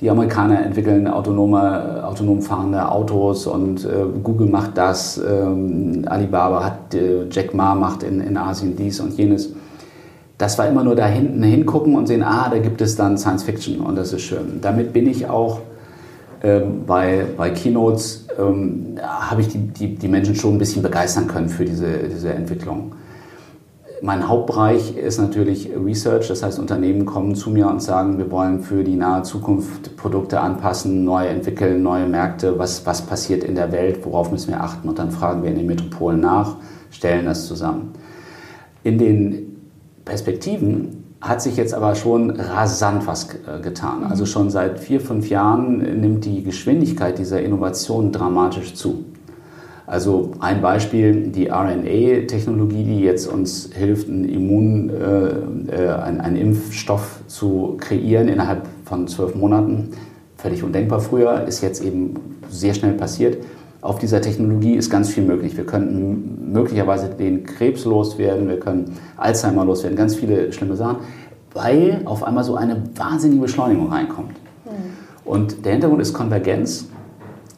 die 0.00 0.10
Amerikaner 0.10 0.64
entwickeln 0.64 1.08
autonome, 1.08 2.04
autonom 2.04 2.42
fahrende 2.42 2.90
Autos 2.90 3.46
und 3.46 3.84
äh, 3.84 4.04
Google 4.22 4.48
macht 4.48 4.76
das, 4.76 5.18
ähm, 5.18 6.04
Alibaba 6.06 6.64
hat, 6.64 6.94
äh, 6.94 7.26
Jack 7.30 7.54
Ma 7.54 7.74
macht 7.74 8.02
in, 8.02 8.20
in 8.20 8.36
Asien 8.36 8.76
dies 8.76 9.00
und 9.00 9.16
jenes. 9.16 9.50
Das 10.36 10.58
war 10.58 10.68
immer 10.68 10.84
nur 10.84 10.96
da 10.96 11.06
hinten 11.06 11.42
hingucken 11.42 11.96
und 11.96 12.06
sehen, 12.06 12.22
ah, 12.22 12.48
da 12.50 12.58
gibt 12.58 12.82
es 12.82 12.94
dann 12.94 13.16
Science 13.16 13.44
Fiction 13.44 13.80
und 13.80 13.96
das 13.96 14.12
ist 14.12 14.22
schön. 14.22 14.60
Damit 14.60 14.92
bin 14.92 15.08
ich 15.08 15.30
auch 15.30 15.60
ähm, 16.42 16.84
bei, 16.86 17.24
bei 17.34 17.48
Keynotes, 17.48 18.26
ähm, 18.38 18.98
habe 19.02 19.40
ich 19.40 19.48
die, 19.48 19.58
die, 19.58 19.94
die 19.94 20.08
Menschen 20.08 20.34
schon 20.34 20.56
ein 20.56 20.58
bisschen 20.58 20.82
begeistern 20.82 21.26
können 21.26 21.48
für 21.48 21.64
diese, 21.64 21.86
diese 22.14 22.34
Entwicklung. 22.34 22.92
Mein 24.02 24.28
Hauptbereich 24.28 24.96
ist 24.96 25.18
natürlich 25.18 25.70
Research, 25.74 26.28
das 26.28 26.42
heißt 26.42 26.58
Unternehmen 26.58 27.06
kommen 27.06 27.34
zu 27.34 27.48
mir 27.48 27.66
und 27.66 27.82
sagen, 27.82 28.18
wir 28.18 28.30
wollen 28.30 28.60
für 28.60 28.84
die 28.84 28.94
nahe 28.94 29.22
Zukunft 29.22 29.96
Produkte 29.96 30.40
anpassen, 30.40 31.04
neu 31.04 31.26
entwickeln, 31.26 31.82
neue 31.82 32.06
Märkte, 32.06 32.58
was, 32.58 32.84
was 32.84 33.02
passiert 33.02 33.42
in 33.42 33.54
der 33.54 33.72
Welt, 33.72 34.04
worauf 34.04 34.30
müssen 34.30 34.48
wir 34.48 34.60
achten 34.60 34.86
und 34.88 34.98
dann 34.98 35.10
fragen 35.10 35.42
wir 35.42 35.50
in 35.50 35.56
den 35.56 35.66
Metropolen 35.66 36.20
nach, 36.20 36.56
stellen 36.90 37.24
das 37.24 37.46
zusammen. 37.46 37.94
In 38.82 38.98
den 38.98 39.56
Perspektiven 40.04 41.04
hat 41.22 41.40
sich 41.40 41.56
jetzt 41.56 41.72
aber 41.72 41.94
schon 41.94 42.30
rasant 42.30 43.06
was 43.06 43.28
äh, 43.30 43.60
getan. 43.62 44.04
Also 44.04 44.26
schon 44.26 44.50
seit 44.50 44.78
vier, 44.78 45.00
fünf 45.00 45.30
Jahren 45.30 45.78
nimmt 46.00 46.24
die 46.26 46.42
Geschwindigkeit 46.42 47.18
dieser 47.18 47.40
Innovation 47.42 48.12
dramatisch 48.12 48.74
zu. 48.74 49.04
Also 49.86 50.32
ein 50.40 50.60
Beispiel, 50.62 51.28
die 51.28 51.48
RNA-Technologie, 51.48 52.82
die 52.82 53.00
jetzt 53.00 53.26
uns 53.26 53.70
hilft, 53.72 54.08
einen 54.08 54.28
Immun, 54.28 54.90
äh, 54.90 55.74
äh 55.74 55.88
einen, 55.90 56.20
einen 56.20 56.36
Impfstoff 56.36 57.20
zu 57.28 57.76
kreieren 57.78 58.26
innerhalb 58.28 58.66
von 58.84 59.06
zwölf 59.06 59.36
Monaten. 59.36 59.90
Völlig 60.38 60.64
undenkbar 60.64 61.00
früher, 61.00 61.44
ist 61.44 61.60
jetzt 61.60 61.84
eben 61.84 62.14
sehr 62.50 62.74
schnell 62.74 62.94
passiert. 62.94 63.38
Auf 63.80 64.00
dieser 64.00 64.20
Technologie 64.20 64.74
ist 64.74 64.90
ganz 64.90 65.10
viel 65.10 65.22
möglich. 65.22 65.56
Wir 65.56 65.64
könnten 65.64 66.52
möglicherweise 66.52 67.08
den 67.08 67.44
Krebs 67.44 67.84
loswerden, 67.84 68.48
wir 68.48 68.58
können 68.58 68.96
Alzheimer 69.16 69.64
loswerden, 69.64 69.96
ganz 69.96 70.16
viele 70.16 70.52
schlimme 70.52 70.74
Sachen, 70.74 70.96
weil 71.54 72.00
auf 72.06 72.24
einmal 72.24 72.42
so 72.42 72.56
eine 72.56 72.82
wahnsinnige 72.96 73.42
Beschleunigung 73.42 73.92
reinkommt. 73.92 74.32
Mhm. 74.64 74.70
Und 75.24 75.64
der 75.64 75.72
Hintergrund 75.72 76.02
ist 76.02 76.12
Konvergenz. 76.12 76.88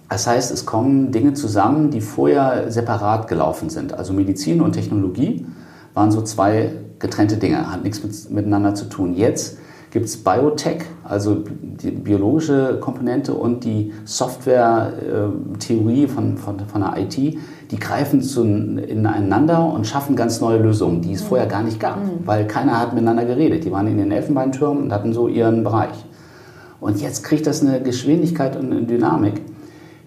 Das 0.08 0.26
heißt, 0.26 0.50
es 0.50 0.64
kommen 0.64 1.12
Dinge 1.12 1.34
zusammen, 1.34 1.90
die 1.90 2.00
vorher 2.00 2.70
separat 2.70 3.28
gelaufen 3.28 3.68
sind. 3.68 3.92
Also 3.92 4.12
Medizin 4.12 4.62
und 4.62 4.72
Technologie 4.72 5.46
waren 5.94 6.10
so 6.10 6.22
zwei 6.22 6.70
getrennte 6.98 7.36
Dinge, 7.36 7.70
hat 7.70 7.84
nichts 7.84 8.02
mit, 8.02 8.30
miteinander 8.30 8.74
zu 8.74 8.86
tun. 8.86 9.14
Jetzt 9.14 9.58
gibt 9.90 10.06
es 10.06 10.22
Biotech, 10.22 10.84
also 11.04 11.44
die 11.62 11.90
biologische 11.90 12.78
Komponente 12.80 13.34
und 13.34 13.64
die 13.64 13.92
Software-Theorie 14.04 16.06
von, 16.06 16.36
von, 16.36 16.60
von 16.60 16.80
der 16.80 16.96
IT, 16.98 17.16
die 17.16 17.78
greifen 17.78 18.20
zu, 18.20 18.42
ineinander 18.42 19.64
und 19.64 19.86
schaffen 19.86 20.16
ganz 20.16 20.40
neue 20.40 20.58
Lösungen, 20.58 21.00
die 21.00 21.12
es 21.12 21.22
mhm. 21.22 21.26
vorher 21.26 21.46
gar 21.46 21.62
nicht 21.62 21.80
gab, 21.80 21.98
mhm. 21.98 22.26
weil 22.26 22.46
keiner 22.46 22.78
hat 22.78 22.92
miteinander 22.92 23.24
geredet. 23.24 23.64
Die 23.64 23.72
waren 23.72 23.86
in 23.86 23.98
den 23.98 24.10
Elfenbeintürmen 24.10 24.84
und 24.84 24.92
hatten 24.92 25.12
so 25.12 25.28
ihren 25.28 25.64
Bereich. 25.64 26.04
Und 26.80 27.00
jetzt 27.00 27.24
kriegt 27.24 27.46
das 27.46 27.62
eine 27.62 27.82
Geschwindigkeit 27.82 28.56
und 28.56 28.70
eine 28.70 28.82
Dynamik 28.82 29.40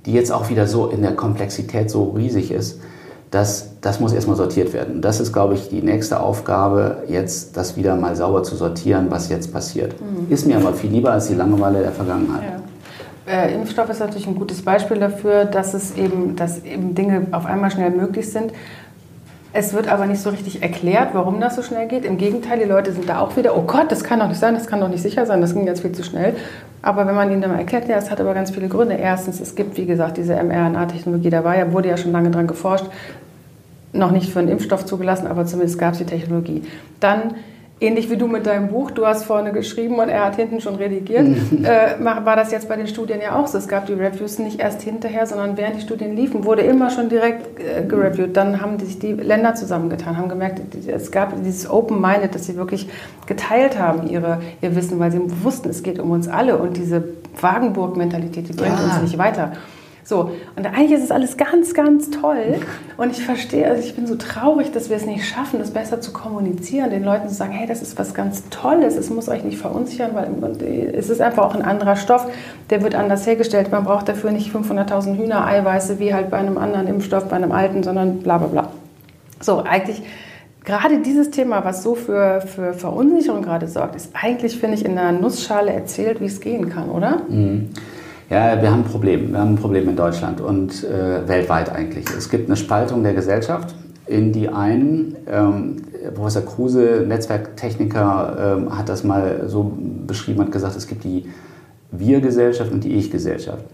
die 0.05 0.13
jetzt 0.13 0.31
auch 0.31 0.49
wieder 0.49 0.67
so 0.67 0.87
in 0.87 1.01
der 1.01 1.15
Komplexität 1.15 1.89
so 1.89 2.09
riesig 2.11 2.51
ist, 2.51 2.79
dass 3.31 3.79
das 3.79 3.99
muss 3.99 4.13
erstmal 4.13 4.35
sortiert 4.35 4.73
werden. 4.73 4.95
Und 4.95 5.01
das 5.01 5.19
ist, 5.19 5.31
glaube 5.31 5.53
ich, 5.53 5.69
die 5.69 5.81
nächste 5.81 6.19
Aufgabe, 6.19 7.03
jetzt 7.07 7.55
das 7.55 7.77
wieder 7.77 7.95
mal 7.95 8.15
sauber 8.15 8.43
zu 8.43 8.55
sortieren, 8.55 9.07
was 9.09 9.29
jetzt 9.29 9.53
passiert. 9.53 9.95
Mhm. 10.01 10.31
Ist 10.31 10.45
mir 10.45 10.57
aber 10.57 10.73
viel 10.73 10.91
lieber 10.91 11.11
als 11.11 11.27
die 11.27 11.35
Langeweile 11.35 11.81
der 11.81 11.91
Vergangenheit. 11.91 12.43
Ja. 12.43 12.61
Äh, 13.31 13.53
Impfstoff 13.53 13.89
ist 13.89 13.99
natürlich 13.99 14.27
ein 14.27 14.35
gutes 14.35 14.61
Beispiel 14.63 14.97
dafür, 14.97 15.45
dass 15.45 15.73
es 15.73 15.95
eben, 15.95 16.35
dass 16.35 16.63
eben 16.63 16.95
Dinge 16.95 17.27
auf 17.31 17.45
einmal 17.45 17.71
schnell 17.71 17.91
möglich 17.91 18.29
sind. 18.29 18.51
Es 19.53 19.73
wird 19.73 19.89
aber 19.89 20.05
nicht 20.05 20.21
so 20.21 20.29
richtig 20.29 20.61
erklärt, 20.61 21.09
warum 21.13 21.41
das 21.41 21.57
so 21.57 21.61
schnell 21.61 21.87
geht. 21.87 22.05
Im 22.05 22.17
Gegenteil, 22.17 22.59
die 22.59 22.65
Leute 22.65 22.93
sind 22.93 23.09
da 23.09 23.19
auch 23.19 23.35
wieder, 23.35 23.57
oh 23.57 23.63
Gott, 23.63 23.91
das 23.91 24.03
kann 24.03 24.19
doch 24.19 24.29
nicht 24.29 24.39
sein, 24.39 24.53
das 24.53 24.67
kann 24.67 24.79
doch 24.79 24.87
nicht 24.87 25.01
sicher 25.01 25.25
sein, 25.25 25.41
das 25.41 25.53
ging 25.53 25.67
jetzt 25.67 25.81
viel 25.81 25.91
zu 25.91 26.03
schnell. 26.03 26.35
Aber 26.81 27.05
wenn 27.05 27.15
man 27.15 27.29
ihnen 27.29 27.41
dann 27.41 27.51
mal 27.51 27.59
erklärt, 27.59 27.89
ja, 27.89 27.97
es 27.97 28.09
hat 28.09 28.21
aber 28.21 28.33
ganz 28.33 28.51
viele 28.51 28.69
Gründe. 28.69 28.95
Erstens, 28.95 29.41
es 29.41 29.55
gibt, 29.55 29.77
wie 29.77 29.85
gesagt, 29.85 30.15
diese 30.15 30.41
mRNA-Technologie, 30.41 31.29
da 31.29 31.43
war 31.43 31.57
ja, 31.57 31.73
wurde 31.73 31.89
ja 31.89 31.97
schon 31.97 32.13
lange 32.13 32.31
dran 32.31 32.47
geforscht, 32.47 32.85
noch 33.91 34.11
nicht 34.11 34.31
für 34.31 34.39
einen 34.39 34.47
Impfstoff 34.47 34.85
zugelassen, 34.85 35.27
aber 35.27 35.45
zumindest 35.45 35.77
gab 35.77 35.93
es 35.93 35.97
die 35.97 36.05
Technologie. 36.05 36.63
Dann 37.01 37.35
ähnlich 37.81 38.11
wie 38.11 38.15
du 38.15 38.27
mit 38.27 38.45
deinem 38.45 38.67
Buch, 38.67 38.91
du 38.91 39.05
hast 39.05 39.25
vorne 39.25 39.51
geschrieben 39.51 39.95
und 39.95 40.07
er 40.07 40.25
hat 40.25 40.35
hinten 40.35 40.61
schon 40.61 40.75
redigiert, 40.75 41.27
äh, 41.63 41.99
war 41.99 42.35
das 42.35 42.51
jetzt 42.51 42.69
bei 42.69 42.77
den 42.77 42.87
Studien 42.87 43.19
ja 43.21 43.35
auch 43.35 43.47
so. 43.47 43.57
Es 43.57 43.67
gab 43.67 43.87
die 43.87 43.93
Reviews 43.93 44.37
nicht 44.37 44.59
erst 44.59 44.83
hinterher, 44.83 45.25
sondern 45.25 45.57
während 45.57 45.77
die 45.77 45.81
Studien 45.81 46.15
liefen, 46.15 46.45
wurde 46.45 46.61
immer 46.61 46.91
schon 46.91 47.09
direkt 47.09 47.59
äh, 47.59 47.83
gereviewt. 47.83 48.37
Dann 48.37 48.61
haben 48.61 48.79
sich 48.79 48.99
die 48.99 49.13
Länder 49.13 49.55
zusammengetan, 49.55 50.15
haben 50.15 50.29
gemerkt, 50.29 50.61
es 50.87 51.11
gab 51.11 51.33
dieses 51.43 51.69
Open-Minded, 51.69 52.35
dass 52.35 52.45
sie 52.45 52.55
wirklich 52.55 52.87
geteilt 53.25 53.79
haben, 53.79 54.07
ihre, 54.07 54.41
ihr 54.61 54.75
Wissen, 54.75 54.99
weil 54.99 55.11
sie 55.11 55.19
wussten, 55.43 55.69
es 55.69 55.81
geht 55.81 55.99
um 55.99 56.11
uns 56.11 56.27
alle 56.27 56.57
und 56.57 56.77
diese 56.77 57.03
Wagenburg-Mentalität, 57.39 58.47
die 58.47 58.53
bringt 58.53 58.77
ja. 58.77 58.85
uns 58.85 59.01
nicht 59.01 59.17
weiter. 59.17 59.53
So, 60.03 60.31
und 60.55 60.65
eigentlich 60.65 60.91
ist 60.91 61.03
es 61.03 61.11
alles 61.11 61.37
ganz, 61.37 61.73
ganz 61.73 62.09
toll. 62.09 62.55
Und 62.97 63.11
ich 63.11 63.23
verstehe, 63.23 63.67
also 63.67 63.83
ich 63.83 63.95
bin 63.95 64.07
so 64.07 64.15
traurig, 64.15 64.71
dass 64.71 64.89
wir 64.89 64.97
es 64.97 65.05
nicht 65.05 65.25
schaffen, 65.25 65.59
das 65.59 65.71
besser 65.71 66.01
zu 66.01 66.11
kommunizieren, 66.11 66.89
den 66.89 67.03
Leuten 67.03 67.29
zu 67.29 67.35
sagen, 67.35 67.51
hey, 67.51 67.67
das 67.67 67.81
ist 67.81 67.97
was 67.99 68.13
ganz 68.13 68.49
Tolles, 68.49 68.95
es 68.95 69.09
muss 69.09 69.29
euch 69.29 69.43
nicht 69.43 69.57
verunsichern, 69.57 70.11
weil 70.13 70.61
es 70.93 71.09
ist 71.09 71.21
einfach 71.21 71.43
auch 71.43 71.55
ein 71.55 71.61
anderer 71.61 71.95
Stoff, 71.95 72.27
der 72.69 72.81
wird 72.83 72.95
anders 72.95 73.25
hergestellt. 73.27 73.71
Man 73.71 73.83
braucht 73.83 74.09
dafür 74.09 74.31
nicht 74.31 74.53
500.000 74.53 75.17
Hühnereiweiße 75.17 75.99
wie 75.99 76.13
halt 76.13 76.29
bei 76.29 76.37
einem 76.37 76.57
anderen 76.57 76.87
Impfstoff, 76.87 77.25
bei 77.25 77.35
einem 77.35 77.51
alten, 77.51 77.83
sondern 77.83 78.19
bla 78.19 78.37
bla 78.37 78.47
bla. 78.47 78.69
So, 79.39 79.59
eigentlich 79.63 80.01
gerade 80.63 80.99
dieses 80.99 81.31
Thema, 81.31 81.63
was 81.63 81.83
so 81.83 81.95
für, 81.95 82.41
für 82.41 82.73
Verunsicherung 82.73 83.41
gerade 83.41 83.67
sorgt, 83.67 83.95
ist 83.95 84.11
eigentlich, 84.13 84.57
finde 84.57 84.75
ich, 84.77 84.85
in 84.85 84.97
einer 84.97 85.17
Nussschale 85.17 85.71
erzählt, 85.71 86.21
wie 86.21 86.25
es 86.25 86.39
gehen 86.39 86.69
kann, 86.69 86.89
oder? 86.89 87.21
Mhm. 87.29 87.69
Ja, 88.31 88.61
wir 88.61 88.71
haben 88.71 88.83
ein 88.83 88.89
Problem. 88.89 89.33
Wir 89.33 89.39
haben 89.39 89.55
ein 89.55 89.57
Problem 89.57 89.89
in 89.89 89.97
Deutschland 89.97 90.39
und 90.39 90.85
äh, 90.85 91.27
weltweit 91.27 91.69
eigentlich. 91.69 92.05
Es 92.17 92.29
gibt 92.29 92.47
eine 92.47 92.55
Spaltung 92.55 93.03
der 93.03 93.13
Gesellschaft 93.13 93.75
in 94.07 94.31
die 94.31 94.47
einen. 94.47 95.17
Ähm, 95.29 95.75
Professor 96.15 96.41
Kruse, 96.43 97.03
Netzwerktechniker, 97.05 98.57
ähm, 98.57 98.77
hat 98.77 98.87
das 98.87 99.03
mal 99.03 99.49
so 99.49 99.73
beschrieben 100.07 100.39
und 100.39 100.51
gesagt, 100.53 100.77
es 100.77 100.87
gibt 100.87 101.03
die 101.03 101.25
Wir-Gesellschaft 101.91 102.71
und 102.71 102.85
die 102.85 102.93
Ich-Gesellschaft. 102.93 103.65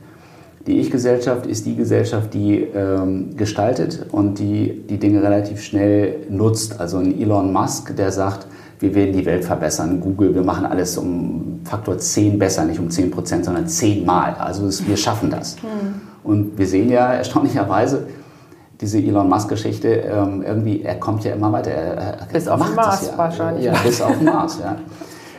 Die 0.65 0.79
Ich-Gesellschaft 0.79 1.45
ist 1.45 1.67
die 1.67 1.75
Gesellschaft, 1.75 2.33
die 2.33 2.63
ähm, 2.63 3.37
gestaltet 3.37 4.07
und 4.11 4.39
die 4.39 4.81
die 4.89 4.97
Dinge 4.97 5.21
relativ 5.21 5.61
schnell 5.61 6.15
nutzt. 6.31 6.79
Also 6.79 6.97
ein 6.97 7.21
Elon 7.21 7.53
Musk, 7.53 7.95
der 7.95 8.11
sagt, 8.11 8.47
wir 8.79 8.93
werden 8.93 9.13
die 9.13 9.25
Welt 9.25 9.43
verbessern. 9.43 9.99
Google, 9.99 10.35
wir 10.35 10.43
machen 10.43 10.65
alles 10.65 10.97
um 10.97 11.61
Faktor 11.63 11.97
10 11.97 12.37
besser, 12.37 12.63
nicht 12.65 12.79
um 12.79 12.89
10 12.89 13.11
Prozent, 13.11 13.45
sondern 13.45 13.67
10 13.67 14.05
Mal. 14.05 14.35
Also 14.35 14.67
es, 14.67 14.87
wir 14.87 14.97
schaffen 14.97 15.29
das. 15.29 15.55
Mhm. 15.61 16.01
Und 16.23 16.57
wir 16.57 16.67
sehen 16.67 16.89
ja 16.89 17.13
erstaunlicherweise, 17.13 18.07
diese 18.79 18.99
Elon 18.99 19.27
Musk-Geschichte, 19.29 19.87
ähm, 19.87 20.43
irgendwie, 20.45 20.83
er 20.83 20.99
kommt 20.99 21.23
ja 21.23 21.33
immer 21.33 21.51
weiter. 21.51 21.71
Er, 21.71 21.93
er 22.19 22.27
bis 22.31 22.47
auf 22.47 22.75
Mars 22.75 23.07
ja. 23.07 23.17
wahrscheinlich. 23.17 23.65
Ja, 23.65 23.73
bis 23.83 24.01
auf 24.01 24.21
Mars, 24.21 24.59
ja. 24.61 24.75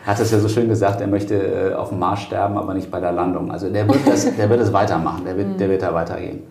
Er 0.04 0.12
hat 0.12 0.20
es 0.20 0.30
ja 0.30 0.40
so 0.40 0.48
schön 0.48 0.68
gesagt, 0.68 1.00
er 1.00 1.06
möchte 1.06 1.34
äh, 1.34 1.74
auf 1.74 1.90
dem 1.90 1.98
Mars 1.98 2.20
sterben, 2.20 2.56
aber 2.56 2.74
nicht 2.74 2.90
bei 2.90 2.98
der 2.98 3.12
Landung. 3.12 3.52
Also 3.52 3.68
der 3.68 3.86
wird 3.86 4.00
das, 4.06 4.34
der 4.34 4.50
wird 4.50 4.60
es 4.60 4.72
weitermachen, 4.72 5.24
der 5.24 5.36
wird, 5.36 5.60
der 5.60 5.68
wird 5.68 5.82
da 5.82 5.94
weitergehen. 5.94 6.42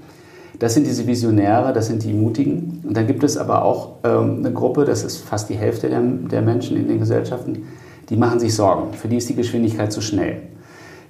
Das 0.59 0.73
sind 0.73 0.87
diese 0.87 1.05
Visionäre, 1.05 1.71
das 1.73 1.87
sind 1.87 2.03
die 2.03 2.13
Mutigen. 2.13 2.81
Und 2.83 2.97
dann 2.97 3.05
gibt 3.05 3.23
es 3.23 3.37
aber 3.37 3.63
auch 3.63 3.97
ähm, 4.03 4.37
eine 4.39 4.51
Gruppe, 4.51 4.85
das 4.85 5.03
ist 5.03 5.17
fast 5.17 5.49
die 5.49 5.55
Hälfte 5.55 5.89
der, 5.89 6.01
der 6.01 6.41
Menschen 6.41 6.77
in 6.77 6.87
den 6.87 6.99
Gesellschaften, 6.99 7.63
die 8.09 8.17
machen 8.17 8.39
sich 8.39 8.55
Sorgen. 8.55 8.93
Für 8.93 9.07
die 9.07 9.17
ist 9.17 9.29
die 9.29 9.35
Geschwindigkeit 9.35 9.91
zu 9.91 10.01
schnell. 10.01 10.41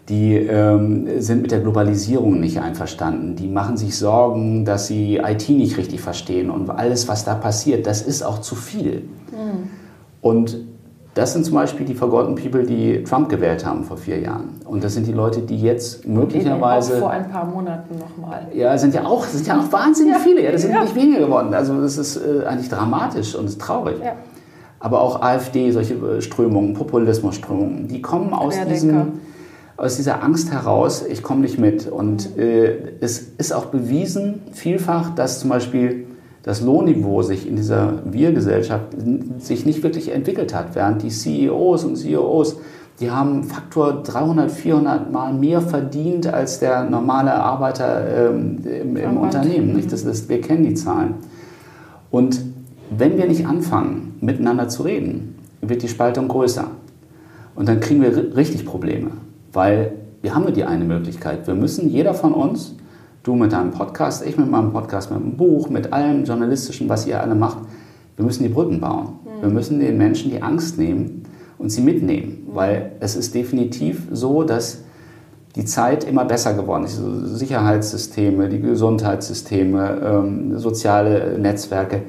Die 0.10 0.36
ähm, 0.36 1.22
sind 1.22 1.42
mit 1.42 1.52
der 1.52 1.60
Globalisierung 1.60 2.40
nicht 2.40 2.60
einverstanden. 2.60 3.36
Die 3.36 3.48
machen 3.48 3.76
sich 3.76 3.98
Sorgen, 3.98 4.64
dass 4.64 4.88
sie 4.88 5.18
IT 5.18 5.50
nicht 5.50 5.78
richtig 5.78 6.00
verstehen. 6.00 6.50
Und 6.50 6.70
alles, 6.70 7.08
was 7.08 7.26
da 7.26 7.36
passiert, 7.36 7.86
das 7.88 8.02
ist 8.02 8.24
auch 8.24 8.40
zu 8.40 8.56
viel. 8.56 9.04
Mhm. 9.32 9.70
Und 10.22 10.58
das 11.18 11.34
sind 11.34 11.46
zum 11.46 11.56
Beispiel 11.56 11.86
die 11.86 11.96
Forgotten 11.96 12.36
People, 12.36 12.64
die 12.64 13.04
Trump 13.04 13.30
gewählt 13.30 13.66
haben 13.66 13.84
vor 13.84 13.98
vier 13.98 14.20
Jahren. 14.20 14.62
Und 14.66 14.84
das 14.84 14.94
sind 14.94 15.08
die 15.08 15.14
Leute, 15.14 15.42
die 15.42 15.60
jetzt 15.60 16.08
möglicherweise. 16.08 16.96
Auch 16.96 17.00
vor 17.00 17.10
ein 17.10 17.30
paar 17.30 17.46
Monaten 17.46 17.98
nochmal. 17.98 18.48
Ja, 18.54 18.78
sind 18.78 18.94
ja 18.94 19.04
auch, 19.06 19.26
sind 19.26 19.48
ja 19.48 19.60
auch 19.60 19.72
wahnsinnig 19.72 20.14
ja. 20.14 20.20
viele. 20.20 20.44
Ja, 20.44 20.52
das 20.52 20.62
sind 20.62 20.74
ja. 20.74 20.82
nicht 20.84 20.96
weniger 20.96 21.26
geworden. 21.26 21.54
Also 21.54 21.82
das 21.82 21.98
ist 21.98 22.18
äh, 22.18 22.46
eigentlich 22.46 22.70
dramatisch 22.70 23.36
und 23.36 23.58
traurig. 23.60 23.98
Ja. 24.04 24.14
Aber 24.80 25.02
auch 25.02 25.22
AfD, 25.22 25.72
solche 25.72 25.96
äh, 25.96 26.22
Strömungen, 26.22 26.76
Populismusströmungen, 26.76 27.88
die 27.88 28.02
kommen 28.02 28.34
aus 28.34 28.56
diesem 28.70 29.20
aus 29.78 29.96
dieser 29.96 30.24
Angst 30.24 30.52
heraus, 30.52 31.06
ich 31.08 31.22
komme 31.22 31.42
nicht 31.42 31.60
mit. 31.60 31.88
Und 31.88 32.36
äh, 32.38 32.96
es 33.00 33.20
ist 33.20 33.54
auch 33.54 33.66
bewiesen, 33.66 34.42
vielfach, 34.52 35.14
dass 35.14 35.40
zum 35.40 35.52
Beispiel 35.52 36.07
das 36.48 36.62
Lohnniveau 36.62 37.24
sich 37.24 37.46
in 37.46 37.58
dieser 37.58 37.96
Wir-Gesellschaft 38.06 38.86
sich 39.40 39.66
nicht 39.66 39.84
wirklich 39.84 40.14
entwickelt 40.14 40.56
hat, 40.56 40.76
während 40.76 41.04
die 41.04 41.10
CEOs 41.10 41.84
und 41.84 41.98
CEOs, 41.98 42.56
die 43.02 43.12
haben 43.12 43.44
Faktor 43.44 44.02
300, 44.02 44.50
400 44.50 45.12
Mal 45.12 45.34
mehr 45.34 45.60
verdient 45.60 46.26
als 46.26 46.60
der 46.60 46.90
normale 46.90 47.34
Arbeiter 47.34 48.30
ähm, 48.30 48.60
im, 48.64 48.96
im 48.96 49.18
Unternehmen. 49.18 49.74
Nicht? 49.74 49.92
Das 49.92 50.06
ist, 50.06 50.30
wir 50.30 50.40
kennen 50.40 50.64
die 50.64 50.74
Zahlen. 50.74 51.16
Und 52.12 52.40
wenn 52.98 53.18
wir 53.18 53.28
nicht 53.28 53.46
anfangen, 53.46 54.16
miteinander 54.22 54.70
zu 54.70 54.84
reden, 54.84 55.36
wird 55.60 55.84
die 55.84 55.90
Spaltung 55.90 56.30
größer. 56.30 56.68
Und 57.56 57.68
dann 57.68 57.82
kriegen 57.82 58.02
wir 58.02 58.38
richtig 58.38 58.66
Probleme, 58.66 59.12
weil 59.52 59.92
wir 60.22 60.34
haben 60.34 60.44
nur 60.44 60.54
die 60.54 60.64
eine 60.64 60.86
Möglichkeit. 60.86 61.46
Wir 61.46 61.56
müssen, 61.56 61.90
jeder 61.90 62.14
von 62.14 62.34
uns, 62.34 62.74
Du 63.28 63.36
mit 63.36 63.52
deinem 63.52 63.72
Podcast, 63.72 64.26
ich 64.26 64.38
mit 64.38 64.50
meinem 64.50 64.72
Podcast, 64.72 65.12
mit 65.12 65.20
dem 65.20 65.36
Buch, 65.36 65.70
mit 65.70 65.92
allem 65.92 66.24
Journalistischen, 66.24 66.88
was 66.88 67.06
ihr 67.06 67.22
alle 67.22 67.36
macht. 67.36 67.58
Wir 68.16 68.24
müssen 68.24 68.44
die 68.44 68.48
Brücken 68.50 68.80
bauen. 68.80 69.20
Mhm. 69.26 69.42
Wir 69.42 69.50
müssen 69.50 69.82
den 69.82 69.98
Menschen 69.98 70.32
die 70.32 70.42
Angst 70.42 70.78
nehmen 70.78 71.24
und 71.58 71.70
sie 71.70 71.82
mitnehmen, 71.82 72.46
mhm. 72.48 72.56
weil 72.56 72.94
es 73.02 73.18
ist 73.18 73.36
definitiv 73.36 74.08
so, 74.14 74.44
dass 74.44 74.78
die 75.58 75.66
Zeit 75.66 76.06
immer 76.06 76.24
besser 76.24 76.54
geworden 76.54 76.86
ist. 76.86 77.02
Die 77.02 77.36
Sicherheitssysteme, 77.36 78.48
die 78.48 78.62
Gesundheitssysteme, 78.62 80.02
ähm, 80.06 80.58
soziale 80.58 81.38
Netzwerke. 81.38 82.04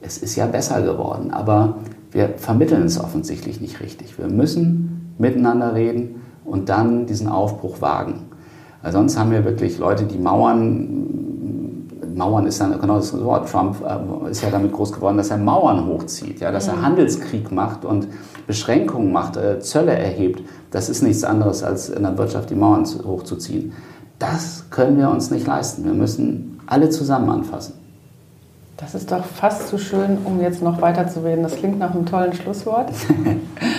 Es 0.00 0.18
ist 0.18 0.36
ja 0.36 0.46
besser 0.46 0.82
geworden, 0.82 1.32
aber 1.32 1.78
wir 2.12 2.34
vermitteln 2.36 2.84
es 2.84 3.00
offensichtlich 3.00 3.60
nicht 3.60 3.80
richtig. 3.80 4.16
Wir 4.20 4.28
müssen 4.28 5.14
miteinander 5.18 5.74
reden 5.74 6.20
und 6.44 6.68
dann 6.68 7.06
diesen 7.06 7.26
Aufbruch 7.26 7.80
wagen. 7.80 8.29
Weil 8.82 8.92
sonst 8.92 9.18
haben 9.18 9.30
wir 9.30 9.44
wirklich 9.44 9.78
Leute, 9.78 10.04
die 10.04 10.18
Mauern, 10.18 11.86
Mauern 12.14 12.46
ist 12.46 12.60
dann 12.60 12.78
genau 12.80 12.96
das 12.96 13.18
Wort, 13.22 13.48
Trump 13.50 13.76
äh, 13.84 14.30
ist 14.30 14.42
ja 14.42 14.50
damit 14.50 14.72
groß 14.72 14.92
geworden, 14.92 15.16
dass 15.16 15.30
er 15.30 15.38
Mauern 15.38 15.86
hochzieht, 15.86 16.40
ja, 16.40 16.50
dass 16.50 16.68
er 16.68 16.76
mhm. 16.76 16.82
Handelskrieg 16.82 17.52
macht 17.52 17.84
und 17.84 18.08
Beschränkungen 18.46 19.12
macht, 19.12 19.36
äh, 19.36 19.60
Zölle 19.60 19.92
erhebt. 19.92 20.42
Das 20.70 20.88
ist 20.88 21.02
nichts 21.02 21.24
anderes, 21.24 21.62
als 21.62 21.88
in 21.88 22.02
der 22.02 22.16
Wirtschaft 22.16 22.50
die 22.50 22.54
Mauern 22.54 22.84
hochzuziehen. 22.84 23.72
Das 24.18 24.64
können 24.70 24.98
wir 24.98 25.10
uns 25.10 25.30
nicht 25.30 25.46
leisten. 25.46 25.84
Wir 25.84 25.94
müssen 25.94 26.60
alle 26.66 26.90
zusammen 26.90 27.30
anfassen. 27.30 27.74
Das 28.76 28.94
ist 28.94 29.12
doch 29.12 29.24
fast 29.24 29.68
zu 29.68 29.78
schön, 29.78 30.18
um 30.24 30.40
jetzt 30.40 30.62
noch 30.62 30.80
weiterzureden. 30.80 31.42
Das 31.42 31.56
klingt 31.56 31.78
nach 31.78 31.94
einem 31.94 32.06
tollen 32.06 32.32
Schlusswort. 32.32 32.90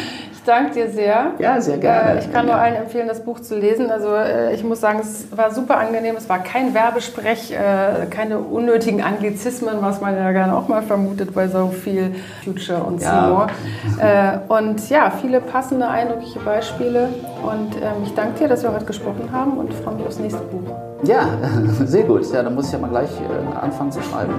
Ich 0.41 0.47
danke 0.47 0.73
dir 0.73 0.89
sehr. 0.89 1.33
Ja, 1.37 1.61
sehr 1.61 1.77
gerne. 1.77 2.15
Äh, 2.15 2.19
ich 2.19 2.33
kann 2.33 2.47
nur 2.47 2.55
allen 2.55 2.73
empfehlen, 2.73 3.07
das 3.07 3.23
Buch 3.23 3.41
zu 3.41 3.55
lesen. 3.55 3.91
Also 3.91 4.07
äh, 4.15 4.55
ich 4.55 4.63
muss 4.63 4.81
sagen, 4.81 4.99
es 4.99 5.25
war 5.37 5.53
super 5.53 5.77
angenehm. 5.77 6.15
Es 6.17 6.27
war 6.29 6.39
kein 6.39 6.73
Werbesprech, 6.73 7.51
äh, 7.51 8.07
keine 8.07 8.39
unnötigen 8.39 9.03
Anglizismen, 9.03 9.75
was 9.81 10.01
man 10.01 10.15
ja 10.15 10.31
gerne 10.31 10.57
auch 10.57 10.67
mal 10.67 10.81
vermutet 10.81 11.35
bei 11.35 11.47
so 11.47 11.67
viel 11.67 12.15
Future 12.43 12.83
und 12.83 13.03
ja. 13.03 13.47
Seymour. 13.99 14.47
Und 14.47 14.89
ja, 14.89 15.11
viele 15.21 15.41
passende, 15.41 15.87
eindrückliche 15.87 16.39
Beispiele. 16.39 17.09
Und 17.43 17.75
ähm, 17.75 18.01
ich 18.03 18.15
danke 18.15 18.39
dir, 18.39 18.47
dass 18.47 18.63
wir 18.63 18.73
heute 18.73 18.85
gesprochen 18.85 19.29
haben 19.31 19.59
und 19.59 19.71
freue 19.71 19.93
mich 19.93 20.07
aufs 20.07 20.17
nächste 20.17 20.41
Buch. 20.41 20.71
Ja, 21.03 21.27
sehr 21.85 22.03
gut. 22.03 22.25
Ja, 22.33 22.41
dann 22.41 22.55
muss 22.55 22.65
ich 22.65 22.73
ja 22.73 22.79
mal 22.79 22.89
gleich 22.89 23.11
anfangen 23.61 23.91
zu 23.91 24.01
schreiben. 24.01 24.33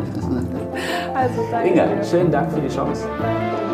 Also 1.15 1.47
danke. 1.53 1.69
Inga, 1.69 2.03
schönen 2.03 2.33
Dank 2.33 2.51
für 2.51 2.61
die 2.61 2.75
Chance. 2.75 3.07
Danke. 3.21 3.72